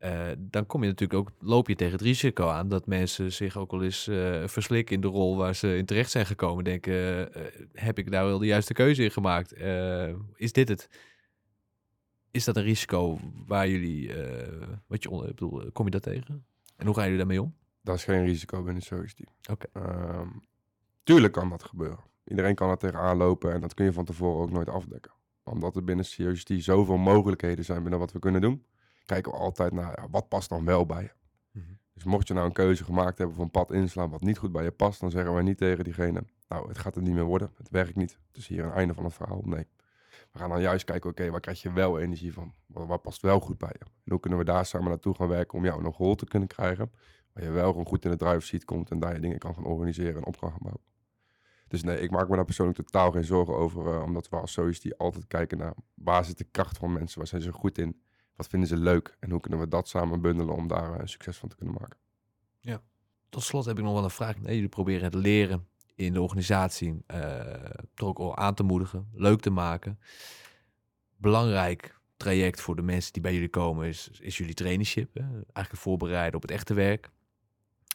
Uh, 0.00 0.28
dan 0.38 0.66
kom 0.66 0.82
je 0.82 0.88
natuurlijk 0.88 1.20
ook, 1.20 1.32
loop 1.38 1.68
je 1.68 1.74
tegen 1.74 1.92
het 1.92 2.02
risico 2.02 2.48
aan 2.48 2.68
dat 2.68 2.86
mensen 2.86 3.32
zich 3.32 3.56
ook 3.56 3.70
wel 3.70 3.82
eens 3.82 4.08
uh, 4.08 4.46
verslikken 4.46 4.94
in 4.94 5.00
de 5.00 5.06
rol 5.06 5.36
waar 5.36 5.54
ze 5.54 5.76
in 5.76 5.84
terecht 5.84 6.10
zijn 6.10 6.26
gekomen. 6.26 6.64
Denken, 6.64 6.92
uh, 7.38 7.44
heb 7.72 7.98
ik 7.98 8.10
daar 8.10 8.24
wel 8.24 8.38
de 8.38 8.46
juiste 8.46 8.72
keuze 8.72 9.02
in 9.02 9.10
gemaakt? 9.10 9.54
is 10.34 10.52
dit 10.52 10.68
het? 10.68 10.88
Is 12.30 12.44
dat 12.44 12.56
een 12.56 12.62
risico 12.62 13.18
waar 13.46 13.68
jullie, 13.68 14.12
wat 14.86 15.02
je, 15.02 15.08
ik 15.08 15.26
bedoel, 15.26 15.72
kom 15.72 15.84
je 15.84 15.90
dat 15.90 16.02
tegen? 16.02 16.44
En 16.76 16.86
hoe 16.86 16.94
gaan 16.94 17.04
jullie 17.04 17.18
daarmee 17.18 17.42
om? 17.42 17.54
Dat 17.82 17.96
is 17.96 18.04
geen 18.04 18.24
risico 18.24 18.62
binnen. 18.62 18.82
Oké. 19.50 19.66
Okay. 19.72 20.18
Um, 20.20 20.42
tuurlijk 21.02 21.32
kan 21.32 21.48
dat 21.48 21.62
gebeuren. 21.62 22.04
Iedereen 22.24 22.54
kan 22.54 22.70
er 22.70 22.78
tegenaan 22.78 23.16
lopen 23.16 23.52
en 23.52 23.60
dat 23.60 23.74
kun 23.74 23.84
je 23.84 23.92
van 23.92 24.04
tevoren 24.04 24.42
ook 24.42 24.50
nooit 24.50 24.68
afdekken. 24.68 25.12
Omdat 25.44 25.76
er 25.76 25.84
binnen 25.84 26.04
Society 26.04 26.60
zoveel 26.60 26.96
mogelijkheden 26.96 27.64
zijn 27.64 27.82
binnen 27.82 27.98
wat 27.98 28.12
we 28.12 28.18
kunnen 28.18 28.40
doen 28.40 28.64
kijken 29.06 29.32
we 29.32 29.38
altijd 29.38 29.72
naar 29.72 30.00
ja, 30.00 30.08
wat 30.10 30.28
past 30.28 30.48
dan 30.48 30.64
wel 30.64 30.86
bij 30.86 31.02
je. 31.02 31.10
Mm 31.52 31.62
-hmm. 31.66 31.78
Dus 31.94 32.04
mocht 32.04 32.28
je 32.28 32.34
nou 32.34 32.46
een 32.46 32.52
keuze 32.52 32.84
gemaakt 32.84 33.18
hebben 33.18 33.36
voor 33.36 33.44
een 33.44 33.50
pad 33.50 33.72
inslaan 33.72 34.10
wat 34.10 34.22
niet 34.22 34.38
goed 34.38 34.52
bij 34.52 34.64
je 34.64 34.70
past, 34.70 35.00
dan 35.00 35.10
zeggen 35.10 35.32
wij 35.32 35.42
niet 35.42 35.58
tegen 35.58 35.84
diegene, 35.84 36.24
nou 36.48 36.68
het 36.68 36.78
gaat 36.78 36.94
het 36.94 37.04
niet 37.04 37.14
meer 37.14 37.24
worden, 37.24 37.50
het 37.56 37.70
werkt 37.70 37.96
niet. 37.96 38.18
Het 38.26 38.36
is 38.36 38.46
hier 38.46 38.64
een 38.64 38.72
einde 38.72 38.94
van 38.94 39.04
het 39.04 39.14
verhaal. 39.14 39.40
Nee. 39.44 39.66
We 40.32 40.38
gaan 40.38 40.50
dan 40.50 40.60
juist 40.60 40.84
kijken, 40.84 41.10
oké, 41.10 41.20
okay, 41.20 41.32
waar 41.32 41.40
krijg 41.40 41.62
je 41.62 41.72
wel 41.72 41.98
energie 41.98 42.32
van? 42.32 42.54
Wat, 42.66 42.86
wat, 42.86 43.02
past 43.02 43.22
wel 43.22 43.40
goed 43.40 43.58
bij 43.58 43.74
je? 43.78 43.84
En 43.84 44.10
hoe 44.10 44.20
kunnen 44.20 44.38
we 44.38 44.44
daar 44.44 44.66
samen 44.66 44.88
naartoe 44.88 45.14
gaan 45.14 45.28
werken 45.28 45.58
om 45.58 45.64
jou 45.64 45.82
nog 45.82 45.96
rol 45.96 46.14
te 46.14 46.24
kunnen 46.24 46.48
krijgen, 46.48 46.90
waar 47.32 47.44
je 47.44 47.50
wel 47.50 47.70
gewoon 47.70 47.86
goed 47.86 48.04
in 48.04 48.10
de 48.10 48.16
drive 48.16 48.40
seat 48.40 48.64
komt 48.64 48.90
en 48.90 48.98
daar 48.98 49.14
je 49.14 49.20
dingen 49.20 49.38
kan 49.38 49.54
gaan 49.54 49.64
organiseren 49.64 50.16
en 50.16 50.26
op 50.26 50.38
kan 50.38 50.50
gaan 50.50 50.58
bouwen. 50.62 50.82
Dus 51.68 51.82
nee, 51.82 52.00
ik 52.00 52.10
maak 52.10 52.28
me 52.28 52.36
daar 52.36 52.44
persoonlijk 52.44 52.78
totaal 52.78 53.10
geen 53.10 53.24
zorgen 53.24 53.56
over, 53.56 53.94
uh, 53.94 54.02
omdat 54.02 54.28
we 54.28 54.36
als 54.36 54.52
Society 54.52 54.90
altijd 54.96 55.26
kijken 55.26 55.58
naar 55.58 55.74
waar 55.94 56.24
zit 56.24 56.38
de 56.38 56.46
kracht 56.50 56.78
van 56.78 56.92
mensen, 56.92 57.18
waar 57.18 57.26
zijn 57.26 57.42
ze 57.42 57.52
goed 57.52 57.78
in, 57.78 58.00
wat 58.36 58.46
vinden 58.48 58.68
ze 58.68 58.76
leuk 58.76 59.16
en 59.20 59.30
hoe 59.30 59.40
kunnen 59.40 59.60
we 59.60 59.68
dat 59.68 59.88
samen 59.88 60.20
bundelen 60.20 60.54
om 60.54 60.68
daar 60.68 61.00
een 61.00 61.08
succes 61.08 61.36
van 61.36 61.48
te 61.48 61.56
kunnen 61.56 61.76
maken. 61.80 61.98
Ja. 62.60 62.82
Tot 63.28 63.42
slot 63.42 63.64
heb 63.64 63.78
ik 63.78 63.84
nog 63.84 63.92
wel 63.92 64.04
een 64.04 64.10
vraag. 64.10 64.38
Nee, 64.38 64.54
jullie 64.54 64.68
proberen 64.68 65.04
het 65.04 65.14
leren 65.14 65.66
in 65.94 66.12
de 66.12 66.20
organisatie 66.20 67.02
uh, 67.14 67.40
toch 67.94 68.16
al 68.16 68.36
aan 68.36 68.54
te 68.54 68.62
moedigen, 68.62 69.08
leuk 69.12 69.40
te 69.40 69.50
maken. 69.50 69.98
Belangrijk 71.16 72.00
traject 72.16 72.60
voor 72.60 72.76
de 72.76 72.82
mensen 72.82 73.12
die 73.12 73.22
bij 73.22 73.32
jullie 73.32 73.48
komen 73.48 73.86
is, 73.86 74.08
is 74.20 74.36
jullie 74.36 74.54
traineeship. 74.54 75.14
Hè? 75.14 75.22
Eigenlijk 75.22 75.76
voorbereiden 75.76 76.34
op 76.34 76.42
het 76.42 76.50
echte 76.50 76.74
werk. 76.74 77.10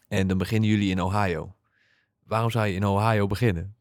En 0.07 0.27
dan 0.27 0.37
beginnen 0.37 0.69
jullie 0.69 0.89
in 0.89 1.01
Ohio. 1.01 1.55
Waarom 2.23 2.49
zou 2.49 2.67
je 2.67 2.73
in 2.73 2.85
Ohio 2.85 3.27
beginnen? 3.27 3.75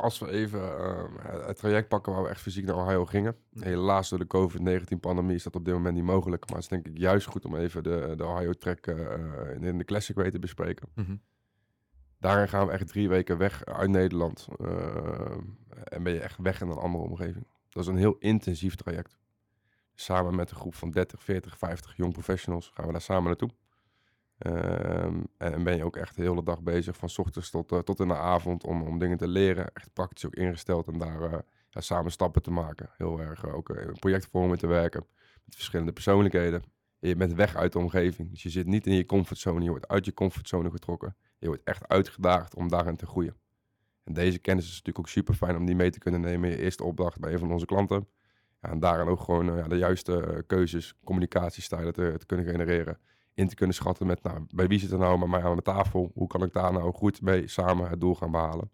Als 0.00 0.18
we 0.18 0.30
even 0.30 0.60
uh, 0.60 1.46
het 1.46 1.56
traject 1.56 1.88
pakken 1.88 2.12
waar 2.12 2.22
we 2.22 2.28
echt 2.28 2.40
fysiek 2.40 2.64
naar 2.64 2.76
Ohio 2.76 3.06
gingen. 3.06 3.36
Helaas 3.54 4.08
door 4.08 4.18
de 4.18 4.26
COVID-19-pandemie 4.26 5.34
is 5.34 5.42
dat 5.42 5.54
op 5.56 5.64
dit 5.64 5.74
moment 5.74 5.94
niet 5.94 6.04
mogelijk. 6.04 6.46
Maar 6.46 6.54
het 6.54 6.64
is 6.64 6.68
denk 6.68 6.86
ik 6.86 6.98
juist 6.98 7.26
goed 7.26 7.44
om 7.44 7.56
even 7.56 7.82
de, 7.82 8.14
de 8.16 8.26
Ohio-track 8.26 8.86
uh, 8.86 9.60
in 9.60 9.78
de 9.78 9.84
Classic 9.84 10.16
Way 10.16 10.30
te 10.30 10.38
bespreken. 10.38 10.88
Mm 10.94 11.04
-hmm. 11.04 11.20
Daarin 12.18 12.48
gaan 12.48 12.66
we 12.66 12.72
echt 12.72 12.86
drie 12.86 13.08
weken 13.08 13.38
weg 13.38 13.64
uit 13.64 13.90
Nederland. 13.90 14.48
Uh, 14.60 14.68
en 15.84 16.02
ben 16.02 16.12
je 16.12 16.20
echt 16.20 16.38
weg 16.38 16.60
in 16.60 16.68
een 16.68 16.76
andere 16.76 17.04
omgeving. 17.04 17.46
Dat 17.68 17.82
is 17.82 17.88
een 17.88 17.96
heel 17.96 18.16
intensief 18.18 18.74
traject. 18.74 19.18
Samen 19.94 20.34
met 20.34 20.50
een 20.50 20.56
groep 20.56 20.74
van 20.74 20.90
30, 20.90 21.22
40, 21.22 21.58
50 21.58 21.96
jong 21.96 22.12
professionals 22.12 22.70
gaan 22.74 22.86
we 22.86 22.92
daar 22.92 23.00
samen 23.00 23.24
naartoe. 23.24 23.50
Um, 24.46 25.26
en 25.36 25.64
ben 25.64 25.76
je 25.76 25.84
ook 25.84 25.96
echt 25.96 26.16
de 26.16 26.22
hele 26.22 26.42
dag 26.42 26.62
bezig, 26.62 26.96
van 26.96 27.08
ochtends 27.16 27.50
tot, 27.50 27.72
uh, 27.72 27.78
tot 27.78 28.00
in 28.00 28.08
de 28.08 28.16
avond, 28.16 28.64
om, 28.64 28.82
om 28.82 28.98
dingen 28.98 29.16
te 29.18 29.28
leren. 29.28 29.72
Echt 29.72 29.92
praktisch 29.92 30.26
ook 30.26 30.34
ingesteld 30.34 30.86
en 30.86 30.98
daar 30.98 31.22
uh, 31.22 31.38
ja, 31.68 31.80
samen 31.80 32.12
stappen 32.12 32.42
te 32.42 32.50
maken. 32.50 32.90
Heel 32.96 33.20
erg 33.20 33.44
uh, 33.44 33.54
ook 33.54 33.68
in 33.68 33.96
projectvormen 33.98 34.58
te 34.58 34.66
werken, 34.66 35.06
met 35.44 35.54
verschillende 35.54 35.92
persoonlijkheden. 35.92 36.62
En 37.00 37.08
je 37.08 37.16
bent 37.16 37.34
weg 37.34 37.56
uit 37.56 37.72
de 37.72 37.78
omgeving, 37.78 38.30
dus 38.30 38.42
je 38.42 38.50
zit 38.50 38.66
niet 38.66 38.86
in 38.86 38.94
je 38.94 39.06
comfortzone, 39.06 39.62
je 39.62 39.70
wordt 39.70 39.88
uit 39.88 40.04
je 40.04 40.14
comfortzone 40.14 40.70
getrokken. 40.70 41.16
Je 41.38 41.46
wordt 41.46 41.62
echt 41.64 41.88
uitgedaagd 41.88 42.54
om 42.54 42.68
daarin 42.68 42.96
te 42.96 43.06
groeien. 43.06 43.36
En 44.04 44.12
deze 44.12 44.38
kennis 44.38 44.64
is 44.64 44.70
natuurlijk 44.70 44.98
ook 44.98 45.08
super 45.08 45.34
fijn 45.34 45.56
om 45.56 45.66
die 45.66 45.74
mee 45.74 45.90
te 45.90 45.98
kunnen 45.98 46.20
nemen 46.20 46.50
in 46.50 46.56
je 46.56 46.62
eerste 46.62 46.84
opdracht 46.84 47.20
bij 47.20 47.32
een 47.32 47.38
van 47.38 47.52
onze 47.52 47.66
klanten. 47.66 48.08
Ja, 48.60 48.68
en 48.68 48.80
daarin 48.80 49.06
ook 49.06 49.20
gewoon 49.20 49.56
ja, 49.56 49.68
de 49.68 49.76
juiste 49.76 50.44
keuzes, 50.46 50.94
communicatiestijlen 51.04 51.92
te 51.92 52.26
kunnen 52.26 52.46
genereren 52.46 52.98
in 53.34 53.48
te 53.48 53.54
kunnen 53.54 53.74
schatten 53.74 54.06
met, 54.06 54.22
nou, 54.22 54.46
bij 54.54 54.66
wie 54.66 54.78
zit 54.78 54.90
er 54.90 54.98
nou 54.98 55.18
met 55.18 55.28
mij 55.28 55.42
aan 55.42 55.56
de 55.56 55.62
tafel? 55.62 56.10
Hoe 56.14 56.26
kan 56.26 56.42
ik 56.42 56.52
daar 56.52 56.72
nou 56.72 56.92
goed 56.92 57.22
mee 57.22 57.48
samen 57.48 57.90
het 57.90 58.00
doel 58.00 58.14
gaan 58.14 58.30
behalen? 58.30 58.70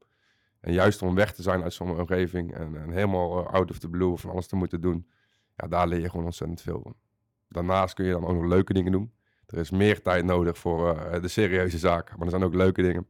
En 0.60 0.72
juist 0.72 1.02
om 1.02 1.14
weg 1.14 1.32
te 1.32 1.42
zijn 1.42 1.62
uit 1.62 1.72
zo'n 1.72 1.98
omgeving 1.98 2.54
en, 2.54 2.90
helemaal 2.90 3.40
uh, 3.40 3.46
out 3.46 3.70
of 3.70 3.78
the 3.78 3.88
blue 3.88 4.16
van 4.16 4.30
alles 4.30 4.46
te 4.46 4.56
moeten 4.56 4.80
doen, 4.80 5.08
ja, 5.56 5.66
daar 5.66 5.88
leer 5.88 6.00
je 6.00 6.10
gewoon 6.10 6.24
ontzettend 6.24 6.60
veel 6.60 6.80
van. 6.82 6.94
Daarnaast 7.48 7.94
kun 7.94 8.04
je 8.04 8.12
dan 8.12 8.26
ook 8.26 8.34
nog 8.34 8.44
leuke 8.44 8.72
dingen 8.72 8.92
doen. 8.92 9.12
Er 9.46 9.58
is 9.58 9.70
meer 9.70 10.02
tijd 10.02 10.24
nodig 10.24 10.58
voor 10.58 10.96
uh, 10.96 11.20
de 11.20 11.28
serieuze 11.28 11.78
zaken, 11.78 12.14
maar 12.16 12.24
er 12.24 12.32
zijn 12.32 12.44
ook 12.44 12.54
leuke 12.54 12.82
dingen. 12.82 13.06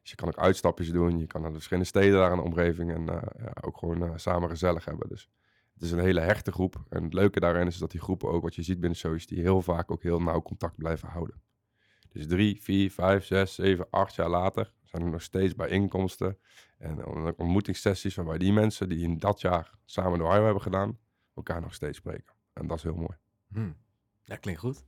Dus 0.00 0.10
je 0.10 0.16
kan 0.16 0.28
ook 0.28 0.38
uitstapjes 0.38 0.90
doen, 0.90 1.18
je 1.18 1.26
kan 1.26 1.40
naar 1.40 1.50
de 1.50 1.56
verschillende 1.56 1.88
steden 1.88 2.18
daar 2.18 2.30
in 2.30 2.36
de 2.36 2.42
omgeving 2.42 2.92
en 2.92 3.02
uh, 3.02 3.22
ja, 3.38 3.52
ook 3.60 3.76
gewoon 3.76 4.18
samen 4.20 4.48
gezellig 4.48 4.84
hebben. 4.84 5.08
Dus 5.08 5.28
het 5.74 5.82
is 5.82 5.90
een 5.90 5.98
hele 5.98 6.20
hechte 6.20 6.52
groep. 6.52 6.84
En 6.88 7.04
het 7.04 7.14
leuke 7.14 7.40
daarin 7.40 7.66
is 7.66 7.78
dat 7.78 7.90
die 7.90 8.00
groepen 8.00 8.28
ook, 8.28 8.42
wat 8.42 8.54
je 8.54 8.62
ziet 8.62 8.80
binnen 8.80 8.98
Soos, 8.98 9.26
die 9.26 9.40
heel 9.40 9.62
vaak 9.62 9.90
ook 9.90 10.02
heel 10.02 10.22
nauw 10.22 10.42
contact 10.42 10.76
blijven 10.76 11.08
houden. 11.08 11.42
Dus 12.08 12.26
drie, 12.26 12.62
vier, 12.62 12.90
vijf, 12.90 13.24
zes, 13.24 13.54
zeven, 13.54 13.86
acht 13.90 14.14
jaar 14.14 14.28
later 14.28 14.72
zijn 14.82 15.02
er 15.02 15.10
nog 15.10 15.22
steeds 15.22 15.54
bijeenkomsten 15.54 16.38
en 16.78 17.06
ontmoetingssessies 17.36 18.14
waarbij 18.14 18.38
die 18.38 18.52
mensen 18.52 18.88
die 18.88 19.02
in 19.02 19.18
dat 19.18 19.40
jaar 19.40 19.74
samen 19.84 20.18
de 20.18 20.24
Ohio 20.24 20.44
hebben 20.44 20.62
gedaan, 20.62 20.98
elkaar 21.34 21.60
nog 21.60 21.74
steeds 21.74 21.98
spreken. 21.98 22.34
En 22.52 22.66
dat 22.66 22.76
is 22.76 22.82
heel 22.82 22.94
mooi. 22.94 23.16
Hmm. 23.52 23.76
Ja, 24.24 24.36
klinkt 24.36 24.60
goed. 24.60 24.84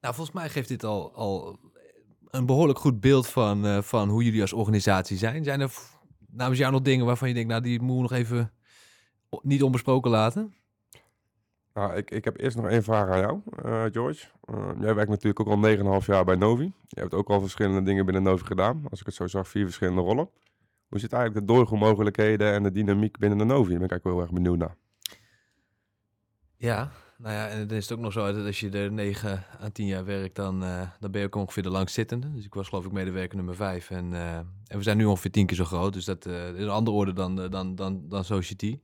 Nou, 0.00 0.14
volgens 0.14 0.36
mij 0.36 0.48
geeft 0.48 0.68
dit 0.68 0.84
al, 0.84 1.14
al 1.14 1.58
een 2.28 2.46
behoorlijk 2.46 2.78
goed 2.78 3.00
beeld 3.00 3.26
van, 3.26 3.66
uh, 3.66 3.82
van 3.82 4.08
hoe 4.08 4.24
jullie 4.24 4.40
als 4.40 4.52
organisatie 4.52 5.16
zijn. 5.16 5.44
Zijn 5.44 5.60
er 5.60 5.72
namens 6.26 6.58
jou 6.58 6.72
nog 6.72 6.82
dingen 6.82 7.06
waarvan 7.06 7.28
je 7.28 7.34
denkt, 7.34 7.48
nou, 7.48 7.62
die 7.62 7.82
moet 7.82 8.00
nog 8.00 8.12
even 8.12 8.52
niet 9.42 9.62
onbesproken 9.62 10.10
laten? 10.10 10.54
Nou, 11.74 11.96
ik, 11.96 12.10
ik 12.10 12.24
heb 12.24 12.40
eerst 12.40 12.56
nog 12.56 12.66
één 12.66 12.82
vraag 12.82 13.08
aan 13.08 13.18
jou, 13.18 13.40
uh, 13.64 13.84
George. 13.92 14.26
Uh, 14.50 14.70
jij 14.80 14.94
werkt 14.94 15.10
natuurlijk 15.10 15.40
ook 15.40 15.48
al 15.48 16.00
9,5 16.00 16.06
jaar 16.06 16.24
bij 16.24 16.36
Novi. 16.36 16.72
Je 16.88 17.00
hebt 17.00 17.14
ook 17.14 17.28
al 17.28 17.40
verschillende 17.40 17.82
dingen 17.82 18.04
binnen 18.04 18.22
Novi 18.22 18.44
gedaan. 18.44 18.84
Als 18.90 19.00
ik 19.00 19.06
het 19.06 19.14
zo 19.14 19.26
zag, 19.26 19.48
vier 19.48 19.64
verschillende 19.64 20.00
rollen. 20.00 20.28
Hoe 20.88 20.98
zit 20.98 21.12
eigenlijk 21.12 21.46
de 21.46 21.52
doorgroeimogelijkheden 21.52 22.52
en 22.52 22.62
de 22.62 22.72
dynamiek 22.72 23.18
binnen 23.18 23.38
de 23.38 23.44
Novi? 23.44 23.70
Daar 23.70 23.78
ben 23.78 23.88
ik 23.88 23.90
eigenlijk 23.90 24.04
wel 24.04 24.12
heel 24.12 24.22
erg 24.22 24.32
benieuwd 24.32 24.58
naar. 24.58 24.76
Ja, 26.56 26.90
nou 27.18 27.34
ja, 27.34 27.48
en 27.48 27.68
dan 27.68 27.76
is 27.76 27.88
het 27.88 27.98
ook 27.98 28.04
nog 28.04 28.12
zo 28.12 28.32
dat 28.32 28.46
als 28.46 28.60
je 28.60 28.70
er 28.70 28.92
9 28.92 29.44
à 29.62 29.68
10 29.72 29.86
jaar 29.86 30.04
werkt, 30.04 30.36
dan, 30.36 30.62
uh, 30.62 30.80
dan 31.00 31.10
ben 31.10 31.20
je 31.20 31.26
ook 31.26 31.34
ongeveer 31.34 31.62
de 31.62 31.70
langzittende. 31.70 32.32
Dus 32.32 32.44
ik 32.44 32.54
was 32.54 32.68
geloof 32.68 32.84
ik 32.84 32.92
medewerker 32.92 33.36
nummer 33.36 33.54
5 33.54 33.90
en, 33.90 34.12
en 34.66 34.76
we 34.76 34.82
zijn 34.82 34.96
nu 34.96 35.04
ongeveer 35.04 35.30
10 35.30 35.46
keer 35.46 35.56
zo 35.56 35.64
groot. 35.64 35.92
Dus 35.92 36.04
dat 36.04 36.26
is 36.26 36.62
een 36.62 36.68
andere 36.68 36.96
orde 36.96 37.12
dan, 37.12 37.36
dan, 37.50 37.74
dan, 37.74 38.08
dan 38.08 38.24
Society. 38.24 38.80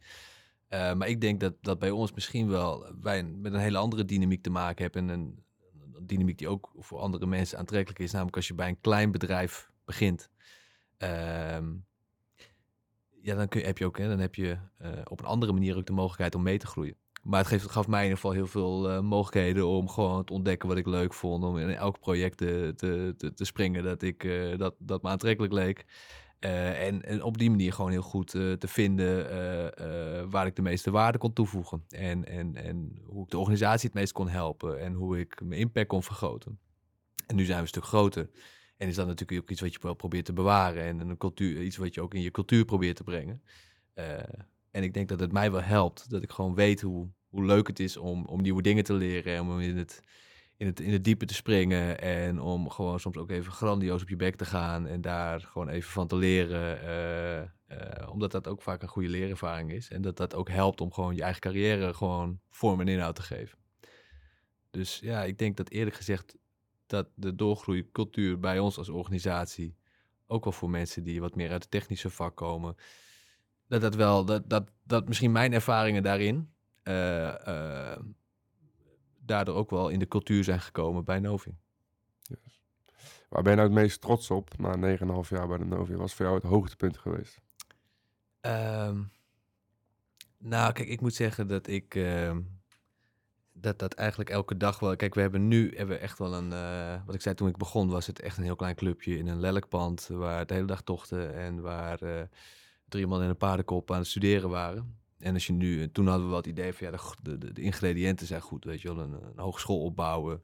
Maar 0.70 1.09
ik 1.09 1.20
denk 1.20 1.40
dat, 1.40 1.54
dat 1.61 1.78
bij 1.78 1.90
ons 1.90 2.12
misschien 2.12 2.48
wel 2.48 2.87
wij 3.00 3.22
met 3.22 3.52
een 3.52 3.61
hele 3.61 3.78
andere 3.78 4.04
dynamiek 4.04 4.42
te 4.42 4.50
maken 4.50 4.83
hebben. 4.83 5.02
En 5.02 5.20
een, 5.20 5.44
een 5.94 6.06
dynamiek 6.06 6.38
die 6.38 6.48
ook 6.48 6.72
voor 6.76 6.98
andere 6.98 7.26
mensen 7.26 7.59
aantrekkelijk 7.59 7.98
is. 7.98 8.12
Namelijk 8.12 8.37
als 8.37 8.48
je 8.48 8.54
bij 8.54 8.68
een 8.68 8.80
klein 8.80 9.11
bedrijf 9.11 9.70
begint. 9.85 10.30
Ehm, 10.96 11.68
ja, 13.22 13.35
dan 13.35 13.48
kun 13.48 13.62
heb 13.62 13.78
je 13.78 13.87
ook, 13.87 13.98
hè, 13.98 14.09
dan 14.09 14.18
heb 14.18 14.35
je 14.35 14.59
op 15.04 15.20
een 15.20 15.26
andere 15.26 15.52
manier 15.52 15.76
ook 15.76 15.87
de 15.87 15.92
mogelijkheid 15.92 16.35
om 16.35 16.42
mee 16.42 16.59
te 16.59 16.66
groeien. 16.66 16.96
Maar 17.22 17.38
het, 17.38 17.48
geeft, 17.48 17.70
gaf 17.70 17.87
mij 17.87 17.98
in 17.98 18.09
ieder 18.09 18.20
geval 18.20 18.37
heel 18.37 18.46
veel 18.46 19.02
mogelijkheden 19.02 19.66
om 19.66 19.88
gewoon 19.88 20.24
te 20.24 20.33
ontdekken 20.33 20.68
wat 20.68 20.76
ik 20.76 20.87
leuk 20.87 21.14
vond. 21.14 21.44
Om 21.44 21.59
in 21.59 21.70
elk 21.70 21.98
project 21.98 22.37
te, 22.37 22.72
te, 22.76 23.14
te, 23.35 23.44
springen 23.44 23.85
dat, 23.85 24.02
ik, 24.02 24.28
dat, 24.59 24.74
dat 24.78 25.02
me 25.02 25.09
aantrekkelijk 25.09 25.52
leek. 25.52 25.85
Uh, 26.44 26.87
en, 26.87 27.22
op 27.22 27.38
die 27.38 27.50
manier 27.50 27.72
gewoon 27.72 27.90
heel 27.90 28.03
goed 28.03 28.31
te 28.31 28.66
vinden 28.66 29.24
waar 30.31 30.46
ik 30.46 30.57
de 30.57 30.62
meeste 30.62 30.90
waarde 30.90 31.18
kon 31.18 31.33
toevoegen. 31.33 31.85
En, 31.88 32.24
en, 32.24 32.57
en 32.57 33.03
hoe 33.07 33.24
ik 33.24 33.31
de 33.31 33.38
organisatie 33.38 33.88
het 33.88 33.98
meest 33.98 34.12
kon 34.12 34.29
helpen. 34.29 34.81
En 34.81 34.92
hoe 34.92 35.18
ik 35.18 35.40
mijn 35.42 35.61
impact 35.61 35.87
kon 35.87 36.03
vergroten. 36.03 36.59
En 37.26 37.37
nu 37.37 37.44
zijn 37.44 37.57
we 37.57 37.62
een 37.62 37.68
stuk 37.68 37.85
groter. 37.85 38.31
En 38.76 38.88
is 38.88 38.94
dat 38.94 39.07
natuurlijk 39.07 39.40
ook 39.40 39.50
iets 39.50 39.61
wat 39.61 39.72
je 39.72 39.79
wel 39.83 39.94
probeert 39.94 40.24
te 40.24 40.33
bewaren. 40.33 40.83
En 40.83 41.00
een 41.00 41.16
cultuur, 41.16 41.62
iets 41.62 41.76
wat 41.76 41.94
je 41.94 42.00
ook 42.00 42.14
in 42.14 42.22
je 42.22 42.31
cultuur 42.31 42.64
probeert 42.64 42.96
te 42.96 43.05
brengen. 43.05 43.42
En 44.70 44.83
ik 44.83 44.94
denk 44.94 45.09
dat 45.09 45.20
het 45.20 45.33
mij 45.33 45.50
wel 45.50 45.62
helpt. 45.62 46.11
Dat 46.11 46.22
ik 46.22 46.31
gewoon 46.31 46.55
weet 46.55 46.81
hoe, 46.81 47.09
hoe 47.29 47.44
leuk 47.44 47.66
het 47.66 47.81
is 47.81 47.96
om, 47.96 48.24
om 48.24 48.42
nieuwe 48.42 48.62
dingen 48.62 48.85
te 48.85 48.92
leren. 48.92 49.35
En 49.35 49.42
om 49.42 49.61
in 49.61 49.76
het, 49.76 50.03
in, 50.61 50.66
het, 50.66 50.81
in 50.81 50.92
het 50.92 51.05
diepe 51.05 51.25
te 51.25 51.35
springen. 51.35 52.01
En 52.01 52.40
om 52.40 52.70
gewoon 52.70 53.01
soms 53.01 53.16
ook 53.16 53.31
even 53.31 53.53
grandioos 53.53 54.03
op 54.03 54.09
je 54.09 54.16
bek 54.16 54.37
te 54.37 54.44
gaan. 54.44 54.87
En 54.87 55.01
daar 55.01 55.40
gewoon 55.40 55.68
even 55.68 55.90
van 55.90 56.07
te 56.07 56.16
leren. 56.16 56.85
Uh, 56.85 57.79
uh, 57.79 58.11
omdat 58.11 58.31
dat 58.31 58.49
ook 58.49 58.62
vaak 58.62 58.83
een 58.83 58.88
goede 58.88 59.09
leerervaring 59.09 59.73
is. 59.73 59.90
En 59.90 60.03
dat 60.03 60.16
dat 60.16 60.35
ook 60.35 60.49
helpt 60.49 60.81
om 60.81 60.92
gewoon 60.92 61.14
je 61.14 61.23
eigen 61.23 61.40
carrière 61.40 61.94
gewoon 61.94 62.40
vorm 62.49 62.81
en 62.81 62.88
inhoud 62.88 63.14
te 63.14 63.23
geven. 63.23 63.59
Dus 64.70 64.99
ja, 64.99 65.25
ik 65.25 65.38
denk 65.38 65.57
dat 65.57 65.70
eerlijk 65.70 65.96
gezegd 65.96 66.37
dat 66.87 67.09
de 67.14 67.35
doorgroeicultuur 67.35 68.38
bij 68.38 68.59
ons 68.59 68.79
als 68.79 68.88
organisatie, 68.88 69.77
ook 70.27 70.44
wel 70.44 70.53
voor 70.53 70.70
mensen 70.70 71.03
die 71.03 71.20
wat 71.20 71.35
meer 71.35 71.51
uit 71.51 71.62
het 71.62 71.70
technische 71.70 72.11
vak 72.11 72.37
komen, 72.37 72.77
dat 73.66 73.81
dat 73.81 73.94
wel, 73.94 74.25
dat, 74.25 74.51
dat, 74.51 74.70
dat 74.83 75.09
misschien 75.09 75.33
mijn 75.33 75.53
ervaringen 75.53 76.03
daarin 76.03 76.51
uh, 76.85 77.96
daardoor 79.30 79.54
ook 79.54 79.70
wel 79.70 79.88
in 79.88 79.98
de 79.98 80.08
cultuur 80.08 80.44
zijn 80.44 80.60
gekomen 80.60 81.04
bij 81.04 81.18
Novi. 81.18 81.50
Yes. 82.22 82.60
Waar 83.28 83.42
ben 83.42 83.50
je 83.52 83.58
nou 83.58 83.70
het 83.70 83.78
meest 83.78 84.00
trots 84.00 84.30
op 84.30 84.58
na 84.58 84.96
9,5 84.98 85.28
jaar 85.28 85.48
bij 85.48 85.58
de 85.58 85.64
Novi? 85.64 85.92
Wat 85.92 86.00
was 86.00 86.14
voor 86.14 86.24
jou 86.24 86.38
het 86.38 86.46
hoogtepunt 86.46 86.98
geweest? 86.98 87.40
Um, 88.40 89.10
nou, 90.38 90.72
kijk, 90.72 90.88
ik 90.88 91.00
moet 91.00 91.14
zeggen 91.14 91.46
dat 91.46 91.66
ik 91.66 91.94
uh, 91.94 92.36
dat 93.52 93.78
dat 93.78 93.94
eigenlijk 93.94 94.30
elke 94.30 94.56
dag 94.56 94.78
wel. 94.78 94.96
Kijk, 94.96 95.14
we 95.14 95.20
hebben 95.20 95.48
nu 95.48 95.76
hebben 95.76 95.96
we 95.96 96.02
echt 96.02 96.18
wel 96.18 96.34
een. 96.34 96.52
Uh, 96.52 97.06
wat 97.06 97.14
ik 97.14 97.20
zei 97.20 97.34
toen 97.34 97.48
ik 97.48 97.56
begon, 97.56 97.88
was 97.88 98.06
het 98.06 98.20
echt 98.20 98.36
een 98.36 98.44
heel 98.44 98.56
klein 98.56 98.74
clubje 98.74 99.18
in 99.18 99.26
een 99.26 99.40
lelijkpand 99.40 100.06
waar 100.06 100.46
de 100.46 100.54
hele 100.54 100.66
dag 100.66 100.82
tochten 100.82 101.34
en 101.34 101.60
waar 101.60 102.02
uh, 102.02 102.22
drie 102.88 103.06
man 103.06 103.22
in 103.22 103.28
een 103.28 103.36
paardenkop 103.36 103.90
aan 103.90 103.98
het 103.98 104.06
studeren 104.06 104.50
waren. 104.50 104.99
En 105.20 105.35
als 105.35 105.46
je 105.46 105.52
nu, 105.52 105.90
toen 105.90 106.06
hadden 106.06 106.26
we 106.26 106.33
wat 106.33 106.46
idee 106.46 106.72
van 106.72 106.87
ja, 106.90 106.98
de, 107.22 107.38
de, 107.38 107.52
de 107.52 107.61
ingrediënten 107.62 108.26
zijn 108.26 108.40
goed, 108.40 108.64
weet 108.64 108.80
je 108.80 108.94
wel, 108.94 109.04
een, 109.04 109.12
een 109.12 109.38
hogeschool 109.38 109.80
opbouwen 109.80 110.42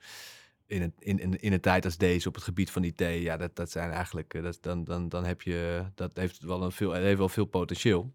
in 0.66 0.82
een, 0.82 0.92
in, 0.98 1.18
in, 1.18 1.40
in 1.40 1.52
een 1.52 1.60
tijd 1.60 1.84
als 1.84 1.96
deze 1.96 2.28
op 2.28 2.34
het 2.34 2.44
gebied 2.44 2.70
van 2.70 2.84
IT, 2.84 3.00
ja, 3.00 3.36
dat, 3.36 3.56
dat 3.56 3.70
zijn 3.70 3.90
eigenlijk, 3.90 4.34
eh, 4.34 4.42
dat, 4.42 4.58
dan, 4.60 4.84
dan, 4.84 5.08
dan 5.08 5.24
heb 5.24 5.42
je, 5.42 5.84
dat 5.94 6.10
heeft 6.14 6.42
wel 6.42 6.62
een 6.62 6.72
veel, 6.72 6.92
heeft 6.92 7.18
wel 7.18 7.28
veel 7.28 7.44
potentieel. 7.44 8.14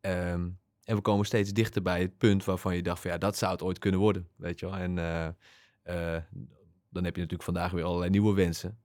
Um, 0.00 0.58
en 0.84 0.96
we 0.96 1.00
komen 1.00 1.26
steeds 1.26 1.52
dichter 1.52 1.82
bij 1.82 2.00
het 2.00 2.18
punt 2.18 2.44
waarvan 2.44 2.76
je 2.76 2.82
dacht 2.82 3.00
van 3.00 3.10
ja, 3.10 3.18
dat 3.18 3.36
zou 3.36 3.52
het 3.52 3.62
ooit 3.62 3.78
kunnen 3.78 4.00
worden, 4.00 4.28
weet 4.36 4.60
je 4.60 4.66
wel. 4.66 4.76
En 4.76 4.96
uh, 4.96 5.28
dan 6.88 7.04
heb 7.04 7.14
je 7.14 7.20
natuurlijk 7.20 7.42
vandaag 7.42 7.70
weer 7.70 7.84
allerlei 7.84 8.10
nieuwe 8.10 8.34
wensen. 8.34 8.78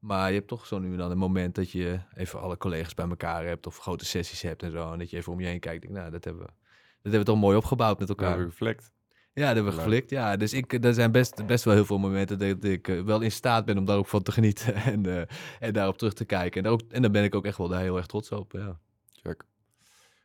Maar 0.00 0.28
je 0.28 0.34
hebt 0.34 0.48
toch 0.48 0.66
zo 0.66 0.78
nu 0.78 0.90
en 0.90 0.98
dan 0.98 1.10
een 1.10 1.18
moment 1.18 1.54
dat 1.54 1.70
je 1.70 2.00
even 2.14 2.40
alle 2.40 2.56
collega's 2.56 2.94
bij 2.94 3.08
elkaar 3.08 3.44
hebt 3.44 3.66
of 3.66 3.78
grote 3.78 4.04
sessies 4.04 4.42
hebt 4.42 4.62
en 4.62 4.70
zo. 4.70 4.92
En 4.92 4.98
dat 4.98 5.10
je 5.10 5.16
even 5.16 5.32
om 5.32 5.40
je 5.40 5.46
heen 5.46 5.60
kijkt. 5.60 5.82
Denk, 5.82 5.94
nou, 5.94 6.10
dat 6.10 6.24
hebben 6.24 6.42
we, 6.42 6.48
dat 6.48 7.12
hebben 7.12 7.20
we 7.20 7.26
toch 7.26 7.38
mooi 7.38 7.56
opgebouwd 7.56 7.98
met 7.98 8.08
elkaar. 8.08 8.38
Ja, 8.38 8.44
geflikt. 8.44 8.92
Ja, 9.32 9.46
dat 9.46 9.54
hebben 9.54 9.72
we 9.72 9.80
geflikt. 9.80 10.10
Ja, 10.10 10.36
dus 10.36 10.52
ik, 10.52 10.84
er 10.84 10.94
zijn 10.94 11.12
best, 11.12 11.46
best 11.46 11.64
wel 11.64 11.74
heel 11.74 11.84
veel 11.84 11.98
momenten 11.98 12.38
dat 12.38 12.64
ik 12.64 12.88
uh, 12.88 13.02
wel 13.02 13.20
in 13.20 13.32
staat 13.32 13.64
ben 13.64 13.78
om 13.78 13.84
daar 13.84 13.96
ook 13.96 14.06
van 14.06 14.22
te 14.22 14.32
genieten 14.32 14.74
en, 14.92 15.06
uh, 15.06 15.22
en 15.60 15.72
daarop 15.72 15.98
terug 15.98 16.14
te 16.14 16.24
kijken. 16.24 16.64
En, 16.64 16.70
ook, 16.70 16.80
en 16.88 17.02
daar 17.02 17.10
ben 17.10 17.24
ik 17.24 17.34
ook 17.34 17.44
echt 17.44 17.58
wel 17.58 17.68
daar 17.68 17.80
heel 17.80 17.96
erg 17.96 18.06
trots 18.06 18.30
op. 18.30 18.52
Ja. 18.52 18.78
Check. 19.12 19.44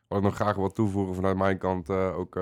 Wat 0.08 0.18
ik 0.18 0.24
nog 0.24 0.34
graag 0.34 0.56
wat 0.56 0.74
toevoegen 0.74 1.14
vanuit 1.14 1.36
mijn 1.36 1.58
kant, 1.58 1.88
uh, 1.88 2.18
ook 2.18 2.40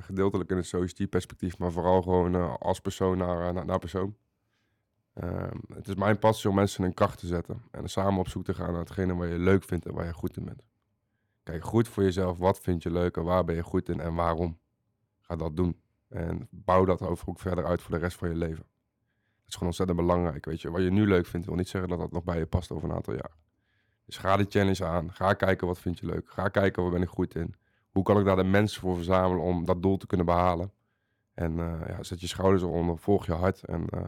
gedeeltelijk 0.00 0.50
in 0.50 0.56
het 0.56 0.66
society 0.66 1.06
perspectief, 1.06 1.58
maar 1.58 1.72
vooral 1.72 2.02
gewoon 2.02 2.58
als 2.58 2.80
persoon 2.80 3.18
naar, 3.18 3.52
naar, 3.52 3.64
naar 3.64 3.78
persoon. 3.78 4.16
Um, 5.22 5.60
het 5.74 5.88
is 5.88 5.94
mijn 5.94 6.18
passie 6.18 6.50
om 6.50 6.56
mensen 6.56 6.84
in 6.84 6.94
kracht 6.94 7.18
te 7.18 7.26
zetten. 7.26 7.62
En 7.70 7.88
samen 7.88 8.20
op 8.20 8.28
zoek 8.28 8.44
te 8.44 8.54
gaan 8.54 8.70
naar 8.70 8.80
hetgene 8.80 9.14
waar 9.14 9.28
je 9.28 9.38
leuk 9.38 9.64
vindt 9.64 9.86
en 9.86 9.94
waar 9.94 10.06
je 10.06 10.12
goed 10.12 10.36
in 10.36 10.44
bent. 10.44 10.64
Kijk 11.42 11.64
goed 11.64 11.88
voor 11.88 12.02
jezelf, 12.02 12.38
wat 12.38 12.60
vind 12.60 12.82
je 12.82 12.90
leuk 12.90 13.16
en 13.16 13.24
waar 13.24 13.44
ben 13.44 13.54
je 13.54 13.62
goed 13.62 13.88
in 13.88 14.00
en 14.00 14.14
waarom. 14.14 14.58
Ga 15.20 15.36
dat 15.36 15.56
doen. 15.56 15.80
En 16.08 16.48
bouw 16.50 16.84
dat 16.84 17.02
over 17.02 17.28
ook 17.28 17.40
verder 17.40 17.64
uit 17.64 17.82
voor 17.82 17.94
de 17.94 18.00
rest 18.00 18.16
van 18.16 18.28
je 18.28 18.34
leven. 18.34 18.64
Dat 18.64 19.46
is 19.46 19.52
gewoon 19.52 19.68
ontzettend 19.68 19.98
belangrijk. 19.98 20.44
Weet 20.44 20.60
je, 20.60 20.70
wat 20.70 20.82
je 20.82 20.90
nu 20.90 21.06
leuk 21.06 21.26
vindt, 21.26 21.46
wil 21.46 21.56
niet 21.56 21.68
zeggen 21.68 21.90
dat 21.90 21.98
dat 21.98 22.12
nog 22.12 22.24
bij 22.24 22.38
je 22.38 22.46
past 22.46 22.70
over 22.70 22.88
een 22.88 22.94
aantal 22.94 23.14
jaar. 23.14 23.36
Dus 24.04 24.16
ga 24.16 24.36
die 24.36 24.46
challenge 24.48 24.84
aan. 24.84 25.12
Ga 25.12 25.32
kijken 25.32 25.66
wat 25.66 25.78
vind 25.78 25.98
je 25.98 26.06
leuk. 26.06 26.30
Ga 26.30 26.48
kijken 26.48 26.82
waar 26.82 26.92
ben 26.92 27.02
ik 27.02 27.08
goed 27.08 27.34
in. 27.34 27.54
Hoe 27.90 28.02
kan 28.02 28.18
ik 28.18 28.24
daar 28.24 28.36
de 28.36 28.44
mensen 28.44 28.80
voor 28.80 28.94
verzamelen 28.94 29.42
om 29.42 29.64
dat 29.64 29.82
doel 29.82 29.96
te 29.96 30.06
kunnen 30.06 30.26
behalen. 30.26 30.72
En 31.34 31.52
uh, 31.52 31.80
ja, 31.86 32.02
zet 32.02 32.20
je 32.20 32.26
schouders 32.26 32.62
eronder, 32.62 32.98
volg 32.98 33.26
je 33.26 33.32
hart 33.32 33.64
en 33.64 33.86
uh, 33.94 34.02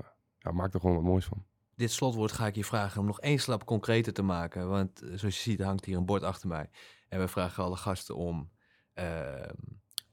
ja, 0.47 0.53
maak 0.53 0.75
er 0.75 0.81
gewoon 0.81 0.97
wat 0.97 1.05
moois 1.05 1.25
van. 1.25 1.45
Dit 1.75 1.91
slotwoord 1.91 2.33
ga 2.33 2.47
ik 2.47 2.55
je 2.55 2.65
vragen 2.65 3.01
om 3.01 3.07
nog 3.07 3.21
één 3.21 3.39
stap 3.39 3.65
concreter 3.65 4.13
te 4.13 4.23
maken. 4.23 4.69
Want 4.69 4.99
zoals 4.99 5.37
je 5.37 5.51
ziet 5.51 5.61
hangt 5.61 5.85
hier 5.85 5.97
een 5.97 6.07
bord 6.07 6.23
achter 6.23 6.49
mij. 6.49 6.71
En 7.09 7.21
we 7.21 7.29
vragen 7.29 7.65
alle 7.65 7.77
gasten 7.77 8.17
om 8.17 8.51
uh, 8.95 9.05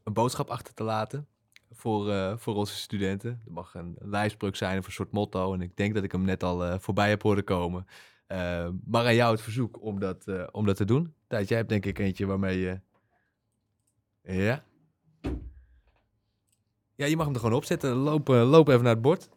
een 0.04 0.14
boodschap 0.14 0.50
achter 0.50 0.74
te 0.74 0.84
laten 0.84 1.28
voor, 1.72 2.10
uh, 2.10 2.38
voor 2.38 2.56
onze 2.56 2.76
studenten. 2.76 3.42
Er 3.46 3.52
mag 3.52 3.74
een 3.74 3.96
lijfspreuk 4.00 4.56
zijn 4.56 4.78
of 4.80 4.86
een 4.86 4.92
soort 4.92 5.12
motto. 5.12 5.54
En 5.54 5.62
ik 5.62 5.78
denk 5.78 5.94
dat 5.94 6.04
ik 6.04 6.12
hem 6.12 6.24
net 6.24 6.44
al 6.44 6.66
uh, 6.66 6.76
voorbij 6.80 7.10
heb 7.10 7.22
horen 7.22 7.44
komen. 7.44 7.88
maar 8.86 9.06
aan 9.06 9.16
jou 9.16 9.32
het 9.32 9.42
verzoek 9.42 9.82
om 9.82 10.00
dat, 10.00 10.52
om 10.52 10.66
dat 10.66 10.76
te 10.76 10.86
doen. 10.86 11.14
Tijd, 11.28 11.48
jij 11.48 11.58
hebt 11.58 11.70
denk 11.70 11.86
ik 11.86 12.00
eentje 12.00 12.26
waarmee 12.26 12.60
je... 12.60 12.80
Ja? 14.22 14.64
Ja, 16.96 17.06
je 17.06 17.16
mag 17.16 17.26
hem 17.26 17.34
er 17.34 17.42
gewoon 17.42 17.58
opzetten. 17.58 17.94
Loop, 17.94 18.28
loop 18.28 18.68
even 18.68 18.84
naar 18.84 18.94
het 18.94 19.02
bord. 19.02 19.30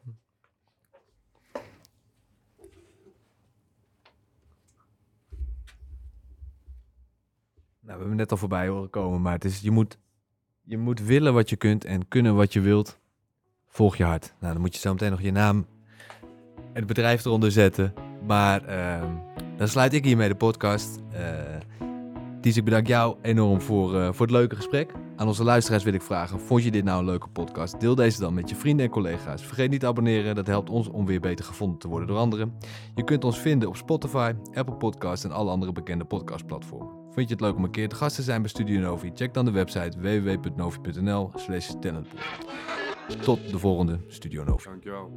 We 7.96 8.02
hebben 8.02 8.16
net 8.16 8.30
al 8.30 8.36
voorbij 8.36 8.68
horen 8.68 8.90
komen, 8.90 9.22
maar 9.22 9.32
het 9.32 9.44
is, 9.44 9.60
je, 9.60 9.70
moet, 9.70 9.98
je 10.62 10.78
moet 10.78 11.00
willen 11.00 11.34
wat 11.34 11.50
je 11.50 11.56
kunt 11.56 11.84
en 11.84 12.08
kunnen 12.08 12.34
wat 12.34 12.52
je 12.52 12.60
wilt. 12.60 12.98
Volg 13.68 13.96
je 13.96 14.04
hart. 14.04 14.34
Nou, 14.40 14.52
dan 14.52 14.62
moet 14.62 14.74
je 14.74 14.80
zo 14.80 14.92
meteen 14.92 15.10
nog 15.10 15.22
je 15.22 15.32
naam 15.32 15.66
en 16.72 16.82
het 16.82 16.86
bedrijf 16.86 17.24
eronder 17.24 17.52
zetten. 17.52 17.94
Maar 18.26 18.68
uh, 18.68 19.08
dan 19.56 19.68
sluit 19.68 19.92
ik 19.92 20.04
hiermee 20.04 20.28
de 20.28 20.34
podcast. 20.34 20.98
Uh, 21.12 22.54
ik 22.54 22.64
bedank 22.64 22.86
jou 22.86 23.16
enorm 23.22 23.60
voor, 23.60 23.94
uh, 23.94 24.08
voor 24.12 24.26
het 24.26 24.34
leuke 24.34 24.56
gesprek. 24.56 24.92
Aan 25.16 25.26
onze 25.26 25.44
luisteraars 25.44 25.84
wil 25.84 25.92
ik 25.92 26.02
vragen, 26.02 26.40
vond 26.40 26.64
je 26.64 26.70
dit 26.70 26.84
nou 26.84 26.98
een 26.98 27.04
leuke 27.04 27.28
podcast? 27.28 27.80
Deel 27.80 27.94
deze 27.94 28.20
dan 28.20 28.34
met 28.34 28.48
je 28.48 28.56
vrienden 28.56 28.86
en 28.86 28.92
collega's. 28.92 29.42
Vergeet 29.42 29.70
niet 29.70 29.80
te 29.80 29.86
abonneren, 29.86 30.34
dat 30.34 30.46
helpt 30.46 30.70
ons 30.70 30.88
om 30.88 31.06
weer 31.06 31.20
beter 31.20 31.44
gevonden 31.44 31.78
te 31.78 31.88
worden 31.88 32.08
door 32.08 32.18
anderen. 32.18 32.54
Je 32.94 33.04
kunt 33.04 33.24
ons 33.24 33.38
vinden 33.38 33.68
op 33.68 33.76
Spotify, 33.76 34.32
Apple 34.54 34.74
Podcasts 34.74 35.24
en 35.24 35.32
alle 35.32 35.50
andere 35.50 35.72
bekende 35.72 36.04
podcastplatformen. 36.04 37.05
Vind 37.16 37.28
je 37.28 37.34
het 37.34 37.44
leuk 37.44 37.56
om 37.56 37.64
een 37.64 37.70
keer 37.70 37.88
te 37.88 37.96
gast 37.96 38.16
te 38.16 38.22
zijn 38.22 38.40
bij 38.40 38.50
Studio 38.50 38.80
Novi? 38.80 39.10
Check 39.14 39.34
dan 39.34 39.44
de 39.44 39.50
website 39.50 40.00
www.novi.nl 40.00 41.30
slash 41.34 41.70
talentpool. 41.80 42.20
Tot 43.20 43.50
de 43.50 43.58
volgende 43.58 43.98
Studio 44.08 44.44
Novi. 44.44 44.68
Dankjewel. 44.68 45.12